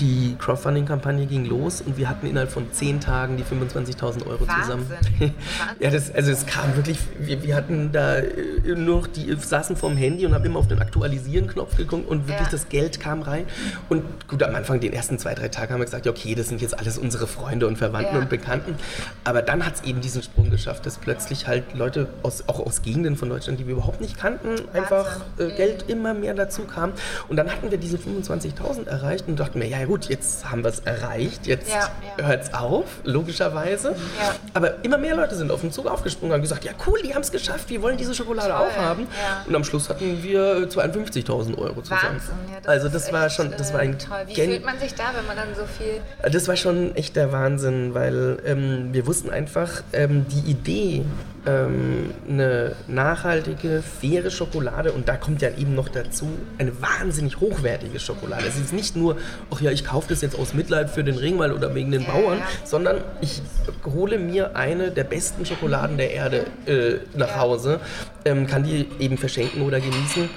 die 0.00 0.34
Crowdfunding-Kampagne 0.40 1.26
ging 1.26 1.44
los 1.44 1.82
und 1.82 1.96
wir 1.98 2.08
hatten 2.08 2.26
innerhalb 2.26 2.50
von 2.50 2.72
zehn 2.72 2.98
Tagen 2.98 3.36
die 3.36 3.44
25.000 3.44 4.26
Euro 4.26 4.44
zusammen. 4.44 4.90
Wahnsinn. 4.90 5.34
ja, 5.78 5.88
das, 5.88 6.12
also 6.12 6.32
es 6.32 6.46
kam 6.46 6.74
wirklich, 6.74 6.98
wir, 7.16 7.44
wir 7.44 7.54
hatten 7.54 7.92
da 7.92 8.16
äh, 8.16 8.32
nur 8.74 9.02
noch 9.02 9.06
die, 9.06 9.32
saßen 9.38 9.76
vorm 9.76 9.96
Handy 9.96 10.26
und 10.26 10.34
haben 10.34 10.44
immer 10.44 10.58
auf 10.58 10.66
den 10.66 10.80
Aktualisieren-Knopf 10.80 11.76
geguckt 11.76 12.08
und 12.08 12.26
wirklich 12.26 12.46
Ja. 12.48 12.50
das 12.50 12.68
Geld 12.70 12.98
kam 12.98 13.22
rein. 13.22 13.44
Und 13.88 14.02
gut, 14.26 14.42
am 14.42 14.52
Anfang, 14.56 14.80
den 14.80 14.92
ersten 14.92 15.16
zwei, 15.16 15.34
drei 15.36 15.46
Tagen 15.46 15.74
haben 15.74 15.80
wir 15.80 15.84
gesagt, 15.84 16.08
okay, 16.08 16.34
das 16.34 16.48
sind 16.48 16.60
jetzt 16.60 16.76
alles 16.76 16.98
unsere 16.98 17.28
Freunde 17.28 17.68
und 17.68 17.78
Verwandten 17.78 18.16
Ja. 18.16 18.20
und 18.20 18.30
Bekannten. 18.30 18.74
Aber 19.22 19.42
dann 19.42 19.64
hat 19.64 19.76
es 19.76 19.82
eben 19.84 20.00
diesen 20.00 20.24
Sprung 20.24 20.50
geschafft, 20.50 20.86
dass 20.86 20.98
plötzlich 20.98 21.46
halt 21.46 21.72
Leute 21.74 22.08
aus, 22.24 22.48
auch 22.48 22.58
aus 22.58 22.82
Gegenden 22.82 23.14
von 23.14 23.28
Deutschland, 23.28 23.60
die 23.60 23.66
wir 23.68 23.74
überhaupt 23.74 24.00
nicht 24.00 24.18
kannten, 24.18 24.56
einfach 24.72 25.20
äh, 25.38 25.52
Geld 25.56 25.84
immer 25.86 26.14
mehr 26.14 26.34
dazu 26.34 26.62
kam. 26.62 26.90
Und 27.28 27.36
dann 27.36 27.48
hatten 27.48 27.70
wir 27.70 27.78
diese 27.78 27.96
25.000 27.96 28.71
erreicht 28.86 29.26
und 29.28 29.38
dachten 29.38 29.58
mir, 29.58 29.66
ja 29.68 29.84
gut, 29.84 30.06
jetzt 30.06 30.50
haben 30.50 30.62
wir 30.64 30.70
es 30.70 30.80
erreicht, 30.80 31.46
jetzt 31.46 31.70
Ja, 31.70 31.90
ja. 32.18 32.26
hört 32.26 32.42
es 32.44 32.54
auf, 32.54 32.84
logischerweise. 33.04 33.90
Ja. 33.90 34.34
Aber 34.54 34.84
immer 34.84 34.98
mehr 34.98 35.16
Leute 35.16 35.34
sind 35.34 35.50
auf 35.50 35.60
den 35.60 35.72
Zug 35.72 35.86
aufgesprungen 35.86 36.30
und 36.32 36.34
haben 36.36 36.42
gesagt, 36.42 36.64
ja 36.64 36.72
cool, 36.86 36.98
die 37.04 37.14
haben 37.14 37.22
es 37.22 37.30
geschafft, 37.32 37.70
wir 37.70 37.82
wollen 37.82 37.96
diese 37.96 38.14
Schokolade 38.14 38.48
Toll, 38.52 38.56
auch 38.68 38.76
haben. 38.76 39.06
Und 39.46 39.54
am 39.54 39.64
Schluss 39.64 39.88
hatten 39.88 40.22
wir 40.22 40.68
52.000 40.68 41.58
Euro 41.58 41.82
zusammen. 41.82 42.20
Ja, 42.64 42.68
also 42.70 42.88
das 42.88 43.12
war 43.12 43.28
schon, 43.30 43.50
das 43.56 43.72
war 43.72 43.80
ein 43.80 43.94
äh, 43.94 43.98
toll. 43.98 44.18
Wie 44.26 44.34
gen- 44.34 44.50
fühlt 44.50 44.64
man 44.64 44.78
sich 44.78 44.94
da, 44.94 45.04
wenn 45.14 45.26
man 45.26 45.36
dann 45.36 45.54
so 45.54 45.62
viel... 45.66 46.00
das 46.30 46.48
war 46.48 46.56
schon 46.56 46.94
echt 46.96 47.16
der 47.16 47.32
Wahnsinn, 47.32 47.94
weil 47.94 48.38
ähm, 48.44 48.88
wir 48.92 49.06
wussten 49.06 49.30
einfach, 49.30 49.82
ähm, 49.92 50.26
die 50.28 50.50
Idee, 50.50 51.04
ähm, 51.46 52.14
eine 52.28 52.76
nachhaltige, 52.86 53.82
faire 53.82 54.30
Schokolade 54.30 54.92
und 54.92 55.08
da 55.08 55.16
kommt 55.16 55.42
ja 55.42 55.50
eben 55.50 55.74
noch 55.74 55.88
dazu 55.88 56.28
eine 56.58 56.80
wahnsinnig 56.80 57.40
hochwertige 57.40 57.98
Schokolade. 57.98 58.44
Es 58.46 58.56
ist 58.56 58.72
nicht 58.72 58.96
nur, 58.96 59.16
ach 59.50 59.60
ja, 59.60 59.70
ich 59.70 59.84
kaufe 59.84 60.08
das 60.08 60.20
jetzt 60.20 60.38
aus 60.38 60.54
Mitleid 60.54 60.90
für 60.90 61.04
den 61.04 61.18
Ringwald 61.18 61.52
oder 61.52 61.74
wegen 61.74 61.90
den 61.90 62.04
Bauern, 62.04 62.40
sondern 62.64 62.98
ich 63.20 63.42
hole 63.84 64.18
mir 64.18 64.56
eine 64.56 64.90
der 64.90 65.04
besten 65.04 65.44
Schokoladen 65.44 65.96
der 65.96 66.12
Erde 66.12 66.46
äh, 66.66 66.98
nach. 67.16 67.32
Hause, 67.42 67.80
ähm, 68.24 68.46
kann 68.46 68.62
die 68.62 68.86
eben 68.98 69.18
verschenken 69.18 69.62
oder 69.62 69.80
genießen. 69.80 70.28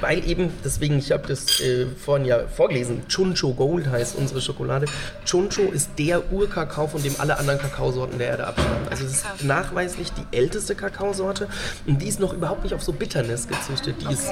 Weil 0.00 0.26
eben, 0.26 0.52
deswegen, 0.64 0.98
ich 0.98 1.12
habe 1.12 1.26
das 1.26 1.60
äh, 1.60 1.86
vorhin 1.86 2.26
ja 2.26 2.46
vorgelesen, 2.46 3.02
Chuncho 3.08 3.52
Gold 3.52 3.88
heißt 3.88 4.16
unsere 4.16 4.40
Schokolade. 4.40 4.86
Chuncho 5.24 5.62
ist 5.62 5.90
der 5.98 6.32
Urkakao, 6.32 6.86
von 6.86 7.02
dem 7.02 7.14
alle 7.18 7.38
anderen 7.38 7.58
Kakaosorten 7.58 8.18
der 8.18 8.28
Erde 8.28 8.46
abstammen. 8.46 8.88
Also 8.90 9.04
es 9.04 9.12
ist 9.12 9.44
nachweislich 9.44 10.12
die 10.12 10.36
älteste 10.36 10.74
Kakaosorte 10.74 11.48
und 11.86 12.00
die 12.00 12.08
ist 12.08 12.20
noch 12.20 12.32
überhaupt 12.32 12.64
nicht 12.64 12.74
auf 12.74 12.82
so 12.82 12.92
Bitterness 12.92 13.48
gezüchtet. 13.48 13.96
Die 14.00 14.06
okay. 14.06 14.14
ist 14.14 14.30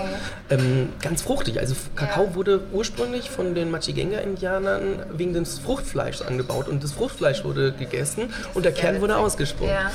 ähm, 0.50 0.90
ganz 1.02 1.22
fruchtig. 1.22 1.59
Also 1.59 1.74
Kakao 1.94 2.24
ja. 2.24 2.35
wurde 2.35 2.61
ursprünglich 2.72 3.31
von 3.31 3.54
den 3.54 3.70
Machigenga-Indianern 3.70 5.04
wegen 5.12 5.35
des 5.35 5.59
Fruchtfleischs 5.59 6.22
angebaut 6.22 6.68
und 6.68 6.83
das 6.83 6.92
Fruchtfleisch 6.92 7.44
wurde 7.44 7.72
gegessen 7.72 8.33
und 8.54 8.64
der 8.64 8.72
Kern 8.72 9.00
wurde 9.00 9.16
ausgesprungen. 9.16 9.72
Ja. 9.72 9.90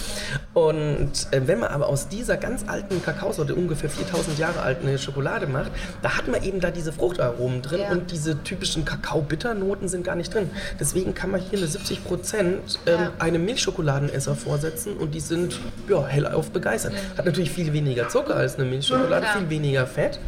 Und 0.53 1.27
äh, 1.31 1.47
wenn 1.47 1.59
man 1.59 1.69
aber 1.69 1.87
aus 1.87 2.07
dieser 2.07 2.37
ganz 2.37 2.65
alten 2.67 3.03
Kakaosorte, 3.03 3.55
ungefähr 3.55 3.89
4000 3.89 4.37
Jahre 4.37 4.61
alt, 4.61 4.79
eine 4.81 4.97
Schokolade 4.97 5.47
macht, 5.47 5.62
da 6.01 6.17
hat 6.17 6.27
man 6.27 6.43
eben 6.43 6.59
da 6.59 6.71
diese 6.71 6.91
Fruchtaromen 6.91 7.61
drin 7.61 7.81
ja. 7.81 7.91
und 7.91 8.11
diese 8.11 8.41
typischen 8.43 8.85
Kakao-Bitternoten 8.85 9.87
sind 9.87 10.03
gar 10.03 10.15
nicht 10.15 10.33
drin. 10.33 10.49
Deswegen 10.79 11.13
kann 11.13 11.31
man 11.31 11.41
hier 11.41 11.59
eine 11.59 11.67
70 11.67 12.03
Prozent 12.03 12.79
ähm, 12.85 12.99
ja. 12.99 13.11
einem 13.19 13.45
Milchschokoladenesser 13.45 14.35
vorsetzen 14.35 14.97
und 14.97 15.13
die 15.13 15.19
sind 15.19 15.59
ja, 15.89 16.05
hellauf 16.05 16.51
begeistert. 16.51 16.93
Hat 17.17 17.25
natürlich 17.25 17.51
viel 17.51 17.73
weniger 17.73 18.09
Zucker 18.09 18.35
als 18.35 18.55
eine 18.55 18.65
Milchschokolade, 18.65 19.25
viel 19.37 19.49
weniger 19.49 19.87
Fett. 19.87 20.19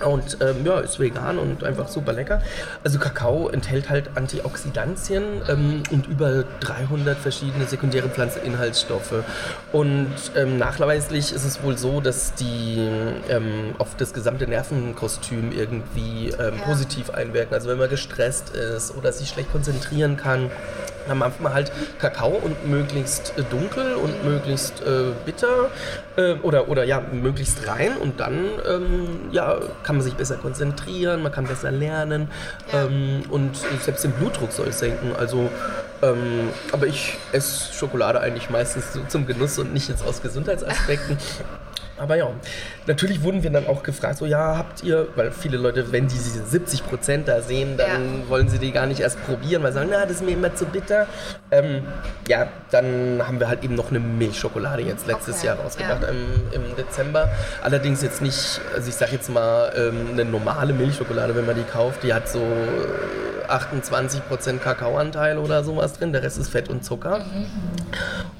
Und 0.00 0.38
ähm, 0.40 0.66
ja, 0.66 0.80
ist 0.80 0.98
vegan 0.98 1.38
und 1.38 1.62
einfach 1.62 1.88
super 1.88 2.12
lecker. 2.12 2.42
Also 2.82 2.98
Kakao 2.98 3.48
enthält 3.48 3.90
halt 3.90 4.10
Antioxidantien 4.16 5.42
ähm, 5.48 5.82
und 5.92 6.08
über 6.08 6.44
300 6.60 7.16
verschiedene 7.16 7.64
sekundäre 7.66 8.08
Pflanzeninhaltsstoffe. 8.08 9.22
Und 9.72 10.10
ähm, 10.36 10.58
nachweislich 10.58 11.32
ist 11.32 11.44
es 11.44 11.62
wohl 11.62 11.78
so, 11.78 12.00
dass 12.00 12.34
die 12.34 12.88
ähm, 13.28 13.76
auf 13.78 13.96
das 13.96 14.12
gesamte 14.12 14.48
Nervenkostüm 14.48 15.52
irgendwie 15.52 16.30
ähm, 16.30 16.54
ja. 16.58 16.64
positiv 16.64 17.10
einwirken. 17.10 17.54
Also 17.54 17.68
wenn 17.68 17.78
man 17.78 17.88
gestresst 17.88 18.50
ist 18.50 18.96
oder 18.96 19.12
sich 19.12 19.28
schlecht 19.28 19.52
konzentrieren 19.52 20.16
kann, 20.16 20.50
dann 21.08 21.18
macht 21.18 21.40
man 21.40 21.52
halt 21.52 21.72
Kakao 21.98 22.30
und 22.30 22.68
möglichst 22.68 23.34
äh, 23.38 23.42
dunkel 23.42 23.94
und 23.94 24.24
möglichst 24.24 24.82
äh, 24.82 25.12
bitter 25.24 25.70
äh, 26.16 26.34
oder, 26.34 26.68
oder 26.68 26.84
ja, 26.84 27.00
möglichst 27.00 27.66
rein 27.66 27.96
und 27.96 28.20
dann 28.20 28.46
ähm, 28.68 29.28
ja, 29.30 29.58
kann 29.82 29.96
man 29.96 30.04
sich 30.04 30.14
besser 30.14 30.36
konzentrieren, 30.36 31.22
man 31.22 31.32
kann 31.32 31.44
besser 31.44 31.70
lernen 31.70 32.28
ja. 32.72 32.84
ähm, 32.84 33.22
und 33.30 33.56
selbst 33.82 34.04
den 34.04 34.12
Blutdruck 34.12 34.52
soll 34.52 34.68
es 34.68 34.78
senken. 34.78 35.14
Also, 35.16 35.50
ähm, 36.02 36.50
aber 36.72 36.86
ich 36.86 37.16
esse 37.32 37.72
Schokolade 37.72 38.20
eigentlich 38.20 38.50
meistens 38.50 38.92
so 38.92 39.00
zum 39.08 39.26
Genuss 39.26 39.58
und 39.58 39.72
nicht 39.72 39.88
jetzt 39.88 40.04
aus 40.04 40.22
Gesundheitsaspekten. 40.22 41.18
Aber 41.96 42.16
ja, 42.16 42.28
natürlich 42.86 43.22
wurden 43.22 43.42
wir 43.42 43.50
dann 43.50 43.66
auch 43.66 43.82
gefragt, 43.82 44.18
so 44.18 44.26
ja, 44.26 44.56
habt 44.58 44.82
ihr, 44.82 45.08
weil 45.14 45.30
viele 45.30 45.56
Leute, 45.56 45.92
wenn 45.92 46.08
die 46.08 46.14
diese 46.14 46.44
70 46.44 46.86
Prozent 46.86 47.28
da 47.28 47.40
sehen, 47.40 47.76
dann 47.76 48.22
ja. 48.22 48.28
wollen 48.28 48.48
sie 48.48 48.58
die 48.58 48.72
gar 48.72 48.86
nicht 48.86 49.00
erst 49.00 49.24
probieren, 49.24 49.62
weil 49.62 49.72
sie 49.72 49.78
sagen, 49.78 49.90
na, 49.92 50.02
das 50.02 50.16
ist 50.16 50.24
mir 50.24 50.32
immer 50.32 50.54
zu 50.54 50.66
bitter. 50.66 51.06
Ähm, 51.50 51.82
ja, 52.26 52.48
dann 52.70 53.22
haben 53.24 53.38
wir 53.38 53.48
halt 53.48 53.62
eben 53.62 53.74
noch 53.76 53.90
eine 53.90 54.00
Milchschokolade 54.00 54.82
jetzt 54.82 55.06
letztes 55.06 55.38
okay. 55.38 55.46
Jahr 55.46 55.56
rausgebracht 55.56 56.02
ja. 56.02 56.08
im, 56.08 56.64
im, 56.64 56.76
Dezember. 56.76 57.28
Allerdings 57.62 58.02
jetzt 58.02 58.20
nicht, 58.22 58.60
also 58.74 58.88
ich 58.88 58.94
sag 58.96 59.12
jetzt 59.12 59.30
mal, 59.30 59.72
ähm, 59.76 60.08
eine 60.12 60.24
normale 60.24 60.72
Milchschokolade, 60.72 61.36
wenn 61.36 61.46
man 61.46 61.54
die 61.54 61.62
kauft, 61.62 62.02
die 62.02 62.12
hat 62.12 62.28
so 62.28 62.40
28% 63.50 64.58
Kakaoanteil 64.58 65.38
oder 65.38 65.64
sowas 65.64 65.94
drin, 65.94 66.12
der 66.12 66.22
Rest 66.22 66.38
ist 66.38 66.48
Fett 66.50 66.68
und 66.68 66.84
Zucker. 66.84 67.20
Mhm. 67.20 67.46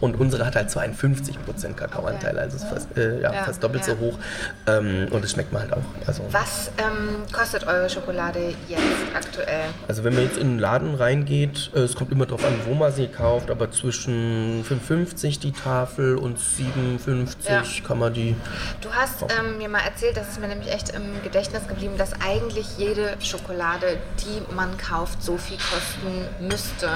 Und 0.01 0.19
unsere 0.21 0.45
hat 0.45 0.57
halt 0.57 0.69
52% 0.69 1.75
Kakaoanteil, 1.75 2.39
also 2.39 2.57
ist 2.57 2.65
fast, 2.65 2.97
äh, 2.97 3.21
ja, 3.21 3.33
ja, 3.33 3.45
fast 3.45 3.63
doppelt 3.63 3.87
ja. 3.87 3.95
so 3.95 4.01
hoch. 4.01 4.19
Ähm, 4.67 5.09
und 5.11 5.25
es 5.25 5.33
schmeckt 5.33 5.53
man 5.53 5.63
halt 5.63 5.73
auch. 5.73 6.07
Also, 6.07 6.23
Was 6.31 6.71
ähm, 6.79 7.23
kostet 7.33 7.67
eure 7.67 7.89
Schokolade 7.89 8.55
jetzt 8.69 8.83
aktuell? 9.15 9.65
Also 9.89 10.05
wenn 10.05 10.15
man 10.15 10.25
jetzt 10.25 10.37
in 10.37 10.51
den 10.51 10.59
Laden 10.59 10.95
reingeht, 10.95 11.71
äh, 11.75 11.81
es 11.81 11.95
kommt 11.95 12.13
immer 12.13 12.27
darauf 12.27 12.45
an, 12.45 12.55
wo 12.67 12.75
man 12.75 12.93
sie 12.93 13.07
kauft, 13.09 13.51
aber 13.51 13.71
zwischen 13.71 14.65
5,50 14.65 15.41
die 15.41 15.53
Tafel 15.53 16.17
und 16.17 16.39
7,50 16.39 17.49
ja. 17.49 17.63
kann 17.87 17.99
man 17.99 18.13
die. 18.13 18.37
Du 18.81 18.91
hast 18.93 19.23
ähm, 19.23 19.59
mir 19.59 19.69
mal 19.69 19.81
erzählt, 19.81 20.17
das 20.17 20.29
ist 20.29 20.41
mir 20.41 20.49
nämlich 20.49 20.73
echt 20.73 20.91
im 20.91 21.23
Gedächtnis 21.23 21.67
geblieben, 21.69 21.95
dass 21.97 22.13
eigentlich 22.21 22.79
jede 22.79 23.17
Schokolade, 23.21 23.97
die 24.21 24.55
man 24.55 24.77
kauft, 24.77 24.94
kauft, 24.95 25.23
so 25.23 25.37
viel 25.37 25.59
kosten 25.59 26.47
müsste. 26.47 26.89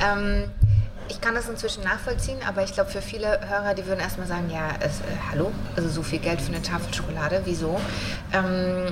Ähm, 0.00 0.44
ich 1.08 1.20
kann 1.20 1.34
das 1.34 1.48
inzwischen 1.48 1.84
nachvollziehen, 1.84 2.38
aber 2.46 2.64
ich 2.64 2.72
glaube, 2.72 2.90
für 2.90 3.02
viele 3.02 3.38
Hörer, 3.48 3.74
die 3.74 3.86
würden 3.86 4.00
erstmal 4.00 4.26
sagen, 4.26 4.50
ja, 4.50 4.70
es, 4.80 5.00
äh, 5.00 5.04
hallo, 5.30 5.52
also 5.76 5.88
so 5.88 6.02
viel 6.02 6.18
Geld 6.18 6.40
für 6.40 6.52
eine 6.52 6.62
Tafel 6.62 6.92
Schokolade, 6.92 7.42
wieso? 7.44 7.78
Ähm, 8.32 8.86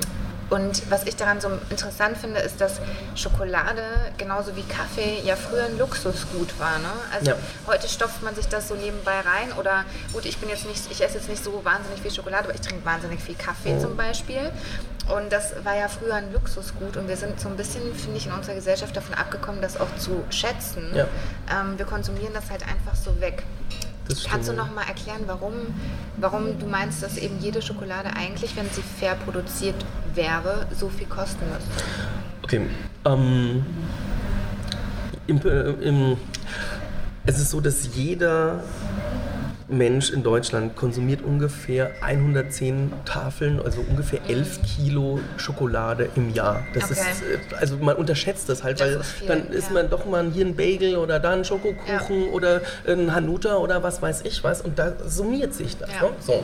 und 0.51 0.91
was 0.91 1.05
ich 1.05 1.15
daran 1.15 1.41
so 1.41 1.49
interessant 1.71 2.17
finde, 2.17 2.39
ist, 2.39 2.61
dass 2.61 2.79
Schokolade 3.15 3.81
genauso 4.19 4.55
wie 4.55 4.61
Kaffee 4.61 5.19
ja 5.25 5.35
früher 5.35 5.65
ein 5.65 5.77
Luxusgut 5.79 6.59
war. 6.59 6.77
Ne? 6.77 6.91
Also 7.11 7.31
ja. 7.31 7.37
heute 7.65 7.87
stopft 7.87 8.21
man 8.21 8.35
sich 8.35 8.47
das 8.47 8.67
so 8.67 8.75
nebenbei 8.75 9.21
rein 9.21 9.51
oder 9.59 9.85
gut, 10.13 10.25
ich 10.25 10.37
bin 10.37 10.49
jetzt 10.49 10.67
nicht, 10.67 10.83
ich 10.91 11.03
esse 11.03 11.15
jetzt 11.15 11.29
nicht 11.29 11.43
so 11.43 11.65
wahnsinnig 11.65 11.99
viel 11.99 12.11
Schokolade, 12.11 12.43
aber 12.43 12.53
ich 12.53 12.61
trinke 12.61 12.85
wahnsinnig 12.85 13.21
viel 13.21 13.35
Kaffee 13.35 13.75
oh. 13.75 13.81
zum 13.81 13.97
Beispiel. 13.97 14.51
Und 15.07 15.31
das 15.31 15.53
war 15.63 15.77
ja 15.77 15.87
früher 15.87 16.15
ein 16.15 16.33
Luxusgut 16.33 16.97
und 16.97 17.07
wir 17.07 17.15
sind 17.15 17.39
so 17.39 17.47
ein 17.47 17.55
bisschen, 17.55 17.93
finde 17.93 18.17
ich, 18.17 18.25
in 18.25 18.31
unserer 18.31 18.55
Gesellschaft 18.55 18.95
davon 18.95 19.13
abgekommen, 19.13 19.61
das 19.61 19.79
auch 19.79 19.95
zu 19.97 20.23
schätzen. 20.31 20.83
Ja. 20.95 21.07
Ähm, 21.51 21.77
wir 21.77 21.85
konsumieren 21.85 22.33
das 22.33 22.49
halt 22.49 22.63
einfach 22.63 22.95
so 22.95 23.19
weg. 23.21 23.43
Kannst 24.29 24.49
du 24.49 24.53
noch 24.53 24.73
mal 24.73 24.83
erklären, 24.83 25.23
warum, 25.25 25.53
warum 26.17 26.59
du 26.59 26.67
meinst, 26.67 27.01
dass 27.01 27.17
eben 27.17 27.39
jede 27.39 27.61
Schokolade 27.61 28.09
eigentlich, 28.15 28.55
wenn 28.55 28.69
sie 28.69 28.81
fair 28.81 29.15
produziert 29.15 29.75
wäre, 30.13 30.67
so 30.77 30.89
viel 30.89 31.07
kosten 31.07 31.43
müsste? 31.51 31.83
Okay. 32.43 32.61
Ähm, 33.05 33.65
im, 35.27 35.41
äh, 35.41 35.71
im, 35.87 36.17
es 37.25 37.39
ist 37.39 37.49
so, 37.49 37.61
dass 37.61 37.95
jeder 37.95 38.63
Mensch 39.67 40.11
in 40.11 40.23
Deutschland 40.23 40.75
konsumiert 40.75 41.21
ungefähr 41.23 41.91
110 42.01 42.91
Tafeln, 43.05 43.59
also 43.59 43.81
ungefähr 43.81 44.19
11 44.27 44.59
Kilo 44.63 45.19
Schokolade 45.37 46.09
im 46.15 46.33
Jahr. 46.33 46.63
Das 46.73 46.91
okay. 46.91 46.93
ist, 46.93 47.51
äh, 47.51 47.55
also 47.55 47.77
man 47.77 47.95
unterschätzt 47.95 48.47
das 48.47 48.63
halt, 48.63 48.79
das 48.79 48.87
weil 48.87 48.99
ist 48.99 49.13
dann 49.27 49.47
ist 49.47 49.67
ja. 49.67 49.73
man 49.73 49.89
doch 49.89 50.05
mal 50.05 50.29
hier 50.31 50.45
ein 50.45 50.55
Bagel 50.55 50.97
oder 50.97 51.19
da 51.19 51.31
ein 51.31 51.45
Schokokuchen 51.45 52.25
ja. 52.25 52.31
oder 52.31 52.61
ein 52.87 53.13
Hanuta 53.13 53.55
oder 53.57 53.81
was 53.81 54.01
weiß 54.01 54.21
ich 54.23 54.43
was 54.43 54.61
und 54.61 54.77
da 54.77 54.93
summiert 55.05 55.53
sich 55.53 55.77
das. 55.77 55.89
Ja. 55.91 56.03
Ne? 56.03 56.09
So. 56.19 56.43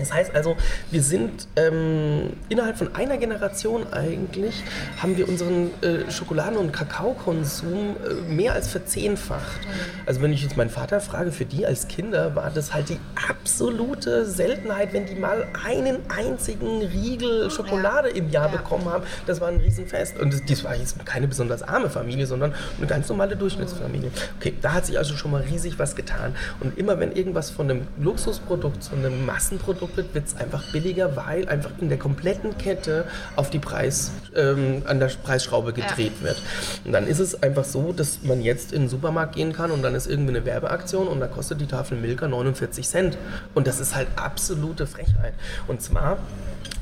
Das 0.00 0.12
heißt 0.12 0.34
also, 0.34 0.56
wir 0.90 1.02
sind 1.02 1.46
ähm, 1.56 2.32
innerhalb 2.48 2.76
von 2.78 2.94
einer 2.94 3.18
Generation 3.18 3.92
eigentlich, 3.92 4.62
haben 5.00 5.16
wir 5.16 5.28
unseren 5.28 5.70
äh, 5.82 6.10
Schokoladen- 6.10 6.56
und 6.56 6.72
Kakaokonsum 6.72 7.96
äh, 7.96 8.32
mehr 8.32 8.54
als 8.54 8.68
verzehnfacht. 8.68 9.60
Also 10.06 10.22
wenn 10.22 10.32
ich 10.32 10.42
jetzt 10.42 10.56
meinen 10.56 10.70
Vater 10.70 11.00
frage, 11.00 11.32
für 11.32 11.44
die 11.44 11.66
als 11.66 11.88
Kinder 11.88 12.34
war 12.34 12.50
das 12.50 12.72
halt 12.74 12.88
die 12.88 12.98
absolute 13.28 14.26
Seltenheit, 14.26 14.92
wenn 14.92 15.06
die 15.06 15.14
mal 15.14 15.46
einen 15.64 15.98
einzigen 16.08 16.82
Riegel 16.82 17.50
Schokolade 17.50 18.08
ja. 18.08 18.16
im 18.16 18.30
Jahr 18.30 18.50
ja. 18.50 18.56
bekommen 18.56 18.86
haben. 18.86 19.04
Das 19.26 19.40
war 19.40 19.48
ein 19.48 19.56
Riesenfest. 19.56 20.18
Und 20.18 20.32
das, 20.32 20.40
das 20.46 20.64
war 20.64 20.74
jetzt 20.74 21.04
keine 21.04 21.28
besonders 21.28 21.62
arme 21.62 21.90
Familie, 21.90 22.26
sondern 22.26 22.54
eine 22.78 22.86
ganz 22.86 23.08
normale 23.08 23.36
Durchschnittsfamilie. 23.36 24.10
Okay, 24.38 24.54
da 24.60 24.72
hat 24.72 24.86
sich 24.86 24.98
also 24.98 25.14
schon 25.14 25.30
mal 25.30 25.42
riesig 25.42 25.78
was 25.78 25.94
getan. 25.94 26.34
Und 26.60 26.78
immer 26.78 26.98
wenn 26.98 27.12
irgendwas 27.12 27.50
von 27.50 27.70
einem 27.70 27.86
Luxusprodukt 27.98 28.82
zu 28.82 28.94
einem 28.94 29.26
Massenprodukt 29.26 29.89
wird, 29.96 30.14
wird 30.14 30.26
es 30.26 30.36
einfach 30.36 30.62
billiger, 30.72 31.16
weil 31.16 31.48
einfach 31.48 31.70
in 31.80 31.88
der 31.88 31.98
kompletten 31.98 32.56
Kette 32.58 33.04
auf 33.36 33.50
die 33.50 33.58
Preis, 33.58 34.12
ähm, 34.34 34.82
an 34.86 35.00
der 35.00 35.08
Preisschraube 35.08 35.72
gedreht 35.72 36.12
ja. 36.20 36.26
wird. 36.26 36.42
Und 36.84 36.92
dann 36.92 37.06
ist 37.06 37.18
es 37.18 37.42
einfach 37.42 37.64
so, 37.64 37.92
dass 37.92 38.22
man 38.22 38.40
jetzt 38.40 38.72
in 38.72 38.82
den 38.82 38.88
Supermarkt 38.88 39.34
gehen 39.34 39.52
kann 39.52 39.70
und 39.70 39.82
dann 39.82 39.94
ist 39.94 40.06
irgendwie 40.06 40.36
eine 40.36 40.44
Werbeaktion 40.44 41.08
und 41.08 41.20
da 41.20 41.26
kostet 41.26 41.60
die 41.60 41.66
Tafel 41.66 41.98
Milka 41.98 42.28
49 42.28 42.88
Cent. 42.88 43.18
Und 43.54 43.66
das 43.66 43.80
ist 43.80 43.94
halt 43.94 44.08
absolute 44.16 44.86
Frechheit. 44.86 45.34
Und 45.66 45.82
zwar, 45.82 46.18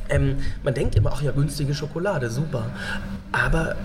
ähm, 0.08 0.38
man 0.62 0.74
denkt 0.74 0.94
immer, 0.94 1.12
ach 1.12 1.22
ja, 1.22 1.32
günstige 1.32 1.74
Schokolade, 1.74 2.30
super. 2.30 2.70
Aber 3.32 3.76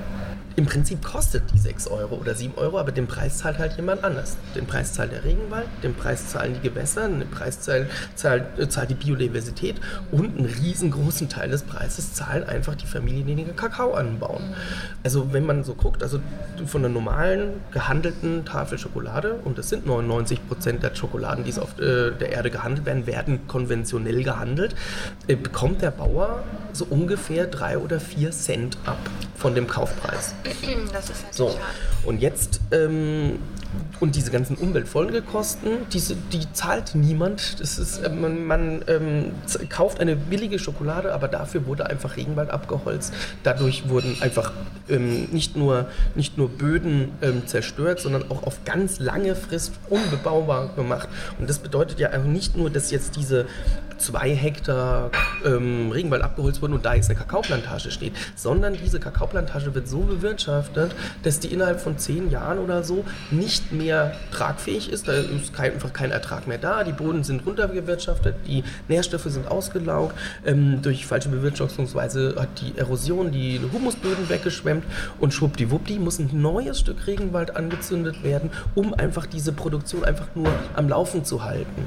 im 0.55 0.65
Prinzip 0.65 1.03
kostet 1.03 1.43
die 1.51 1.57
6 1.57 1.87
Euro 1.87 2.15
oder 2.15 2.35
7 2.35 2.53
Euro, 2.57 2.77
aber 2.77 2.91
den 2.91 3.07
Preis 3.07 3.39
zahlt 3.39 3.57
halt 3.57 3.75
jemand 3.75 4.03
anders. 4.03 4.37
Den 4.55 4.67
Preis 4.67 4.93
zahlt 4.93 5.11
der 5.11 5.23
Regenwald, 5.23 5.67
den 5.81 5.95
Preis 5.95 6.27
zahlen 6.29 6.53
die 6.53 6.69
Gewässer, 6.69 7.07
den 7.07 7.29
Preis 7.31 7.61
zahlt, 7.61 7.89
zahlt, 8.15 8.59
äh, 8.59 8.69
zahlt 8.69 8.91
die 8.91 8.95
Biodiversität 8.95 9.81
und 10.11 10.37
einen 10.37 10.45
riesengroßen 10.45 11.27
Teil 11.27 11.49
des 11.49 11.63
Preises 11.63 12.13
zahlen 12.13 12.43
einfach 12.43 12.75
die 12.75 12.85
Familien, 12.85 13.25
die 13.25 13.35
den 13.35 13.55
Kakao 13.55 13.93
anbauen. 13.93 14.43
Also 15.03 15.33
wenn 15.33 15.45
man 15.45 15.63
so 15.63 15.73
guckt, 15.73 16.03
also 16.03 16.19
von 16.65 16.85
einer 16.85 16.93
normalen 16.93 17.61
gehandelten 17.71 18.45
Tafel 18.45 18.77
Schokolade, 18.77 19.39
und 19.43 19.57
das 19.57 19.69
sind 19.69 19.87
99 19.87 20.47
Prozent 20.47 20.83
der 20.83 20.93
Schokoladen, 20.95 21.43
die 21.43 21.53
auf 21.59 21.79
äh, 21.79 22.11
der 22.11 22.31
Erde 22.31 22.51
gehandelt 22.51 22.85
werden, 22.85 23.07
werden 23.07 23.47
konventionell 23.47 24.23
gehandelt, 24.23 24.75
äh, 25.27 25.35
bekommt 25.35 25.81
der 25.81 25.91
Bauer 25.91 26.43
so 26.73 26.85
ungefähr 26.89 27.47
3 27.47 27.79
oder 27.79 27.99
4 27.99 28.31
Cent 28.31 28.77
ab 28.85 28.97
von 29.43 29.53
dem 29.55 29.67
Kaufpreis. 29.67 30.33
Das 30.93 31.09
ist 31.09 31.23
halt 31.25 31.33
So, 31.33 31.53
und 32.05 32.21
jetzt, 32.21 32.61
ähm, 32.71 33.39
und 34.03 34.17
diese 34.17 34.31
ganzen 34.31 34.57
Umweltfolgekosten, 34.57 35.87
diese, 35.93 36.17
die 36.33 36.51
zahlt 36.51 36.93
niemand. 36.93 37.61
Das 37.61 37.79
ist, 37.79 37.99
äh, 37.99 38.09
man 38.09 38.45
man 38.45 38.83
ähm, 38.89 39.31
kauft 39.69 40.01
eine 40.01 40.17
billige 40.17 40.59
Schokolade, 40.59 41.13
aber 41.13 41.29
dafür 41.29 41.65
wurde 41.67 41.85
einfach 41.89 42.17
Regenwald 42.17 42.49
abgeholzt. 42.49 43.13
Dadurch 43.43 43.87
wurden 43.87 44.17
einfach 44.19 44.51
ähm, 44.89 45.29
nicht, 45.31 45.55
nur, 45.55 45.87
nicht 46.15 46.37
nur 46.37 46.49
Böden 46.49 47.13
ähm, 47.21 47.47
zerstört, 47.47 48.01
sondern 48.01 48.29
auch 48.29 48.43
auf 48.43 48.65
ganz 48.65 48.99
lange 48.99 49.37
Frist 49.37 49.71
unbebaubar 49.89 50.75
gemacht. 50.75 51.07
Und 51.39 51.49
das 51.49 51.59
bedeutet 51.59 51.97
ja 52.01 52.09
auch 52.09 52.25
nicht 52.25 52.57
nur, 52.57 52.69
dass 52.69 52.91
jetzt 52.91 53.15
diese 53.15 53.45
zwei 53.99 54.35
Hektar 54.35 55.11
ähm, 55.45 55.91
Regenwald 55.91 56.23
abgeholzt 56.23 56.61
wurden 56.61 56.73
und 56.73 56.83
da 56.83 56.93
jetzt 56.93 57.09
eine 57.09 57.17
Kakaoplantage 57.17 57.89
steht, 57.89 58.13
sondern 58.35 58.73
diese 58.73 58.99
Kakaoplantage 58.99 59.73
wird 59.73 59.87
so 59.87 59.99
bewirtschaftet, 59.99 60.93
dass 61.23 61.39
die 61.39 61.47
innerhalb 61.47 61.79
von 61.79 61.97
zehn 61.97 62.29
Jahren 62.29 62.59
oder 62.59 62.83
so 62.83 63.05
nicht 63.31 63.71
mehr 63.71 63.92
tragfähig 64.31 64.91
ist. 64.91 65.07
Da 65.07 65.13
ist 65.13 65.53
kein, 65.53 65.73
einfach 65.73 65.93
kein 65.93 66.11
Ertrag 66.11 66.47
mehr 66.47 66.57
da. 66.57 66.83
Die 66.83 66.91
Boden 66.91 67.23
sind 67.23 67.45
runtergewirtschaftet, 67.45 68.35
die 68.47 68.63
Nährstoffe 68.87 69.25
sind 69.25 69.47
ausgelaugt. 69.47 70.15
Ähm, 70.45 70.81
durch 70.81 71.05
falsche 71.05 71.29
Bewirtschaftungsweise 71.29 72.35
hat 72.37 72.61
die 72.61 72.77
Erosion 72.77 73.31
die 73.31 73.59
Humusböden 73.71 74.29
weggeschwemmt 74.29 74.83
und 75.19 75.33
schwuppdiwuppdi 75.33 75.99
muss 75.99 76.19
ein 76.19 76.29
neues 76.33 76.79
Stück 76.79 77.07
Regenwald 77.07 77.55
angezündet 77.55 78.23
werden, 78.23 78.51
um 78.75 78.93
einfach 78.93 79.25
diese 79.25 79.51
Produktion 79.51 80.03
einfach 80.03 80.27
nur 80.35 80.51
am 80.75 80.89
Laufen 80.89 81.25
zu 81.25 81.43
halten. 81.43 81.85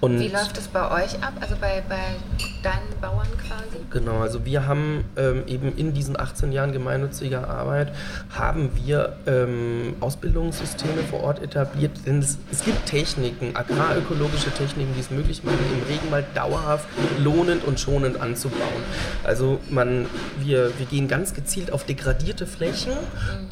Und 0.00 0.18
Wie 0.18 0.28
läuft 0.28 0.58
es 0.58 0.68
bei 0.68 1.04
euch 1.04 1.14
ab? 1.22 1.32
Also 1.40 1.56
bei, 1.60 1.82
bei 1.88 2.16
deinen 2.62 3.00
Bauern 3.00 3.26
quasi? 3.46 3.84
Genau, 3.90 4.20
also 4.20 4.44
wir 4.44 4.66
haben 4.66 5.04
ähm, 5.16 5.44
eben 5.46 5.76
in 5.76 5.92
diesen 5.92 6.18
18 6.18 6.52
Jahren 6.52 6.72
gemeinnütziger 6.72 7.48
Arbeit 7.48 7.92
haben 8.30 8.70
wir 8.74 9.16
ähm, 9.26 9.94
Ausbildungssysteme 10.00 11.02
vor 11.10 11.22
Ort 11.22 11.42
etabliert, 11.44 11.92
denn 12.06 12.18
es, 12.18 12.38
es 12.50 12.64
gibt 12.64 12.86
Techniken, 12.86 13.54
agrarökologische 13.54 14.50
Techniken, 14.50 14.92
die 14.94 15.00
es 15.00 15.10
möglich 15.10 15.44
machen, 15.44 15.58
im 15.72 15.86
Regenwald 15.86 16.26
dauerhaft 16.34 16.86
lohnend 17.22 17.64
und 17.64 17.78
schonend 17.78 18.20
anzubauen. 18.20 18.82
Also 19.22 19.60
man, 19.70 20.06
wir, 20.40 20.76
wir 20.78 20.86
gehen 20.86 21.06
ganz 21.06 21.34
gezielt 21.34 21.72
auf 21.72 21.84
degradierte 21.84 22.46
Flächen, 22.46 22.92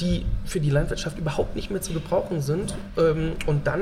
die 0.00 0.26
für 0.44 0.60
die 0.60 0.70
Landwirtschaft 0.70 1.18
überhaupt 1.18 1.54
nicht 1.54 1.70
mehr 1.70 1.80
zu 1.80 1.92
gebrauchen 1.92 2.40
sind 2.40 2.74
ähm, 2.98 3.32
und 3.46 3.66
dann 3.66 3.80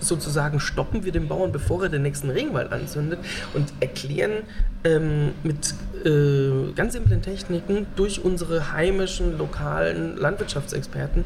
sozusagen 0.00 0.60
stoppen 0.60 1.04
wir 1.04 1.12
den 1.12 1.28
Bauern, 1.28 1.52
bevor 1.52 1.82
er 1.82 1.88
den 1.88 2.02
nächsten 2.02 2.30
Regenwald 2.30 2.72
anzündet 2.72 3.18
und 3.54 3.72
erklären 3.80 4.44
ähm, 4.84 5.32
mit 5.42 5.74
äh, 6.04 6.72
ganz 6.74 6.94
simplen 6.94 7.22
Techniken 7.22 7.86
durch 7.96 8.24
unsere 8.24 8.72
heimischen, 8.72 9.38
lokalen 9.38 10.16
Landwirtschaftsexperten, 10.16 11.24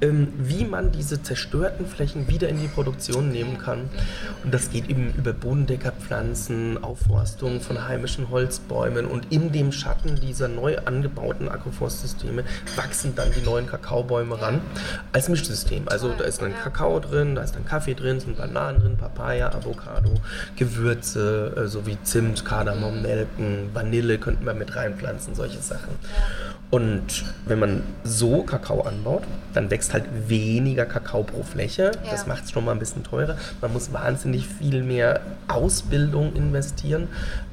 ähm, 0.00 0.28
wie 0.38 0.64
man 0.64 0.92
diese 0.92 1.22
zerstörten 1.44 1.86
Flächen 1.86 2.26
wieder 2.28 2.48
in 2.48 2.58
die 2.58 2.68
Produktion 2.68 3.30
nehmen 3.30 3.58
kann. 3.58 3.90
Und 4.42 4.54
das 4.54 4.70
geht 4.70 4.88
eben 4.88 5.12
über 5.14 5.32
Bodendeckerpflanzen, 5.32 6.82
Aufforstung 6.82 7.60
von 7.60 7.86
heimischen 7.86 8.30
Holzbäumen 8.30 9.06
und 9.06 9.30
in 9.30 9.52
dem 9.52 9.70
Schatten 9.70 10.16
dieser 10.16 10.48
neu 10.48 10.78
angebauten 10.78 11.48
Agroforstsysteme 11.48 12.44
wachsen 12.76 13.14
dann 13.14 13.28
die 13.32 13.44
neuen 13.44 13.66
Kakaobäume 13.66 14.40
ran 14.40 14.60
als 15.12 15.28
Mischsystem. 15.28 15.84
Also 15.86 16.12
da 16.16 16.24
ist 16.24 16.40
dann 16.40 16.54
Kakao 16.54 16.98
drin, 17.00 17.34
da 17.34 17.42
ist 17.42 17.54
dann 17.54 17.66
Kaffee 17.66 17.94
drin, 17.94 18.20
sind 18.20 18.38
Bananen 18.38 18.80
drin, 18.80 18.96
Papaya, 18.96 19.50
Avocado, 19.50 20.14
Gewürze 20.56 21.52
äh, 21.56 21.66
sowie 21.68 21.98
Zimt, 22.04 22.44
Kardamom, 22.44 23.02
Nelken, 23.02 23.70
Vanille 23.74 24.18
könnten 24.18 24.46
wir 24.46 24.54
mit 24.54 24.74
reinpflanzen, 24.74 25.34
solche 25.34 25.60
Sachen. 25.60 25.94
Und 26.70 27.24
wenn 27.46 27.60
man 27.60 27.82
so 28.02 28.42
Kakao 28.42 28.80
anbaut, 28.82 29.22
dann 29.52 29.70
wächst 29.70 29.92
halt 29.92 30.06
weniger 30.28 30.84
Kakao 30.86 31.22
pro 31.22 31.44
Fläche. 31.44 31.92
Das 32.10 32.22
Ja. 32.22 32.28
macht 32.28 32.44
es 32.44 32.50
schon 32.50 32.64
mal 32.64 32.72
ein 32.72 32.80
bisschen 32.80 33.04
teurer. 33.04 33.36
Man 33.60 33.72
muss 33.72 33.92
wahnsinnig 33.92 34.48
viel 34.48 34.82
mehr 34.82 35.20
Ausbildung 35.46 36.34
investieren. 36.34 37.06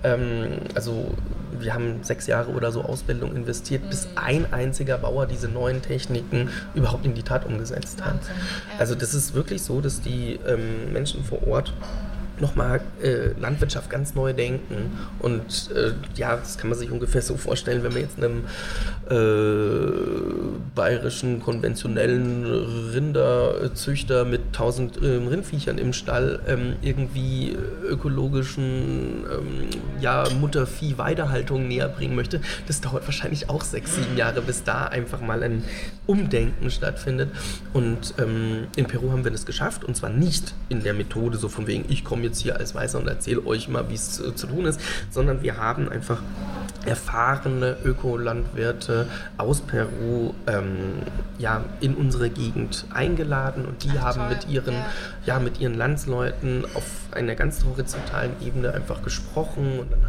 Ähm, 0.04 0.54
also 0.74 1.13
wir 1.60 1.76
haben 1.76 2.00
sechs 2.02 2.26
Jahre 2.26 2.50
oder 2.52 2.71
so 2.71 2.82
Ausbildung 2.82 3.36
investiert, 3.36 3.88
bis 3.89 4.06
Mhm. 4.06 4.12
ein 4.15 4.54
einziger 4.54 4.97
Bauer 4.97 5.28
diese 5.28 5.47
neuen 5.47 5.84
Techniken 5.84 6.50
überhaupt 6.74 7.06
in 7.06 7.13
die 7.13 7.21
Tat 7.21 7.45
umgesetzt 7.45 8.02
hat. 8.04 8.15
Wahnsinn, 8.15 8.34
ja. 8.74 8.80
Also 8.80 8.95
das 8.95 9.13
ist 9.13 9.36
wirklich 9.36 9.62
so, 9.62 9.82
dass 9.82 10.02
die 10.02 10.39
ähm, 10.47 10.91
Menschen 10.93 11.24
vor 11.24 11.45
Ort 11.47 11.74
nochmal 12.42 12.82
äh, 13.02 13.40
Landwirtschaft 13.40 13.90
ganz 13.90 14.16
neu 14.16 14.34
denken. 14.34 14.98
Und 15.20 15.70
äh, 15.72 15.94
ja, 16.16 16.36
das 16.36 16.58
kann 16.58 16.70
man 16.70 16.78
sich 16.78 16.92
ungefähr 16.92 17.22
so 17.22 17.38
vorstellen, 17.38 17.84
wenn 17.84 17.94
man 17.94 18.02
jetzt 18.02 18.18
einem 18.18 18.44
äh, 19.10 19.92
bayerischen 20.76 21.42
konventionellen 21.42 22.46
Rinderzüchter 22.94 24.26
mit 24.26 24.48
1000 24.48 25.00
ähm, 25.02 25.28
Rindviechern 25.28 25.78
im 25.78 25.94
Stall 25.94 26.40
ähm, 26.48 26.76
irgendwie 26.82 27.56
ökologischen 27.88 29.24
ähm, 29.32 29.68
ja, 30.00 30.28
Muttervieh-Weidehaltung 30.40 31.68
näher 31.68 31.88
bringen 31.88 32.16
möchte. 32.16 32.42
Das 32.68 32.82
dauert 32.82 33.06
wahrscheinlich 33.06 33.50
auch 33.50 33.64
sechs, 33.64 33.96
sieben 33.96 34.18
Jahre, 34.18 34.42
bis 34.42 34.64
da 34.64 34.86
einfach 34.86 35.22
mal 35.22 35.44
ein 35.44 35.64
Umdenken 36.08 36.72
stattfindet. 36.72 37.30
Und 37.74 38.16
ähm, 38.18 38.68
in 38.76 38.86
Peru 38.86 39.12
haben 39.12 39.24
wir 39.24 39.32
das 39.32 39.46
geschafft 39.46 39.84
und 39.84 39.96
zwar 39.96 40.10
nicht 40.10 40.54
in 40.70 40.84
der 40.84 40.94
Methode 40.94 41.38
so 41.38 41.50
von 41.50 41.68
wegen, 41.68 41.86
ich 41.90 42.04
komme 42.04 42.24
jetzt 42.24 42.31
hier 42.39 42.58
als 42.58 42.74
Weißer 42.76 43.00
und 43.00 43.08
erzähle 43.08 43.46
euch 43.46 43.67
mal, 43.67 43.89
wie 43.89 43.96
es 43.96 44.20
äh, 44.20 44.36
zu 44.36 44.48
tun 44.48 44.65
ist, 44.65 44.80
sondern 45.10 45.41
wir 45.44 45.58
haben 45.58 45.89
einfach 45.89 46.22
erfahrene 46.86 47.78
Ökolandwirte 47.84 49.08
aus 49.38 49.62
Peru 49.62 50.34
ähm, 50.48 51.04
ja, 51.38 51.63
in 51.80 51.96
unsere 51.96 52.30
Gegend 52.30 52.86
eingeladen 52.94 53.65
und 53.65 53.84
die 53.84 53.91
Ach, 53.98 54.02
haben 54.02 54.20
toll. 54.22 54.30
mit 54.30 54.48
ihren, 54.50 54.74
Ja. 54.74 54.86
ja, 55.26 55.39
mit 55.39 55.60
ihren 55.60 55.76
Landsleuten 55.76 56.65
auf 56.74 56.84
einer 57.12 57.36
ganz 57.36 57.63
horizontalen 57.65 58.32
Ebene 58.44 58.74
einfach 58.74 59.04
gesprochen 59.04 59.80
und 59.80 59.91
dann 59.91 60.00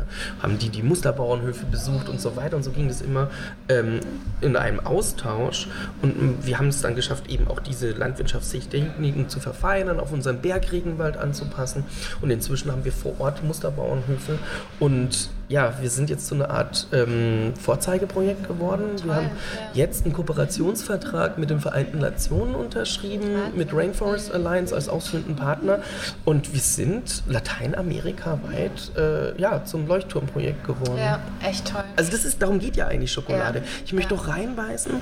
haben 0.41 0.59
die 0.59 0.69
die 0.71 0.83
Musterbauernhöfe 0.83 1.67
besucht 1.67 2.09
und 2.09 2.21
so 2.21 2.37
weiter 2.37 2.57
und 2.57 2.63
so 2.63 2.71
ging 2.71 2.89
das 2.89 3.01
immer 3.03 3.29
ähm, 3.69 4.01
in 4.41 4.57
einem 4.57 4.81
Austausch 4.81 5.69
und 6.01 6.47
wir 6.47 6.59
haben 6.59 6.69
es 6.69 6.81
dann 6.81 6.95
geschafft, 6.95 7.29
eben 7.29 7.49
auch 7.49 7.61
diese 7.61 7.91
Landwirtschaftstechniken 7.91 9.29
zu 9.29 9.41
verfeinern, 9.41 10.01
auf 10.01 10.13
unseren 10.13 10.41
Bergregenwald 10.41 11.17
anzupassen 11.17 11.85
und 12.21 12.31
inzwischen 12.31 12.71
haben 12.71 12.85
wir 12.85 12.93
vor 12.93 13.15
Ort 13.19 13.43
Musterbauernhöfe 13.45 14.39
und 14.81 15.31
ja, 15.49 15.75
wir 15.81 15.91
sind 15.91 16.09
jetzt 16.11 16.27
so 16.27 16.35
eine 16.35 16.49
Art 16.51 16.87
ähm, 16.93 17.53
Vorzeigeprojekt 17.61 18.49
geworden. 18.49 18.85
wir 18.95 18.97
Toll, 19.03 19.15
haben 19.15 19.27
ja. 19.75 19.85
jetzt 19.85 20.05
einen 20.05 20.15
Kooperationsvertrag 20.15 21.39
mit 21.39 21.51
den 21.51 21.61
Vereinten 21.61 21.99
Nationen 21.99 22.55
unterschrieben, 22.55 23.27
mit 23.55 23.75
Rainforest 23.75 24.33
Alliance 24.33 24.75
als 24.75 24.89
ausführenden 24.89 25.37
Partner. 25.37 25.81
Und 26.25 26.53
wir 26.53 26.61
sind 26.61 27.23
lateinamerikaweit 27.29 28.93
äh, 28.97 29.39
ja, 29.41 29.65
zum 29.65 29.87
Leuchtturmprojekt 29.87 30.65
geworden. 30.67 30.99
Ja, 30.99 31.21
echt 31.47 31.71
toll. 31.71 31.85
Also 31.97 32.11
das 32.13 32.25
ist, 32.25 32.41
darum 32.41 32.59
geht 32.59 32.77
ja 32.77 32.87
eigentlich 32.87 33.13
Schokolade. 33.13 33.59
Ja. 33.61 33.65
Ich 33.85 33.93
möchte 33.93 34.15
Ja. 34.15 34.21
doch 34.21 34.29
reinbeißen 34.29 34.93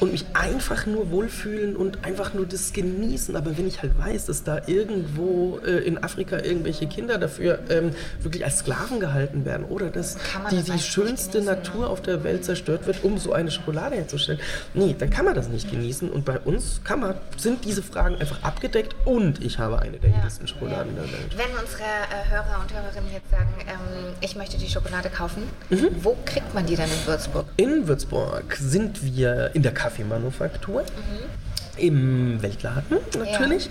und 0.00 0.12
mich 0.12 0.24
einfach 0.34 0.86
nur 0.86 1.10
wohlfühlen 1.10 1.76
und 1.76 2.04
einfach 2.04 2.34
nur 2.34 2.46
das 2.46 2.72
genießen. 2.72 3.34
Aber 3.36 3.56
wenn 3.58 3.66
ich 3.66 3.82
halt 3.82 3.98
weiß, 3.98 4.26
dass 4.26 4.44
da 4.44 4.60
irgendwo 4.66 5.58
äh, 5.64 5.78
in 5.84 6.02
Afrika 6.02 6.38
irgendwelche 6.38 6.86
Kinder 6.86 7.18
dafür 7.18 7.58
ähm, 7.70 7.90
wirklich 8.22 8.44
als 8.44 8.58
Sklaven 8.58 9.00
gehalten 9.00 9.37
werden 9.44 9.64
oder 9.66 9.90
dass 9.90 10.16
die, 10.50 10.62
die 10.62 10.78
schönste 10.78 11.40
Natur 11.42 11.90
auf 11.90 12.02
der 12.02 12.24
Welt 12.24 12.44
zerstört 12.44 12.86
wird, 12.86 13.04
um 13.04 13.18
so 13.18 13.32
eine 13.32 13.50
Schokolade 13.50 13.96
herzustellen. 13.96 14.40
Nee, 14.74 14.94
dann 14.98 15.10
kann 15.10 15.24
man 15.24 15.34
das 15.34 15.48
nicht 15.48 15.70
genießen. 15.70 16.10
Und 16.10 16.24
bei 16.24 16.38
uns 16.38 16.80
kann 16.84 17.00
man, 17.00 17.14
sind 17.36 17.64
diese 17.64 17.82
Fragen 17.82 18.16
einfach 18.16 18.42
abgedeckt 18.42 18.94
und 19.04 19.44
ich 19.44 19.58
habe 19.58 19.80
eine 19.80 19.98
der 19.98 20.10
Ja. 20.10 20.16
Schokoladen 20.46 20.94
der 20.94 21.04
Welt. 21.04 21.36
Wenn 21.36 21.50
unsere 21.58 21.82
äh, 21.82 22.30
Hörer 22.30 22.60
und 22.60 22.72
Hörerinnen 22.72 23.12
jetzt 23.12 23.30
sagen, 23.30 23.48
ähm, 23.66 24.14
ich 24.20 24.36
möchte 24.36 24.58
die 24.58 24.68
Schokolade 24.68 25.08
kaufen, 25.10 25.42
Mhm. 25.70 25.88
wo 26.02 26.16
kriegt 26.24 26.54
man 26.54 26.66
die 26.66 26.76
denn 26.76 26.86
in 26.90 27.06
Würzburg? 27.06 27.46
In 27.56 27.86
Würzburg 27.88 28.56
sind 28.56 29.02
wir 29.04 29.50
in 29.54 29.62
der 29.62 29.72
Kaffeemanufaktur. 29.72 30.84
Im 31.78 32.42
Weltladen 32.42 32.98
natürlich. 33.18 33.70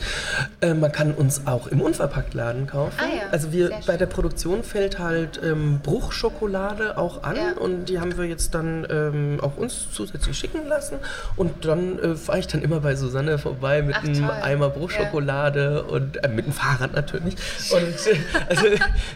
Äh, 0.62 0.74
man 0.74 0.91
kann 0.91 1.13
uns 1.13 1.41
auch 1.46 1.67
im 1.67 1.82
Unverpacktladen 1.82 2.67
kaufen. 2.67 2.93
Ah 3.00 3.04
ja, 3.06 3.22
also 3.32 3.52
wir 3.52 3.72
bei 3.86 3.98
der 3.98 4.06
Produktion 4.06 4.63
fällt 4.63 5.00
halt 5.00 5.39
ähm, 5.43 5.80
Bruchschokolade 5.84 6.98
auch 6.98 7.24
an 7.24 7.36
Ja. 7.36 7.52
und 7.60 7.86
die 7.89 8.00
haben 8.00 8.17
wir 8.17 8.26
jetzt 8.26 8.54
dann 8.56 8.88
ähm, 8.89 9.39
auch 9.41 9.58
uns 9.58 9.88
zusätzlich 9.91 10.38
schicken 10.38 10.67
lassen 10.67 10.96
und 11.36 11.65
dann 11.65 12.00
äh, 12.00 12.15
fahre 12.15 12.39
ich 12.39 12.48
dann 12.48 12.62
immer 12.62 12.80
bei 12.80 12.96
Susanne 12.96 13.38
vorbei 13.38 13.82
mit 13.82 13.96
Ach, 13.98 14.04
einem 14.04 14.15
toll. 14.28 14.36
Eimer 14.41 14.70
Bruchschokolade 14.70 15.84
und 15.84 16.24
äh, 16.24 16.28
mit 16.28 16.46
dem 16.46 16.54
Fahrrad 16.54 16.93
natürlich 16.93 17.36
und 17.72 17.82
äh, 17.82 18.17
also, 18.50 18.65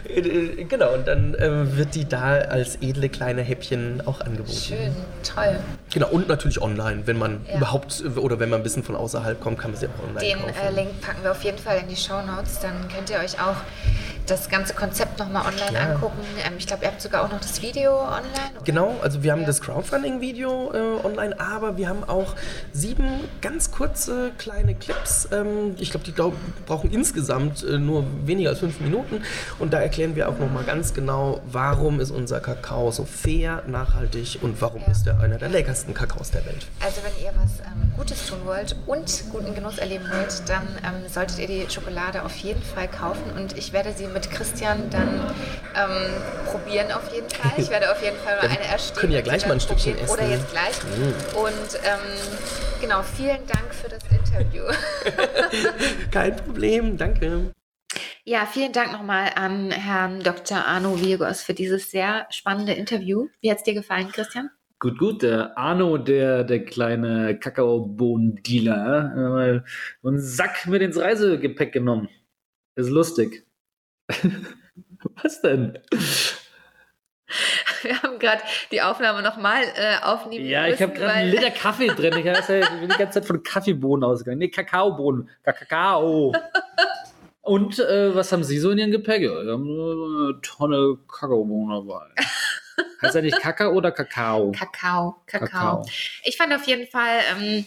äh, 0.08 0.64
genau 0.64 0.94
und 0.94 1.06
dann 1.08 1.34
äh, 1.34 1.76
wird 1.76 1.94
die 1.94 2.04
da 2.08 2.32
als 2.38 2.76
edle 2.80 3.08
kleine 3.08 3.42
Häppchen 3.42 4.02
auch 4.06 4.20
angeboten. 4.20 4.52
Schön, 4.52 4.94
toll. 5.22 5.56
Genau, 5.92 6.08
und 6.08 6.28
natürlich 6.28 6.60
online, 6.62 7.02
wenn 7.06 7.18
man 7.18 7.40
Ja. 7.48 7.56
überhaupt 7.58 8.02
oder 8.16 8.38
wenn 8.40 8.48
man 8.48 8.60
ein 8.60 8.62
bisschen 8.62 8.81
von 8.82 8.96
außerhalb 8.96 9.40
kommt, 9.40 9.58
kann 9.58 9.70
man 9.72 9.80
sie 9.80 9.86
auch 9.88 10.02
online 10.08 10.20
Den 10.20 10.38
kaufen. 10.40 10.54
äh, 10.60 10.70
Link 10.70 11.00
packen 11.00 11.22
wir 11.22 11.30
auf 11.32 11.42
jeden 11.42 11.58
Fall 11.58 11.78
in 11.78 11.88
die 11.88 11.96
Show 11.96 12.20
Notes. 12.22 12.58
Dann 12.60 12.88
könnt 12.88 13.10
ihr 13.10 13.18
euch 13.18 13.40
auch 13.40 13.56
das 14.26 14.48
ganze 14.48 14.74
Konzept 14.74 15.18
nochmal 15.18 15.46
online 15.46 15.72
ja. 15.72 15.92
angucken. 15.92 16.20
Ähm, 16.46 16.54
ich 16.58 16.66
glaube, 16.66 16.84
ihr 16.84 16.88
habt 16.90 17.00
sogar 17.00 17.24
auch 17.24 17.30
noch 17.30 17.40
das 17.40 17.60
Video 17.62 17.92
online. 18.00 18.52
Oder? 18.54 18.64
Genau, 18.64 18.96
also 19.02 19.22
wir 19.22 19.32
haben 19.32 19.40
ja. 19.40 19.46
das 19.46 19.60
Crowdfunding-Video 19.60 20.72
äh, 20.72 21.06
online, 21.06 21.38
aber 21.40 21.76
wir 21.76 21.88
haben 21.88 22.04
auch 22.04 22.34
sieben 22.72 23.20
ganz 23.40 23.70
kurze 23.70 24.32
kleine 24.38 24.74
Clips. 24.74 25.28
Ähm, 25.32 25.74
ich 25.78 25.90
glaube, 25.90 26.04
die 26.04 26.12
glaub, 26.12 26.34
brauchen 26.66 26.90
insgesamt 26.90 27.62
äh, 27.62 27.78
nur 27.78 28.04
weniger 28.24 28.50
als 28.50 28.60
fünf 28.60 28.80
Minuten. 28.80 29.22
Und 29.58 29.72
da 29.72 29.80
erklären 29.80 30.16
wir 30.16 30.28
auch 30.28 30.38
nochmal 30.38 30.64
ganz 30.64 30.94
genau, 30.94 31.40
warum 31.46 32.00
ist 32.00 32.10
unser 32.10 32.40
Kakao 32.40 32.90
so 32.90 33.04
fair, 33.04 33.62
nachhaltig 33.66 34.38
und 34.42 34.60
warum 34.60 34.82
ja. 34.82 34.92
ist 34.92 35.06
er 35.06 35.20
einer 35.20 35.38
der 35.38 35.48
leckersten 35.48 35.94
Kakaos 35.94 36.30
der 36.30 36.44
Welt. 36.46 36.66
Also 36.84 37.00
wenn 37.02 37.24
ihr 37.24 37.32
was 37.42 37.60
ähm, 37.60 37.92
Gutes 37.96 38.26
tun 38.26 38.38
wollt 38.44 38.76
und 38.86 39.24
guten 39.30 39.54
Genuss 39.54 39.78
erleben 39.78 40.04
wollt, 40.10 40.48
dann 40.48 40.66
ähm, 40.84 41.08
solltet 41.08 41.38
ihr 41.38 41.46
die 41.46 41.70
Schokolade 41.70 42.24
auf 42.24 42.36
jeden 42.36 42.62
Fall 42.62 42.88
kaufen 42.88 43.22
und 43.36 43.56
ich 43.56 43.72
werde 43.72 43.92
sie 43.92 44.04
mit 44.12 44.30
Christian 44.30 44.90
dann 44.90 45.08
ähm, 45.74 46.12
probieren 46.46 46.92
auf 46.92 47.12
jeden 47.12 47.28
Fall. 47.30 47.52
Ich 47.56 47.70
werde 47.70 47.90
auf 47.90 48.02
jeden 48.02 48.16
Fall 48.18 48.36
mal 48.36 48.48
eine 48.48 48.64
erstellen. 48.64 49.00
Können 49.00 49.12
ja 49.12 49.20
gleich 49.20 49.46
mal 49.46 49.54
ein 49.54 49.60
Stückchen 49.60 49.98
essen. 49.98 50.12
Oder 50.12 50.28
jetzt 50.28 50.50
gleich. 50.50 50.82
Mm. 50.82 51.36
Und 51.36 51.80
ähm, 51.84 52.80
genau, 52.80 53.02
vielen 53.02 53.46
Dank 53.46 53.74
für 53.74 53.88
das 53.88 54.02
Interview. 54.10 54.64
Kein 56.10 56.36
Problem, 56.36 56.96
danke. 56.96 57.52
Ja, 58.24 58.46
vielen 58.46 58.72
Dank 58.72 58.92
nochmal 58.92 59.32
an 59.34 59.70
Herrn 59.72 60.20
Dr. 60.22 60.64
Arno 60.64 61.00
Virgos 61.00 61.42
für 61.42 61.54
dieses 61.54 61.90
sehr 61.90 62.26
spannende 62.30 62.72
Interview. 62.72 63.26
Wie 63.40 63.50
hat 63.50 63.58
es 63.58 63.64
dir 63.64 63.74
gefallen, 63.74 64.12
Christian? 64.12 64.50
Gut, 64.78 64.98
gut, 64.98 65.22
der 65.22 65.56
Arno, 65.56 65.96
der, 65.96 66.42
der 66.42 66.64
kleine 66.64 67.38
Kakaobohnen-Dealer, 67.38 69.12
mal 69.14 69.64
einen 70.04 70.20
Sack 70.20 70.66
mit 70.66 70.82
ins 70.82 70.98
Reisegepäck 70.98 71.72
genommen. 71.72 72.08
Ist 72.74 72.90
lustig. 72.90 73.46
Was 75.22 75.40
denn? 75.42 75.78
Wir 77.82 78.02
haben 78.02 78.18
gerade 78.18 78.42
die 78.70 78.82
Aufnahme 78.82 79.22
nochmal 79.22 79.64
äh, 79.76 79.96
aufnehmen 80.02 80.44
Ja, 80.46 80.66
ich 80.66 80.80
habe 80.82 80.92
gerade 80.92 81.12
einen 81.12 81.30
Liter 81.30 81.50
Kaffee 81.62 81.88
drin. 81.88 82.16
Ich, 82.18 82.24
ja, 82.24 82.38
ich 82.38 82.46
bin 82.46 82.88
die 82.88 82.96
ganze 82.96 83.20
Zeit 83.20 83.24
von 83.24 83.42
Kaffeebohnen 83.42 84.04
ausgegangen. 84.04 84.38
Nee, 84.38 84.48
Kakaobohnen. 84.48 85.30
Kakao. 85.42 86.34
Und 87.40 87.78
äh, 87.78 88.14
was 88.14 88.30
haben 88.32 88.44
Sie 88.44 88.58
so 88.58 88.70
in 88.70 88.78
Ihrem 88.78 88.90
Gepäck? 88.92 89.22
Ja, 89.22 89.30
wir 89.30 89.52
haben 89.52 89.64
eine 89.64 90.40
Tonne 90.42 90.98
Kakaobohnen 91.08 91.86
dabei. 91.86 92.06
Heißt 93.02 93.16
er 93.16 93.22
nicht 93.22 93.40
Kakao 93.40 93.72
oder 93.72 93.90
Kakao? 93.90 94.52
Kakao, 94.52 95.16
Kakao. 95.26 95.48
Kakao. 95.48 95.86
Ich 96.22 96.36
fand 96.36 96.52
auf 96.54 96.66
jeden 96.66 96.86
Fall 96.86 97.20
ähm, 97.32 97.66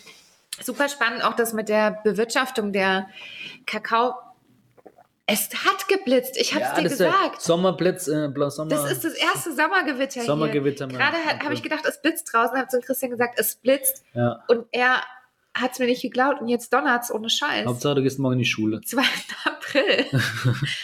super 0.62 0.88
spannend 0.88 1.24
auch 1.24 1.36
das 1.36 1.54
mit 1.54 1.70
der 1.70 2.00
Bewirtschaftung 2.04 2.72
der 2.72 3.10
Kakao. 3.66 4.14
Es 5.28 5.50
hat 5.66 5.88
geblitzt, 5.88 6.38
ich 6.38 6.54
habe 6.54 6.66
es 6.66 6.70
ja, 6.70 6.76
dir 6.76 6.90
gesagt. 6.90 7.42
Sommerblitz, 7.42 8.08
äh, 8.08 8.30
Sommer. 8.50 8.70
Das 8.70 8.92
ist 8.92 9.04
das 9.04 9.14
erste 9.14 9.56
Sommergewitter, 9.56 10.22
Sommergewitter 10.22 10.88
hier. 10.88 10.98
Gerade 11.00 11.18
habe 11.44 11.54
ich 11.56 11.64
gedacht, 11.64 11.84
es 11.88 12.00
blitzt 12.00 12.32
draußen, 12.32 12.56
habe 12.56 12.68
zu 12.68 12.80
Christian 12.80 13.10
gesagt, 13.10 13.40
es 13.40 13.56
blitzt. 13.56 14.04
Ja. 14.14 14.44
Und 14.48 14.68
er 14.72 15.02
hat 15.56 15.72
es 15.72 15.80
mir 15.80 15.86
nicht 15.86 16.02
geglaubt 16.02 16.42
und 16.42 16.50
jetzt 16.50 16.74
donnert 16.74 17.04
es 17.04 17.12
ohne 17.12 17.30
Scheiß. 17.30 17.66
Hauptsache, 17.66 17.96
du 17.96 18.04
gehst 18.04 18.20
morgen 18.20 18.34
in 18.34 18.40
die 18.40 18.46
Schule. 18.46 18.82
2. 18.82 19.02
April. 19.46 20.06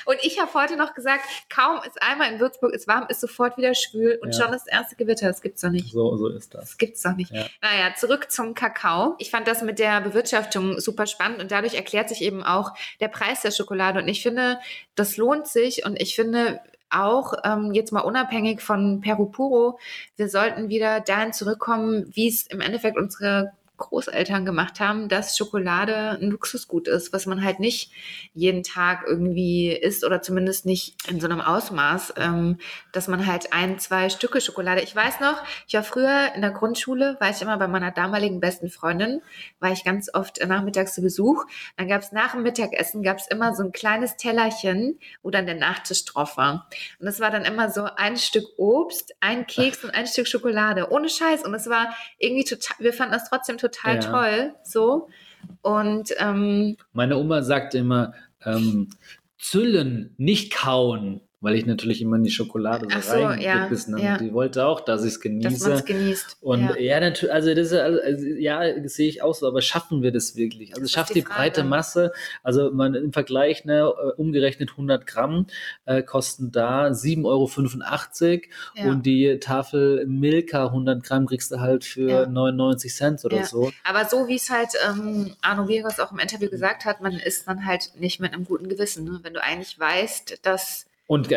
und 0.05 0.17
ich 0.23 0.39
habe 0.39 0.53
heute 0.53 0.77
noch 0.77 0.93
gesagt, 0.93 1.23
kaum 1.49 1.79
ist 1.85 2.01
einmal 2.01 2.31
in 2.31 2.39
Würzburg 2.39 2.73
ist 2.73 2.87
warm, 2.87 3.05
ist 3.09 3.19
sofort 3.19 3.57
wieder 3.57 3.75
schwül 3.75 4.17
und 4.21 4.33
ja. 4.33 4.41
schon 4.41 4.51
das 4.51 4.67
erste 4.67 4.95
Gewitter. 4.95 5.27
Das 5.27 5.41
gibt's 5.41 5.61
doch 5.61 5.69
nicht. 5.69 5.91
So, 5.91 6.15
so 6.15 6.29
ist 6.29 6.53
das. 6.53 6.61
Das 6.61 6.77
gibt's 6.77 7.01
doch 7.01 7.15
nicht. 7.15 7.31
Ja. 7.31 7.45
Naja, 7.61 7.93
zurück 7.95 8.31
zum 8.31 8.53
Kakao. 8.53 9.15
Ich 9.19 9.29
fand 9.29 9.47
das 9.47 9.61
mit 9.61 9.77
der 9.77 9.99
Bewirtschaftung 10.01 10.79
super 10.79 11.05
spannend 11.05 11.41
und 11.41 11.51
dadurch 11.51 11.73
erklärt 11.73 12.07
sich 12.07 12.21
eben 12.21 12.41
auch 12.41 12.73
der 13.01 13.09
Preis 13.09 13.41
der 13.41 13.51
Schokolade. 13.51 13.99
Und 13.99 14.07
ich 14.07 14.23
finde, 14.23 14.59
das 14.95 15.17
lohnt 15.17 15.47
sich 15.47 15.85
und 15.85 16.01
ich 16.01 16.15
finde, 16.15 16.61
auch 16.93 17.33
ähm, 17.43 17.71
jetzt 17.73 17.91
mal 17.91 18.01
unabhängig 18.01 18.61
von 18.61 19.01
Peru 19.01 19.25
Puro, 19.25 19.79
wir 20.17 20.27
sollten 20.27 20.69
wieder 20.69 20.99
dahin 20.99 21.31
zurückkommen, 21.31 22.11
wie 22.13 22.27
es 22.27 22.47
im 22.47 22.59
Endeffekt 22.59 22.97
unsere 22.97 23.53
Großeltern 23.81 24.45
gemacht 24.45 24.79
haben, 24.79 25.09
dass 25.09 25.37
Schokolade 25.37 26.17
ein 26.21 26.29
Luxusgut 26.29 26.87
ist, 26.87 27.11
was 27.13 27.25
man 27.25 27.43
halt 27.43 27.59
nicht 27.59 27.91
jeden 28.33 28.63
Tag 28.63 29.03
irgendwie 29.05 29.71
isst 29.71 30.05
oder 30.05 30.21
zumindest 30.21 30.65
nicht 30.65 30.95
in 31.09 31.19
so 31.19 31.27
einem 31.27 31.41
Ausmaß, 31.41 32.13
ähm, 32.17 32.57
dass 32.93 33.07
man 33.07 33.27
halt 33.27 33.51
ein, 33.51 33.79
zwei 33.79 34.09
Stücke 34.09 34.39
Schokolade. 34.39 34.81
Ich 34.81 34.95
weiß 34.95 35.19
noch, 35.19 35.43
ich 35.67 35.73
war 35.73 35.83
früher 35.83 36.31
in 36.35 36.41
der 36.41 36.51
Grundschule, 36.51 37.17
war 37.19 37.29
ich 37.29 37.41
immer 37.41 37.57
bei 37.57 37.67
meiner 37.67 37.91
damaligen 37.91 38.39
besten 38.39 38.69
Freundin, 38.69 39.21
war 39.59 39.71
ich 39.71 39.83
ganz 39.83 40.13
oft 40.13 40.39
nachmittags 40.45 40.93
zu 40.93 41.01
Besuch. 41.01 41.45
Dann 41.77 41.87
gab 41.87 42.01
es 42.01 42.11
nach 42.11 42.31
dem 42.33 42.43
Mittagessen 42.43 43.03
gab 43.03 43.17
es 43.17 43.27
immer 43.27 43.55
so 43.55 43.63
ein 43.63 43.71
kleines 43.71 44.15
Tellerchen, 44.17 44.99
wo 45.23 45.31
dann 45.31 45.45
der 45.45 45.55
Nachtisch 45.55 46.05
drauf 46.05 46.37
war. 46.37 46.67
Und 46.99 47.05
das 47.05 47.19
war 47.19 47.31
dann 47.31 47.45
immer 47.45 47.69
so 47.69 47.83
ein 47.83 48.17
Stück 48.17 48.45
Obst, 48.57 49.15
ein 49.19 49.47
Keks 49.47 49.83
und 49.83 49.91
ein 49.91 50.07
Stück 50.07 50.27
Schokolade. 50.27 50.91
Ohne 50.91 51.09
Scheiß. 51.09 51.43
Und 51.43 51.53
es 51.53 51.67
war 51.67 51.95
irgendwie 52.19 52.43
total, 52.43 52.77
wir 52.79 52.93
fanden 52.93 53.13
das 53.13 53.29
trotzdem 53.29 53.57
total 53.57 53.70
total 53.71 53.95
ja. 53.95 54.01
toll. 54.01 54.53
So. 54.63 55.07
Und 55.61 56.13
ähm, 56.19 56.77
meine 56.93 57.17
Oma 57.17 57.41
sagte 57.41 57.79
immer, 57.79 58.13
ähm, 58.45 58.89
züllen, 59.37 60.13
nicht 60.17 60.53
kauen 60.53 61.21
weil 61.41 61.55
ich 61.55 61.65
natürlich 61.65 62.01
immer 62.01 62.17
in 62.17 62.23
die 62.23 62.31
Schokolade 62.31 62.87
so, 62.89 63.01
so 63.01 63.25
reingebissen 63.25 63.97
ja, 63.97 64.11
habe. 64.11 64.23
Ja. 64.23 64.29
Die 64.29 64.33
wollte 64.33 64.65
auch, 64.65 64.79
dass 64.79 65.03
ich 65.03 65.13
es 65.13 65.19
genieße. 65.19 65.49
Dass 65.49 65.61
man 65.61 65.71
es 65.73 65.85
genießt. 65.85 66.37
Und 66.39 66.61
ja, 66.61 66.77
ja 66.77 66.99
natürlich, 66.99 67.33
also 67.33 67.53
das 67.55 67.71
ist, 67.71 67.73
also, 67.73 68.25
ja, 68.25 68.79
das 68.79 68.93
sehe 68.93 69.09
ich 69.09 69.23
auch 69.23 69.33
so, 69.33 69.47
aber 69.47 69.61
schaffen 69.61 70.03
wir 70.03 70.11
das 70.11 70.35
wirklich? 70.35 70.75
Also 70.75 70.87
schafft 70.87 71.09
die, 71.09 71.15
die 71.15 71.21
breite 71.21 71.63
Masse, 71.63 72.13
also 72.43 72.71
man 72.71 72.93
im 72.93 73.11
Vergleich, 73.11 73.65
ne, 73.65 73.79
äh, 73.79 74.11
umgerechnet 74.21 74.71
100 74.71 75.07
Gramm 75.07 75.47
äh, 75.85 76.03
kosten 76.03 76.51
da 76.51 76.87
7,85 76.87 78.43
Euro 78.77 78.91
und 78.91 79.05
die 79.05 79.39
Tafel 79.39 80.05
Milka 80.05 80.67
100 80.67 81.03
Gramm 81.03 81.25
kriegst 81.25 81.51
du 81.51 81.59
halt 81.59 81.83
für 81.83 82.27
99 82.27 82.93
Cent 82.93 83.25
oder 83.25 83.43
so. 83.45 83.71
Aber 83.83 84.05
so 84.05 84.27
wie 84.27 84.35
es 84.35 84.49
halt 84.51 84.69
ähm, 84.87 85.33
Arno 85.41 85.67
Virus 85.67 85.99
auch 85.99 86.11
im 86.11 86.19
Interview 86.19 86.49
gesagt 86.49 86.85
hat, 86.85 87.01
man 87.01 87.13
isst 87.13 87.47
dann 87.47 87.65
halt 87.65 87.93
nicht 87.99 88.19
mit 88.19 88.33
einem 88.33 88.45
guten 88.45 88.69
Gewissen. 88.69 89.05
Ne? 89.05 89.19
Wenn 89.23 89.33
du 89.33 89.41
eigentlich 89.41 89.79
weißt, 89.79 90.39
dass 90.43 90.85
und, 91.11 91.27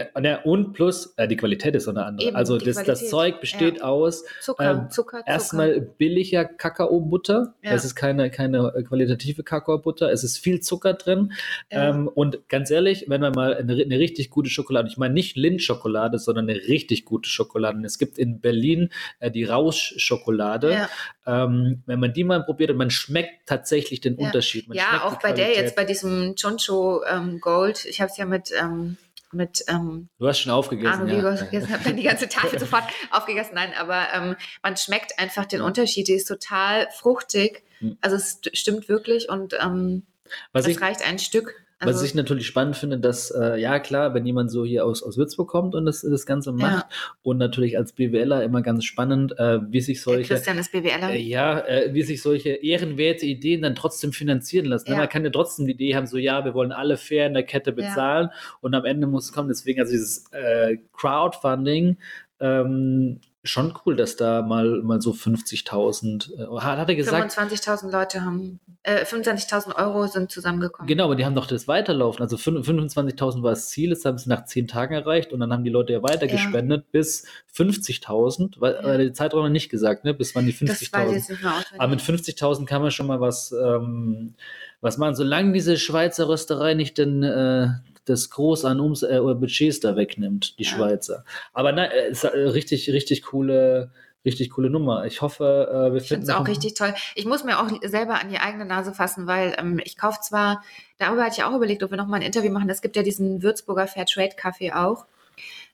und 0.45 0.73
plus, 0.73 1.15
äh, 1.17 1.27
die 1.27 1.37
Qualität 1.37 1.75
ist 1.75 1.87
so 1.87 1.91
eine 1.91 2.05
andere. 2.05 2.29
Eben, 2.29 2.37
also 2.37 2.59
das, 2.59 2.85
das, 2.85 3.09
Zeug 3.11 3.41
besteht 3.41 3.79
ja. 3.79 3.83
aus 3.83 4.25
Zucker, 4.41 4.71
ähm, 4.71 4.89
Zucker, 4.89 5.19
Zucker. 5.19 5.27
erstmal 5.27 5.81
billiger 5.81 6.45
Kakaobutter. 6.45 7.55
Ja. 7.61 7.73
Es 7.73 7.85
ist 7.85 7.97
keine, 7.97 8.31
keine 8.31 8.73
qualitative 8.87 9.43
Kakaobutter. 9.43 10.13
Es 10.13 10.23
ist 10.23 10.39
viel 10.39 10.61
Zucker 10.61 10.95
drin. 10.95 11.33
Ja. 11.73 11.89
Ähm, 11.89 12.07
und 12.07 12.49
ganz 12.49 12.71
ehrlich, 12.71 13.07
wenn 13.09 13.21
man 13.21 13.33
mal 13.33 13.57
eine, 13.57 13.73
eine 13.73 13.99
richtig 13.99 14.31
gute 14.31 14.49
Schokolade, 14.49 14.87
ich 14.87 14.97
meine 14.97 15.13
nicht 15.13 15.37
Lindt-Schokolade, 15.37 16.21
sondern 16.21 16.49
eine 16.49 16.57
richtig 16.69 17.05
gute 17.05 17.29
Schokolade. 17.29 17.85
Es 17.85 17.99
gibt 17.99 18.17
in 18.17 18.39
Berlin 18.39 18.91
äh, 19.19 19.33
die 19.33 19.43
Rausch-Schokolade. 19.43 20.87
Ähm, 21.27 21.83
wenn 21.87 21.99
man 21.99 22.13
die 22.13 22.23
mal 22.23 22.45
probiert 22.45 22.71
und 22.71 22.77
man 22.77 22.91
schmeckt 22.91 23.49
tatsächlich 23.49 24.01
den 24.01 24.15
Unterschied. 24.15 24.69
Man 24.69 24.77
ja, 24.77 25.03
auch 25.03 25.19
bei 25.19 25.33
der 25.33 25.53
jetzt, 25.53 25.75
bei 25.75 25.85
diesem 25.85 26.37
Choncho 26.41 27.03
ähm, 27.11 27.41
Gold. 27.41 27.87
Ich 27.87 28.01
habe 28.01 28.13
es 28.13 28.19
ja 28.19 28.27
mit 28.27 28.53
ähm, 28.57 28.99
mit. 29.35 29.65
Ähm, 29.69 30.09
du 30.19 30.27
hast 30.27 30.41
schon 30.41 30.53
aufgegessen. 30.53 31.01
Arno 31.03 31.29
ja. 31.29 31.35
gegessen, 31.35 31.73
habe 31.73 31.85
dann 31.85 31.97
die 31.97 32.03
ganze 32.03 32.29
Tafel 32.29 32.59
sofort 32.61 32.85
aufgegessen. 33.11 33.55
Nein, 33.55 33.73
aber 33.79 34.07
ähm, 34.15 34.37
man 34.63 34.77
schmeckt 34.77 35.19
einfach 35.19 35.45
den 35.47 35.61
Unterschied. 35.61 36.09
Die 36.09 36.15
ist 36.15 36.27
total 36.27 36.89
fruchtig. 36.93 37.65
Hm. 37.79 37.99
Also 38.01 38.17
es 38.17 38.41
stimmt 38.53 38.89
wirklich 38.89 39.29
und 39.29 39.55
ähm, 39.61 40.05
Was 40.53 40.65
das 40.65 40.73
ich, 40.73 40.81
reicht 40.81 41.07
ein 41.07 41.19
Stück. 41.19 41.64
Also, 41.79 42.01
Was 42.01 42.09
ich 42.09 42.15
natürlich 42.15 42.47
spannend 42.47 42.77
finde, 42.77 42.99
dass, 42.99 43.31
äh, 43.31 43.61
ja 43.61 43.79
klar, 43.79 44.15
wenn 44.15 44.25
jemand 44.25 44.51
so 44.51 44.65
hier 44.65 44.85
aus, 44.85 45.03
aus 45.03 45.17
Würzburg 45.17 45.49
kommt 45.49 45.75
und 45.75 45.85
das, 45.87 46.03
das 46.03 46.25
Ganze 46.25 46.53
macht 46.53 46.87
ja. 46.91 46.99
und 47.23 47.39
natürlich 47.39 47.77
als 47.77 47.93
BWLer 47.93 48.45
immer 48.45 48.63
ganz 48.63 48.85
spannend, 48.85 49.39
äh, 49.39 49.59
wie 49.71 49.81
sich 49.81 50.01
solche... 50.01 50.29
Der 50.29 50.37
Christian 50.37 50.59
ist 50.59 50.73
BWLer. 50.73 51.11
Äh, 51.11 51.21
ja, 51.21 51.61
äh, 51.61 51.93
wie 51.93 52.03
sich 52.03 52.23
solche 52.23 52.51
ehrenwerte 52.51 53.27
Ideen 53.27 53.63
dann 53.63 53.75
trotzdem 53.75 54.13
finanzieren 54.13 54.67
lassen. 54.67 54.91
Ja. 54.91 54.99
Man 54.99 55.09
kann 55.09 55.25
ja 55.25 55.31
trotzdem 55.31 55.67
die 55.67 55.73
Idee 55.73 55.97
haben, 55.97 56.07
so 56.07 56.17
ja, 56.17 56.45
wir 56.45 56.55
wollen 56.55 56.73
alle 56.73 56.97
fair 56.97 57.27
in 57.27 57.35
der 57.35 57.43
Kette 57.43 57.73
bezahlen 57.73 58.29
ja. 58.33 58.39
und 58.61 58.75
am 58.75 58.85
Ende 58.85 59.07
muss 59.07 59.27
es 59.27 59.33
kommen. 59.33 59.49
Deswegen 59.49 59.81
also 59.81 59.93
dieses 59.93 60.31
äh, 60.33 60.79
Crowdfunding 60.93 61.97
ähm, 62.41 63.21
schon 63.45 63.75
cool, 63.85 63.95
dass 63.95 64.17
da 64.17 64.43
mal, 64.43 64.81
mal 64.83 65.01
so 65.03 65.13
50.000, 65.13 66.33
äh, 66.39 66.61
hat 66.61 66.89
er 66.89 66.95
gesagt. 66.95 67.33
25.000 67.33 67.91
Leute 67.91 68.25
haben, 68.25 68.59
äh, 68.83 69.05
25.000 69.05 69.77
Euro 69.77 70.07
sind 70.07 70.31
zusammengekommen. 70.31 70.89
Genau, 70.89 71.05
aber 71.05 71.15
die 71.15 71.27
haben 71.27 71.35
doch 71.35 71.47
das 71.47 71.69
weiterlaufen. 71.69 72.23
Also 72.23 72.37
25.000 72.37 73.43
war 73.43 73.51
das 73.51 73.69
Ziel, 73.69 73.91
das 73.91 74.05
haben 74.07 74.17
sie 74.17 74.31
nach 74.31 74.47
10 74.47 74.67
Tagen 74.67 74.95
erreicht 74.95 75.33
und 75.33 75.41
dann 75.41 75.53
haben 75.53 75.63
die 75.63 75.71
Leute 75.71 75.93
ja 75.93 76.03
weiter 76.03 76.27
ja. 76.27 76.83
bis 76.91 77.27
50.000, 77.55 78.55
weil 78.61 78.75
ja. 78.75 78.95
äh, 78.95 79.05
die 79.05 79.13
Zeitraum 79.13 79.53
nicht 79.53 79.69
gesagt, 79.69 80.05
ne, 80.05 80.15
bis 80.15 80.35
wann 80.35 80.47
die 80.47 80.55
50.000. 80.55 81.37
Aber 81.77 81.89
mit 81.89 82.01
50.000 82.01 82.65
kann 82.65 82.81
man 82.81 82.91
schon 82.91 83.07
mal 83.07 83.21
was, 83.21 83.53
ähm, 83.53 84.35
was 84.81 84.97
machen. 84.97 85.15
Solange 85.17 85.53
diese 85.53 85.77
Schweizer 85.77 86.29
Rösterei 86.29 86.73
nicht 86.73 86.97
den, 86.97 87.23
äh, 87.23 87.69
das 88.05 88.31
groß 88.31 88.65
an 88.65 88.81
Ums 88.81 89.03
äh, 89.03 89.21
Budgets 89.21 89.81
da 89.81 89.97
wegnimmt, 89.97 90.59
die 90.59 90.65
ja. 90.65 90.71
Schweizer. 90.71 91.25
Aber 91.53 91.73
na, 91.73 91.87
äh, 91.87 92.11
ist, 92.11 92.25
äh, 92.25 92.29
richtig, 92.29 92.91
richtig 92.91 93.23
coole, 93.23 93.91
richtig 94.25 94.51
coole 94.51 94.71
Nummer. 94.71 95.07
Ich 95.07 95.23
hoffe, 95.23 95.69
äh, 95.71 95.93
wir 95.93 96.01
Ich 96.01 96.09
finde 96.09 96.27
finden 96.27 96.31
es 96.31 96.37
auch 96.37 96.47
richtig 96.47 96.75
toll. 96.75 96.95
Ich 97.15 97.25
muss 97.25 97.45
mir 97.45 97.61
auch 97.61 97.71
selber 97.83 98.21
an 98.21 98.29
die 98.29 98.39
eigene 98.39 98.65
Nase 98.65 98.93
fassen, 98.93 99.27
weil 99.27 99.55
ähm, 99.59 99.81
ich 99.83 99.97
kaufe 99.97 100.21
zwar, 100.21 100.63
darüber 100.99 101.25
hatte 101.25 101.37
ich 101.39 101.45
auch 101.45 101.55
überlegt, 101.55 101.83
ob 101.83 101.91
wir 101.91 101.99
nochmal 101.99 102.21
ein 102.21 102.27
Interview 102.27 102.51
machen. 102.51 102.69
Es 102.69 102.83
gibt 102.83 102.97
ja 102.97 103.03
diesen 103.03 103.43
Würzburger 103.43 103.87
Fairtrade-Kaffee 103.87 104.73
auch. 104.73 105.07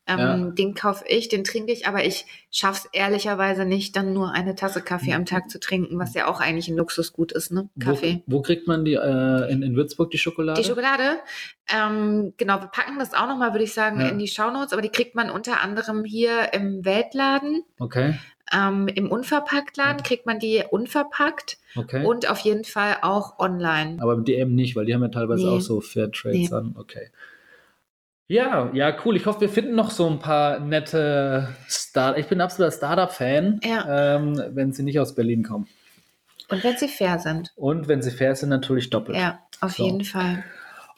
Ähm, 0.07 0.19
Ja. 0.19 0.37
Den 0.51 0.75
kaufe 0.75 1.05
ich, 1.07 1.29
den 1.29 1.45
trinke 1.45 1.73
ich, 1.73 1.87
aber 1.87 2.05
ich 2.05 2.25
schaffe 2.51 2.89
es 2.89 2.99
ehrlicherweise 2.99 3.65
nicht, 3.65 3.95
dann 3.97 4.13
nur 4.13 4.33
eine 4.33 4.55
Tasse 4.55 4.81
Kaffee 4.81 5.13
am 5.13 5.27
Tag 5.27 5.51
zu 5.51 5.61
trinken, 5.61 5.99
was 5.99 6.15
ja 6.15 6.27
auch 6.27 6.41
eigentlich 6.41 6.69
ein 6.69 6.77
Luxusgut 6.77 7.33
ist, 7.33 7.53
ne? 7.53 7.69
Kaffee. 7.79 8.23
Wo, 8.27 8.39
wo 8.39 8.43
kriegt 8.43 8.67
man 8.67 8.85
die 8.85 8.95
äh, 8.95 9.53
in, 9.53 9.63
in 9.63 9.77
Würzburg 9.77 10.11
die 10.11 10.19
Schokolade? 10.19 10.61
Die 10.61 10.67
Schokolade, 10.67 11.19
ähm, 11.73 12.33
genau, 12.39 12.61
wir 12.61 12.69
packen 12.69 12.99
das 12.99 13.15
auch 13.15 13.29
nochmal, 13.29 13.53
würde 13.53 13.65
ich 13.65 13.73
sagen, 13.75 14.01
Ja. 14.01 14.09
in 14.09 14.19
die 14.19 14.27
Shownotes, 14.29 14.73
aber 14.73 14.83
die 14.83 14.89
kriegt 14.89 15.15
man 15.15 15.31
unter 15.31 15.61
anderem 15.61 16.05
hier 16.05 16.53
im 16.55 16.85
Weltladen. 16.85 17.63
Okay, 17.79 18.19
Ähm, 18.53 18.89
Im 18.89 19.13
Unverpacktladen 19.13 20.03
kriegt 20.03 20.27
man 20.27 20.41
die 20.41 20.65
unverpackt 20.69 21.59
okay. 21.77 22.05
und 22.05 22.29
auf 22.29 22.41
jeden 22.41 22.65
Fall 22.65 22.97
auch 23.03 23.39
online. 23.39 23.99
Aber 24.03 24.15
im 24.15 24.25
DM 24.25 24.57
nicht, 24.57 24.75
weil 24.75 24.87
die 24.87 24.95
haben 24.95 25.03
ja 25.03 25.09
teilweise 25.09 25.45
Nee. 25.47 25.51
auch 25.57 25.61
so 25.61 25.81
Fairtrades 25.81 26.51
Nee. 26.51 26.57
an. 26.57 26.75
Okay. 26.77 27.11
Ja, 28.31 28.71
ja, 28.75 28.97
cool. 29.05 29.17
Ich 29.17 29.27
hoffe, 29.27 29.41
wir 29.41 29.49
finden 29.49 29.75
noch 29.75 29.91
so 29.91 30.09
ein 30.09 30.21
paar 30.21 30.61
nette 30.61 31.49
Start. 31.67 32.17
Ich 32.17 32.29
bin 32.29 32.39
ein 32.39 32.43
absoluter 32.45 32.71
Startup-Fan, 32.77 33.59
Ja. 33.65 34.15
ähm, 34.17 34.41
wenn 34.53 34.73
sie 34.73 34.85
nicht 34.85 35.01
aus 35.01 35.17
Berlin 35.17 35.43
kommen. 35.43 35.67
Und 36.49 36.63
wenn 36.63 36.77
sie 36.77 36.87
fair 36.87 37.19
sind. 37.19 37.53
Und 37.57 37.89
wenn 37.89 38.03
sie 38.03 38.13
fair 38.13 38.37
sind, 38.37 38.51
natürlich 38.51 38.89
doppelt. 38.89 39.19
Ja, 39.19 39.41
auf 39.61 39.73
So. 39.73 39.85
jeden 39.85 40.05
Fall. 40.05 40.45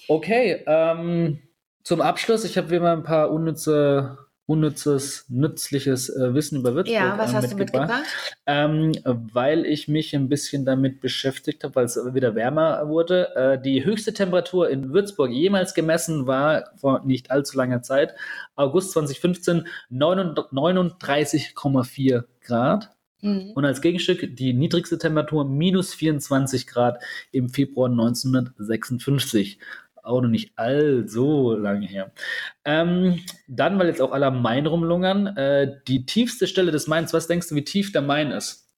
Okay, 0.09 0.63
ähm, 0.67 1.39
zum 1.83 2.03
Abschluss, 2.03 2.45
ich 2.45 2.59
habe 2.59 2.69
wie 2.69 2.75
immer 2.77 2.93
ein 2.93 3.03
paar 3.03 3.31
unnütze, 3.31 4.19
unnützes, 4.47 5.27
nützliches 5.29 6.09
äh, 6.09 6.33
Wissen 6.35 6.59
über 6.59 6.75
Würzburg 6.75 6.95
Ja, 6.95 7.17
was 7.17 7.31
äh, 7.33 7.35
hast 7.35 7.53
du 7.53 7.57
mitgebracht? 7.57 8.03
Ähm, 8.47 8.93
weil 9.05 9.65
ich 9.67 9.87
mich 9.89 10.15
ein 10.15 10.29
bisschen 10.29 10.65
damit 10.65 11.01
beschäftigt 11.01 11.65
habe, 11.65 11.75
weil 11.77 11.85
es 11.85 11.97
wieder 11.97 12.35
wärmer 12.35 12.89
wurde. 12.89 13.35
Äh, 13.37 13.63
die 13.63 13.85
höchste 13.85 14.13
Temperatur 14.13 14.69
in 14.69 14.93
Würzburg 14.93 15.31
jemals 15.31 15.75
gemessen 15.75 16.27
war 16.27 16.71
vor 16.77 17.05
nicht 17.05 17.31
allzu 17.31 17.57
langer 17.57 17.83
Zeit, 17.83 18.15
August 18.57 18.91
2015, 18.93 19.69
39,4 19.91 22.25
Grad. 22.41 22.91
Mhm. 23.23 23.53
Und 23.55 23.65
als 23.65 23.81
Gegenstück 23.81 24.37
die 24.37 24.53
niedrigste 24.53 24.99
Temperatur 24.99 25.45
minus 25.45 25.95
24 25.95 26.67
Grad 26.67 27.01
im 27.31 27.49
Februar 27.49 27.89
1956. 27.89 29.59
Auch 30.03 30.21
noch 30.21 30.29
nicht 30.29 30.53
allzu 30.57 31.55
lange 31.57 31.87
her. 31.87 32.13
Ähm, 32.65 33.21
dann, 33.47 33.79
weil 33.79 33.87
jetzt 33.87 34.03
auch 34.03 34.11
alle 34.11 34.27
am 34.27 34.43
Main 34.43 34.67
rumlungern, 34.67 35.37
äh, 35.37 35.77
die 35.87 36.07
tiefste 36.07 36.49
Stelle 36.49 36.73
des 36.73 36.89
Mains, 36.89 37.13
was 37.13 37.29
denkst 37.29 37.49
du, 37.49 37.55
wie 37.55 37.65
tief 37.65 37.93
der 37.93 38.03
Main 38.03 38.33
ist? 38.33 38.69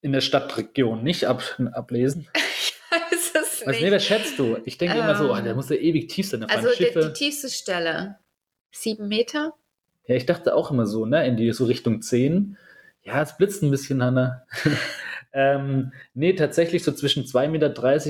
In 0.00 0.12
der 0.12 0.20
Stadtregion, 0.20 1.02
nicht 1.02 1.26
ab, 1.26 1.42
ablesen. 1.72 2.28
Ich 2.90 3.00
weiß 3.10 3.32
es 3.34 3.66
Was, 3.66 3.76
nee, 3.76 3.82
nicht. 3.82 3.92
was 3.92 4.04
schätzt 4.04 4.38
du? 4.38 4.56
Ich 4.64 4.78
denke 4.78 4.96
immer 4.96 5.14
so, 5.14 5.24
Ähm, 5.24 5.38
oh, 5.38 5.44
der 5.44 5.54
muss 5.54 5.68
ja 5.68 5.76
ewig 5.76 6.08
tief 6.08 6.26
sein. 6.26 6.44
Also 6.44 6.70
die, 6.78 6.90
die 6.90 7.12
tiefste 7.12 7.50
Stelle. 7.50 8.16
Sieben 8.70 9.08
Meter? 9.08 9.52
Ja, 10.06 10.14
ich 10.14 10.24
dachte 10.24 10.54
auch 10.54 10.70
immer 10.70 10.86
so, 10.86 11.04
ne, 11.04 11.26
in 11.26 11.36
die 11.36 11.52
so 11.52 11.66
Richtung 11.66 12.00
10. 12.00 12.56
Ja, 13.02 13.20
es 13.20 13.36
blitzt 13.36 13.62
ein 13.62 13.70
bisschen, 13.70 14.02
Hanna. 14.02 14.46
ähm, 15.32 15.92
nee, 16.14 16.32
tatsächlich 16.32 16.82
so 16.82 16.92
zwischen 16.92 17.24
2,30 17.24 17.48
Meter 17.48 17.66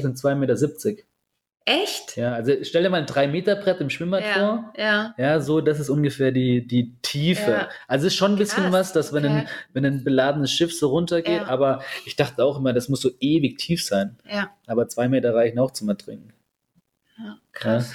und 0.08 0.16
2,70 0.16 0.34
Meter. 0.36 1.02
Echt? 1.68 2.16
Ja, 2.16 2.32
also 2.32 2.52
stell 2.62 2.82
dir 2.82 2.90
mal 2.90 2.98
ein 3.00 3.06
3-Meter-Brett 3.06 3.80
im 3.80 3.90
Schwimmbad 3.90 4.24
vor. 4.24 4.72
Ja, 4.76 4.82
ja. 4.84 5.14
Ja, 5.18 5.40
so, 5.40 5.60
das 5.60 5.78
ist 5.80 5.90
ungefähr 5.90 6.32
die, 6.32 6.66
die 6.66 6.94
Tiefe. 7.02 7.50
Ja. 7.50 7.68
Also 7.86 8.06
es 8.06 8.14
ist 8.14 8.18
schon 8.18 8.32
ein 8.32 8.38
bisschen 8.38 8.64
Krass, 8.64 8.72
was, 8.72 8.92
dass 8.92 9.12
wenn, 9.12 9.26
ein, 9.26 9.36
okay. 9.42 9.48
wenn 9.74 9.84
ein 9.84 10.04
beladenes 10.04 10.50
Schiff 10.50 10.74
so 10.74 10.88
runtergeht, 10.88 11.42
Ja. 11.42 11.46
aber 11.48 11.82
ich 12.06 12.16
dachte 12.16 12.42
auch 12.44 12.58
immer, 12.58 12.72
das 12.72 12.88
muss 12.88 13.00
so 13.00 13.10
ewig 13.20 13.58
tief 13.58 13.84
sein. 13.84 14.16
Ja, 14.30 14.50
Aber 14.66 14.88
zwei 14.88 15.08
Meter 15.08 15.34
reichen 15.34 15.58
auch 15.58 15.70
zum 15.72 15.88
Ertrinken. 15.88 16.32
ja. 17.18 17.36
krass. 17.52 17.94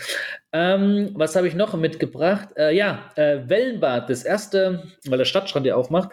Ähm, 0.52 1.12
was 1.16 1.36
habe 1.36 1.48
ich 1.48 1.56
noch 1.56 1.74
mitgebracht? 1.74 2.50
Äh, 2.56 2.76
ja, 2.76 3.10
äh, 3.16 3.40
Wellenbad, 3.50 4.08
das 4.10 4.24
erste, 4.24 4.84
weil 5.08 5.18
der 5.18 5.26
Stadtstrand 5.26 5.66
ja 5.66 5.76
aufmacht, 5.76 6.10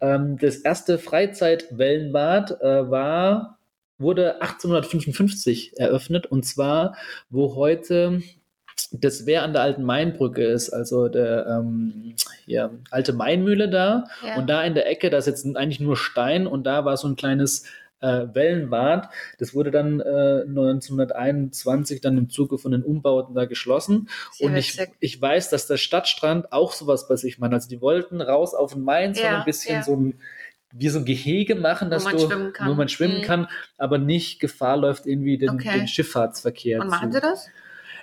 ähm, 0.00 0.36
das 0.38 0.56
erste 0.56 0.98
Freizeitwellenbad 0.98 2.60
äh, 2.60 2.90
war, 2.90 3.58
wurde 3.98 4.40
1855 4.42 5.78
eröffnet 5.78 6.26
und 6.26 6.44
zwar, 6.44 6.96
wo 7.30 7.54
heute 7.54 8.22
das 8.90 9.26
Wehr 9.26 9.42
an 9.42 9.52
der 9.52 9.62
alten 9.62 9.84
Mainbrücke 9.84 10.44
ist, 10.44 10.70
also 10.70 11.08
der 11.08 11.46
ähm, 11.46 12.14
ja, 12.46 12.70
alte 12.90 13.12
Mainmühle 13.12 13.68
da. 13.68 14.04
Ja. 14.26 14.36
Und 14.36 14.48
da 14.48 14.62
in 14.64 14.74
der 14.74 14.88
Ecke, 14.88 15.10
da 15.10 15.18
ist 15.18 15.26
jetzt 15.26 15.44
eigentlich 15.56 15.80
nur 15.80 15.96
Stein 15.96 16.46
und 16.46 16.64
da 16.64 16.84
war 16.84 16.96
so 16.96 17.08
ein 17.08 17.16
kleines 17.16 17.64
äh, 18.00 18.26
Wellenbad. 18.34 19.08
Das 19.38 19.54
wurde 19.54 19.70
dann 19.70 20.00
äh, 20.00 20.42
1921 20.46 22.00
dann 22.00 22.18
im 22.18 22.28
Zuge 22.28 22.58
von 22.58 22.72
den 22.72 22.82
Umbauten 22.82 23.34
da 23.34 23.46
geschlossen. 23.46 24.08
Sehr 24.32 24.48
und 24.48 24.56
ich, 24.56 24.78
ich 25.00 25.20
weiß, 25.20 25.50
dass 25.50 25.66
der 25.66 25.78
Stadtstrand 25.78 26.52
auch 26.52 26.72
sowas 26.72 27.08
bei 27.08 27.16
sich 27.16 27.38
macht. 27.38 27.52
Also 27.52 27.68
die 27.68 27.80
wollten 27.80 28.20
raus 28.20 28.54
auf 28.54 28.74
den 28.74 28.82
Main, 28.82 29.14
so 29.14 29.22
Ja, 29.22 29.38
ein 29.38 29.44
bisschen 29.44 29.76
ja. 29.76 29.82
so 29.82 29.96
ein 29.96 30.20
wie 30.76 30.88
so 30.88 30.98
ein 30.98 31.04
Gehege 31.04 31.54
machen, 31.54 31.88
dass 31.90 32.04
man 32.04 32.16
du, 32.16 32.28
wo 32.64 32.74
man 32.74 32.88
schwimmen 32.88 33.18
Mhm. 33.18 33.22
kann, 33.22 33.46
aber 33.78 33.98
nicht 33.98 34.40
Gefahr 34.40 34.76
läuft, 34.76 35.06
irgendwie 35.06 35.38
den, 35.38 35.50
Okay. 35.50 35.78
den 35.78 35.88
Schifffahrtsverkehr 35.88 36.80
Und 36.80 36.88
machen 36.88 37.10
zu. 37.10 37.16
sie 37.18 37.20
das? 37.20 37.46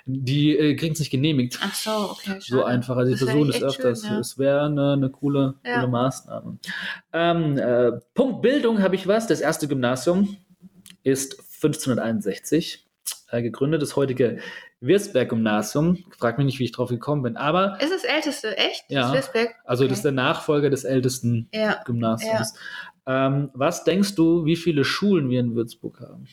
Die 0.06 0.56
äh, 0.56 0.74
kriegen 0.74 0.94
es 0.94 0.98
nicht 0.98 1.10
genehmigt. 1.10 1.60
Ach 1.62 1.74
so, 1.74 1.90
okay. 2.10 2.38
So 2.40 2.56
schade. 2.56 2.66
einfach. 2.66 2.96
Also, 2.96 3.12
die 3.12 3.18
versuchen 3.18 3.50
es 3.50 3.62
öfters. 3.62 4.00
schön, 4.02 4.10
ja. 4.10 4.18
Es 4.18 4.36
wäre 4.38 4.64
eine, 4.66 4.94
eine 4.94 5.10
coole, 5.10 5.54
Ja. 5.64 5.76
coole 5.76 5.88
Maßnahme. 5.88 6.58
Ähm, 7.12 7.58
äh, 7.58 7.92
Punkt 8.14 8.42
Bildung 8.42 8.82
habe 8.82 8.96
ich 8.96 9.06
was. 9.06 9.26
Das 9.28 9.40
erste 9.40 9.68
Gymnasium 9.68 10.36
ist 11.04 11.38
1561 11.62 12.84
äh, 13.30 13.42
gegründet. 13.42 13.80
Das 13.82 13.94
heutige 13.94 14.38
Wirsberg-Gymnasium. 14.82 15.98
Frag 16.18 16.38
mich 16.38 16.46
nicht, 16.46 16.58
wie 16.58 16.64
ich 16.64 16.72
drauf 16.72 16.88
gekommen 16.90 17.22
bin. 17.22 17.36
Aber, 17.36 17.78
Ist 17.80 17.92
das 17.92 18.04
älteste, 18.04 18.56
echt? 18.56 18.84
Ja. 18.88 19.02
Das 19.02 19.12
Wirsbeck? 19.14 19.54
also, 19.64 19.84
Okay. 19.84 19.88
das 19.90 19.98
ist 19.98 20.04
der 20.04 20.12
Nachfolger 20.12 20.70
des 20.70 20.84
ältesten 20.84 21.48
Ja. 21.52 21.80
Gymnasiums. 21.84 22.54
Ähm, 23.06 23.50
was 23.54 23.84
denkst 23.84 24.14
du, 24.14 24.44
wie 24.44 24.56
viele 24.56 24.84
Schulen 24.84 25.28
wir 25.30 25.40
in 25.40 25.54
Würzburg 25.54 26.00
haben? 26.00 26.26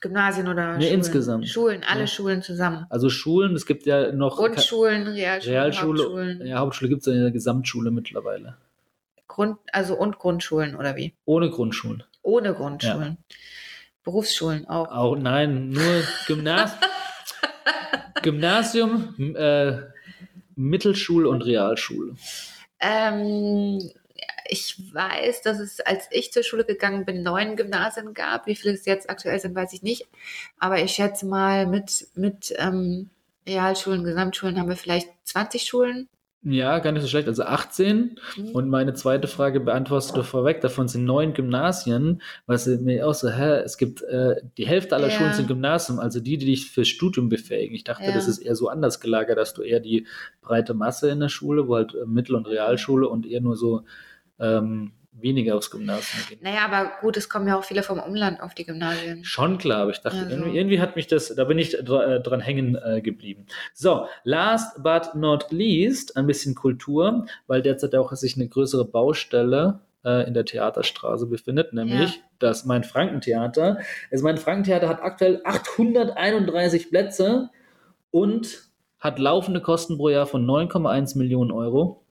Gymnasien 0.00 0.46
oder 0.48 0.76
Nee, 0.76 0.84
Schulen? 0.84 0.94
insgesamt. 0.94 1.48
Schulen, 1.48 1.82
alle 1.88 2.00
Ja. 2.02 2.06
Schulen 2.06 2.42
zusammen. 2.42 2.86
Also 2.88 3.10
Schulen, 3.10 3.54
es 3.56 3.66
gibt 3.66 3.84
ja 3.86 4.12
noch 4.12 4.36
Grundschulen, 4.36 5.08
Realschulen, 5.08 5.56
Realschule. 5.56 6.02
Hauptschulen. 6.04 6.46
Ja, 6.46 6.58
Hauptschule 6.58 6.88
gibt 6.88 7.00
es 7.00 7.06
ja 7.06 7.12
in 7.14 7.22
der 7.22 7.30
Gesamtschule 7.32 7.90
mittlerweile. 7.90 8.56
Grund, 9.26 9.58
also 9.72 9.94
und 9.96 10.18
Grundschulen 10.18 10.76
oder 10.76 10.94
wie? 10.96 11.14
Ohne 11.24 11.50
Grundschulen. 11.50 12.02
Ohne 12.22 12.54
Grundschulen. 12.54 13.18
Berufsschulen 14.04 14.66
auch. 14.68 14.88
Auch 14.90 15.16
nein, 15.16 15.70
nur 15.70 16.02
Gymnas 16.26 16.72
Gymnasium, 18.22 19.34
äh, 19.36 19.78
Mittelschule 20.56 21.28
und 21.28 21.42
Realschule. 21.42 22.16
Ähm, 22.80 23.90
ich 24.48 24.94
weiß, 24.94 25.42
dass 25.42 25.58
es, 25.58 25.80
als 25.80 26.08
ich 26.10 26.32
zur 26.32 26.42
Schule 26.42 26.64
gegangen 26.64 27.04
bin, 27.04 27.22
neun 27.22 27.56
Gymnasien 27.56 28.14
gab. 28.14 28.46
Wie 28.46 28.56
viele 28.56 28.74
es 28.74 28.86
jetzt 28.86 29.10
aktuell 29.10 29.38
sind, 29.38 29.54
weiß 29.54 29.72
ich 29.72 29.82
nicht. 29.82 30.06
Aber 30.58 30.78
ich 30.82 30.92
schätze 30.92 31.26
mal, 31.26 31.66
mit, 31.66 32.08
mit 32.14 32.54
ähm, 32.58 33.10
Realschulen, 33.46 34.04
Gesamtschulen 34.04 34.58
haben 34.58 34.68
wir 34.68 34.76
vielleicht 34.76 35.08
20 35.24 35.62
Schulen. 35.62 36.08
Ja, 36.42 36.78
gar 36.78 36.92
nicht 36.92 37.02
so 37.02 37.08
schlecht. 37.08 37.26
Also 37.26 37.42
18. 37.42 38.16
Hm. 38.34 38.48
Und 38.52 38.68
meine 38.68 38.94
zweite 38.94 39.26
Frage 39.26 39.58
beantwortest 39.58 40.16
du 40.16 40.22
vorweg. 40.22 40.60
Davon 40.60 40.86
sind 40.86 41.04
neun 41.04 41.34
Gymnasien. 41.34 42.22
Was 42.46 42.66
mir 42.66 43.06
auch 43.08 43.14
so, 43.14 43.28
hä, 43.28 43.60
es 43.64 43.76
gibt 43.76 44.02
äh, 44.02 44.36
die 44.56 44.66
Hälfte 44.66 44.94
aller 44.94 45.08
Ja. 45.08 45.14
Schulen 45.14 45.34
sind 45.34 45.48
Gymnasium, 45.48 45.98
also 45.98 46.20
die, 46.20 46.38
die 46.38 46.46
dich 46.46 46.70
fürs 46.70 46.86
Studium 46.88 47.28
befähigen. 47.28 47.74
Ich 47.74 47.82
dachte, 47.84 48.04
Ja. 48.04 48.12
das 48.14 48.28
ist 48.28 48.38
eher 48.38 48.54
so 48.54 48.68
anders 48.68 49.00
gelagert, 49.00 49.36
dass 49.36 49.52
du 49.52 49.62
eher 49.62 49.80
die 49.80 50.06
breite 50.40 50.74
Masse 50.74 51.10
in 51.10 51.18
der 51.20 51.28
Schule, 51.28 51.66
wo 51.66 51.74
halt 51.74 51.94
äh, 51.94 52.06
Mittel- 52.06 52.36
und 52.36 52.46
Realschule 52.46 53.08
und 53.08 53.26
eher 53.26 53.40
nur 53.40 53.56
so 53.56 53.82
ähm, 54.38 54.92
weniger 55.20 55.56
aufs 55.56 55.70
Gymnasium 55.70 56.22
gehen. 56.28 56.38
Naja, 56.42 56.64
aber 56.64 56.92
gut, 57.00 57.16
es 57.16 57.28
kommen 57.28 57.46
ja 57.48 57.58
auch 57.58 57.64
viele 57.64 57.82
vom 57.82 57.98
Umland 58.00 58.40
auf 58.40 58.54
die 58.54 58.64
Gymnasien. 58.64 59.24
Schon 59.24 59.58
klar, 59.58 59.82
aber 59.82 59.90
ich 59.90 59.98
dachte, 60.00 60.18
Also. 60.18 60.30
irgendwie, 60.30 60.56
irgendwie 60.56 60.80
hat 60.80 60.96
mich 60.96 61.06
das, 61.06 61.34
da 61.34 61.44
bin 61.44 61.58
ich 61.58 61.78
äh, 61.78 61.82
dran 61.82 62.40
hängen 62.40 62.76
äh, 62.82 63.00
geblieben. 63.00 63.46
So, 63.74 64.06
last 64.24 64.82
but 64.82 65.14
not 65.14 65.50
least, 65.50 66.16
ein 66.16 66.26
bisschen 66.26 66.54
Kultur, 66.54 67.26
weil 67.46 67.62
derzeit 67.62 67.94
auch 67.94 68.12
sich 68.12 68.36
eine 68.36 68.48
größere 68.48 68.84
Baustelle 68.84 69.80
äh, 70.04 70.26
in 70.28 70.34
der 70.34 70.44
Theaterstraße 70.44 71.26
befindet, 71.26 71.72
nämlich 71.72 72.16
Ja. 72.16 72.22
das 72.38 72.64
Main-Franken-Theater. 72.64 73.78
Das 74.10 74.22
Main-Franken-Theater 74.22 74.88
hat 74.88 75.02
aktuell 75.02 75.40
831 75.44 76.90
Plätze 76.90 77.50
und 78.10 78.68
hat 79.00 79.18
laufende 79.18 79.60
Kosten 79.60 79.96
pro 79.96 80.08
Jahr 80.08 80.26
von 80.26 80.44
9,1 80.46 81.16
Millionen 81.18 81.52
Euro. 81.52 82.04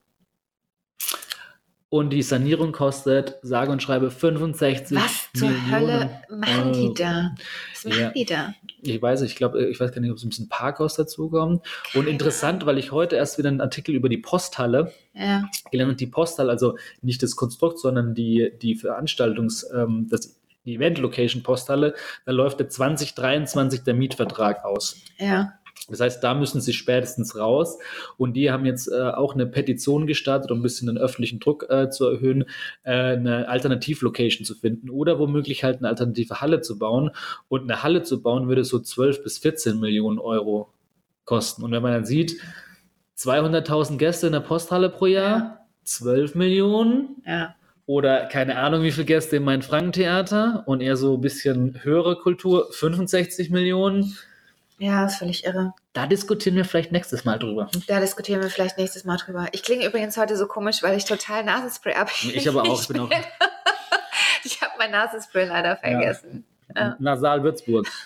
Und 1.90 2.10
die 2.10 2.22
Sanierung 2.22 2.74
kostet, 2.74 3.38
sage 3.44 3.72
und 3.72 3.82
schreibe, 3.82 4.12
65 4.12 4.98
Was 4.98 5.30
zur 5.34 5.48
Millionen 5.50 5.72
Hölle 5.72 6.22
machen 6.30 6.74
die 6.74 6.94
da? 6.94 7.34
Was 7.74 7.86
machen 7.86 8.00
Ja. 8.02 8.10
die 8.10 8.26
da? 8.26 8.54
Ich 8.82 9.02
weiß, 9.02 9.22
ich 9.22 9.38
glaube, 9.38 9.66
ich 9.68 9.80
weiß 9.80 9.94
gar 9.94 10.02
nicht, 10.02 10.12
ob 10.12 10.18
es 10.18 10.24
ein 10.26 10.30
bisschen 10.30 10.50
Parkhaus 10.50 10.96
dazukommt. 10.96 11.66
Und 11.94 12.08
interessant, 12.08 12.66
weil 12.66 12.78
ich 12.78 12.92
heute 12.92 13.16
erst 13.16 13.38
wieder 13.38 13.48
einen 13.48 13.62
Artikel 13.62 13.96
über 13.96 14.10
die 14.10 14.18
Posthalle 14.18 14.92
Ja, 15.14 15.46
gelernt 15.72 15.92
habe. 15.92 15.96
Die 15.98 16.08
Posthalle, 16.08 16.52
also 16.52 16.78
nicht 17.02 17.24
das 17.24 17.38
Konstrukt, 17.38 17.80
sondern 17.80 18.14
die, 18.14 18.52
die 18.62 18.76
Veranstaltungs-, 18.76 19.66
ähm, 19.74 20.08
das, 20.10 20.38
die 20.66 20.76
Event-Location 20.76 21.42
Posthalle, 21.42 21.96
da 22.26 22.34
läuft 22.34 22.60
der 22.60 22.68
2023 22.68 23.84
der 23.84 23.94
Mietvertrag 23.94 24.66
aus. 24.66 24.98
ja. 25.18 25.54
Das 25.90 26.00
heißt, 26.02 26.24
da 26.24 26.34
müssen 26.34 26.60
sie 26.62 26.74
spätestens 26.74 27.38
raus. 27.38 27.78
Und 28.18 28.34
die 28.34 28.52
haben 28.52 28.66
jetzt 28.66 28.88
äh, 28.92 29.12
auch 29.12 29.34
eine 29.34 29.46
Petition 29.48 30.06
gestartet, 30.08 30.52
um 30.52 30.60
ein 30.60 30.64
bisschen 30.64 30.88
den 30.88 30.98
öffentlichen 30.98 31.40
Druck 31.40 31.66
äh, 31.70 31.90
zu 31.90 32.06
erhöhen, 32.06 32.44
äh, 32.84 32.92
eine 32.92 33.48
Alternativlocation 33.48 34.46
zu 34.46 34.56
finden 34.56 34.90
oder 34.90 35.18
womöglich 35.20 35.64
halt 35.64 35.78
eine 35.78 35.88
alternative 35.88 36.42
Halle 36.42 36.62
zu 36.62 36.78
bauen. 36.78 37.12
Und 37.48 37.64
eine 37.64 37.84
Halle 37.84 38.04
zu 38.04 38.22
bauen 38.22 38.48
würde 38.48 38.64
so 38.66 38.80
12 38.80 39.24
bis 39.24 39.38
14 39.38 39.80
Millionen 39.80 40.20
Euro 40.20 40.74
kosten. 41.26 41.64
Und 41.64 41.72
wenn 41.72 41.82
man 41.82 41.94
dann 41.94 42.06
sieht, 42.06 42.40
200.000 43.18 43.98
Gäste 43.98 44.28
in 44.28 44.34
der 44.34 44.42
Posthalle 44.42 44.90
pro 44.90 45.06
Jahr, 45.08 45.66
12 45.84 46.36
Millionen 46.36 47.22
Ja. 47.26 47.56
oder 47.86 48.26
keine 48.28 48.58
Ahnung, 48.60 48.84
wie 48.84 48.92
viele 48.92 49.06
Gäste 49.06 49.38
im 49.38 49.44
Main-Franken-Theater 49.46 50.64
und 50.68 50.82
eher 50.82 50.98
so 50.98 51.16
ein 51.16 51.22
bisschen 51.22 51.84
höhere 51.84 52.18
Kultur, 52.18 52.68
65 52.72 53.50
Millionen. 53.50 54.16
Ja, 54.80 55.06
ist 55.06 55.16
völlig 55.18 55.44
irre. 55.46 55.74
Da 55.94 56.06
diskutieren 56.06 56.56
wir 56.56 56.64
vielleicht 56.66 56.92
nächstes 56.92 57.26
Mal 57.26 57.40
drüber. 57.40 57.70
Da 57.88 58.00
diskutieren 58.00 58.42
wir 58.44 58.50
vielleicht 58.50 58.78
nächstes 58.78 59.06
Mal 59.06 59.18
drüber. 59.18 59.48
Ich 59.52 59.64
klinge 59.64 59.86
übrigens 59.88 60.18
heute 60.18 60.38
so 60.38 60.46
komisch, 60.48 60.84
weil 60.84 60.96
ich 60.98 61.06
total 61.06 61.44
Nasenspray 61.44 61.96
habe. 61.96 62.12
Ich 62.32 62.48
aber 62.48 62.62
auch, 62.64 62.82
ich 62.82 62.88
bin 62.88 63.00
auch- 63.00 63.10
Ich 64.44 64.62
habe 64.62 64.74
mein 64.78 64.92
Nasenspray 64.92 65.46
leider 65.48 65.78
vergessen. 65.78 66.46
Ja. 66.76 66.96
Nasal 67.00 67.44
Würzburg. 67.44 67.88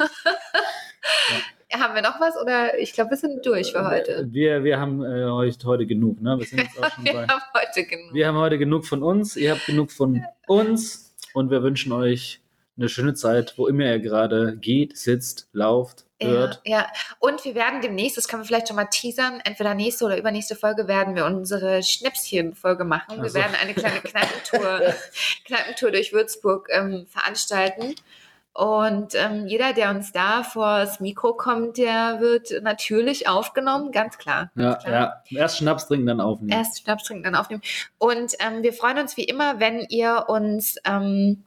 Haben 1.73 1.95
wir 1.95 2.01
noch 2.01 2.19
was 2.19 2.35
oder 2.41 2.77
ich 2.79 2.91
glaube, 2.93 3.11
wir 3.11 3.17
sind 3.17 3.45
durch 3.45 3.71
für 3.71 3.87
heute. 3.87 4.27
Wir, 4.29 4.63
wir 4.63 4.77
haben 4.79 5.03
äh, 5.05 5.25
heute, 5.29 5.65
heute 5.65 5.85
genug, 5.85 6.21
ne? 6.21 6.37
Wir, 6.37 6.45
sind 6.45 6.59
jetzt 6.59 6.77
auch 6.83 6.91
schon 6.91 7.03
Wir 7.05 7.13
bei, 7.13 7.27
haben 7.27 7.41
heute 7.55 7.85
genug. 7.85 8.13
wir 8.13 8.27
haben 8.27 8.37
heute 8.37 8.57
genug 8.57 8.85
von 8.85 9.01
uns, 9.03 9.37
ihr 9.37 9.51
habt 9.51 9.65
genug 9.65 9.89
von 9.91 10.21
uns 10.47 11.15
und 11.33 11.49
wir 11.49 11.63
wünschen 11.63 11.93
euch 11.93 12.41
eine 12.77 12.89
schöne 12.89 13.13
Zeit, 13.13 13.53
wo 13.57 13.67
immer 13.67 13.85
ihr 13.85 13.99
gerade 13.99 14.57
geht, 14.57 14.97
sitzt, 14.97 15.47
lauft, 15.53 16.05
hört. 16.27 16.61
Ja, 16.65 16.79
ja, 16.79 16.87
und 17.19 17.43
wir 17.45 17.55
werden 17.55 17.81
demnächst, 17.81 18.17
das 18.17 18.27
können 18.27 18.43
wir 18.43 18.47
vielleicht 18.47 18.67
schon 18.67 18.75
mal 18.75 18.85
teasern, 18.85 19.41
entweder 19.43 19.73
nächste 19.73 20.05
oder 20.05 20.17
übernächste 20.17 20.55
Folge 20.55 20.87
werden 20.87 21.15
wir 21.15 21.25
unsere 21.25 21.83
Schnäpschen-Folge 21.83 22.83
machen. 22.83 23.17
Ach 23.19 23.23
Wir 23.23 23.33
werden 23.33 23.55
eine 23.61 23.73
kleine 23.73 23.99
Kneipentour, 24.01 24.93
Kneipentour 25.45 25.91
durch 25.91 26.13
Würzburg 26.13 26.67
ähm, 26.71 27.05
veranstalten. 27.07 27.95
Und 28.53 29.15
ähm, 29.15 29.47
jeder, 29.47 29.71
der 29.71 29.91
uns 29.91 30.11
da 30.11 30.43
vors 30.43 30.99
Mikro 30.99 31.33
kommt, 31.33 31.77
der 31.77 32.19
wird 32.19 32.61
natürlich 32.61 33.29
aufgenommen, 33.29 33.93
ganz 33.93 34.17
klar. 34.17 34.51
Ja, 34.55 34.71
Ganz 34.71 34.83
klar. 34.83 35.23
ja. 35.29 35.39
Erst 35.39 35.57
Schnaps 35.59 35.87
trinken, 35.87 36.07
dann 36.07 36.19
aufnehmen. 36.19 36.51
Erst 36.51 36.83
Schnaps 36.83 37.03
trinken, 37.05 37.23
dann 37.23 37.35
aufnehmen. 37.35 37.61
Und 37.97 38.33
ähm, 38.39 38.61
wir 38.61 38.73
freuen 38.73 38.97
uns 38.97 39.15
wie 39.15 39.23
immer, 39.23 39.61
wenn 39.61 39.79
ihr 39.87 40.25
uns 40.27 40.75
ähm, 40.83 41.45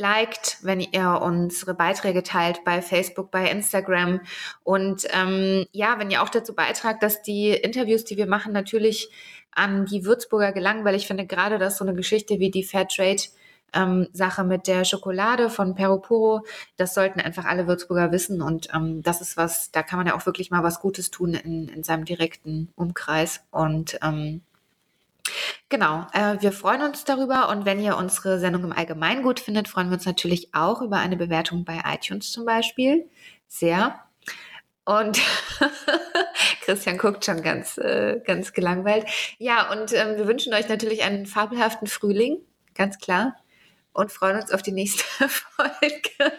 liked, 0.00 0.58
wenn 0.62 0.80
ihr 0.80 1.20
unsere 1.22 1.74
Beiträge 1.74 2.24
teilt 2.24 2.64
bei 2.64 2.82
Facebook, 2.82 3.30
bei 3.30 3.48
Instagram. 3.48 4.20
Und 4.64 5.06
ähm, 5.12 5.66
ja, 5.70 5.98
wenn 5.98 6.10
ihr 6.10 6.22
auch 6.22 6.28
dazu 6.28 6.54
beitragt, 6.54 7.02
dass 7.02 7.22
die 7.22 7.50
Interviews, 7.50 8.04
die 8.04 8.16
wir 8.16 8.26
machen, 8.26 8.52
natürlich 8.52 9.10
an 9.52 9.86
die 9.86 10.04
Würzburger 10.04 10.52
gelangen, 10.52 10.84
weil 10.84 10.94
ich 10.94 11.06
finde 11.06 11.26
gerade, 11.26 11.58
dass 11.58 11.76
so 11.76 11.84
eine 11.84 11.94
Geschichte 11.94 12.38
wie 12.38 12.50
die 12.50 12.64
Fairtrade 12.64 13.22
ähm, 13.72 14.08
Sache 14.12 14.44
mit 14.44 14.66
der 14.66 14.84
Schokolade 14.84 15.50
von 15.50 15.74
Peropuro, 15.74 16.44
das 16.76 16.94
sollten 16.94 17.20
einfach 17.20 17.44
alle 17.44 17.66
Würzburger 17.66 18.10
wissen 18.12 18.42
und 18.42 18.68
ähm, 18.74 19.02
das 19.02 19.20
ist 19.20 19.36
was, 19.36 19.70
da 19.70 19.82
kann 19.82 19.98
man 19.98 20.06
ja 20.06 20.16
auch 20.16 20.26
wirklich 20.26 20.50
mal 20.50 20.62
was 20.62 20.80
Gutes 20.80 21.10
tun 21.10 21.34
in, 21.34 21.68
in 21.68 21.82
seinem 21.82 22.04
direkten 22.04 22.72
Umkreis 22.74 23.44
und 23.50 23.98
ähm, 24.02 24.42
Genau, 25.68 26.06
äh, 26.12 26.36
wir 26.40 26.52
freuen 26.52 26.82
uns 26.82 27.04
darüber 27.04 27.48
und 27.48 27.64
wenn 27.64 27.80
ihr 27.80 27.96
unsere 27.96 28.38
Sendung 28.38 28.64
im 28.64 28.72
Allgemeinen 28.72 29.22
gut 29.22 29.40
findet, 29.40 29.68
freuen 29.68 29.88
wir 29.88 29.94
uns 29.94 30.06
natürlich 30.06 30.54
auch 30.54 30.82
über 30.82 30.98
eine 30.98 31.16
Bewertung 31.16 31.64
bei 31.64 31.80
iTunes 31.86 32.32
zum 32.32 32.44
Beispiel. 32.44 33.08
Sehr. 33.48 34.00
Und 34.84 35.20
Christian 36.62 36.98
guckt 36.98 37.24
schon 37.24 37.42
ganz, 37.42 37.78
äh, 37.78 38.20
ganz 38.24 38.52
gelangweilt. 38.52 39.06
Ja, 39.38 39.70
und 39.70 39.92
ähm, 39.92 40.16
wir 40.16 40.26
wünschen 40.26 40.52
euch 40.54 40.68
natürlich 40.68 41.02
einen 41.02 41.26
fabelhaften 41.26 41.86
Frühling, 41.86 42.38
ganz 42.74 42.98
klar. 42.98 43.36
Und 43.92 44.12
freuen 44.12 44.36
uns 44.40 44.52
auf 44.52 44.62
die 44.62 44.72
nächste 44.72 45.04
Folge. 45.28 46.32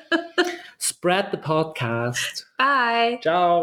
Spread 0.80 1.28
the 1.32 1.38
podcast. 1.38 2.48
Bye. 2.58 3.20
Ciao. 3.22 3.60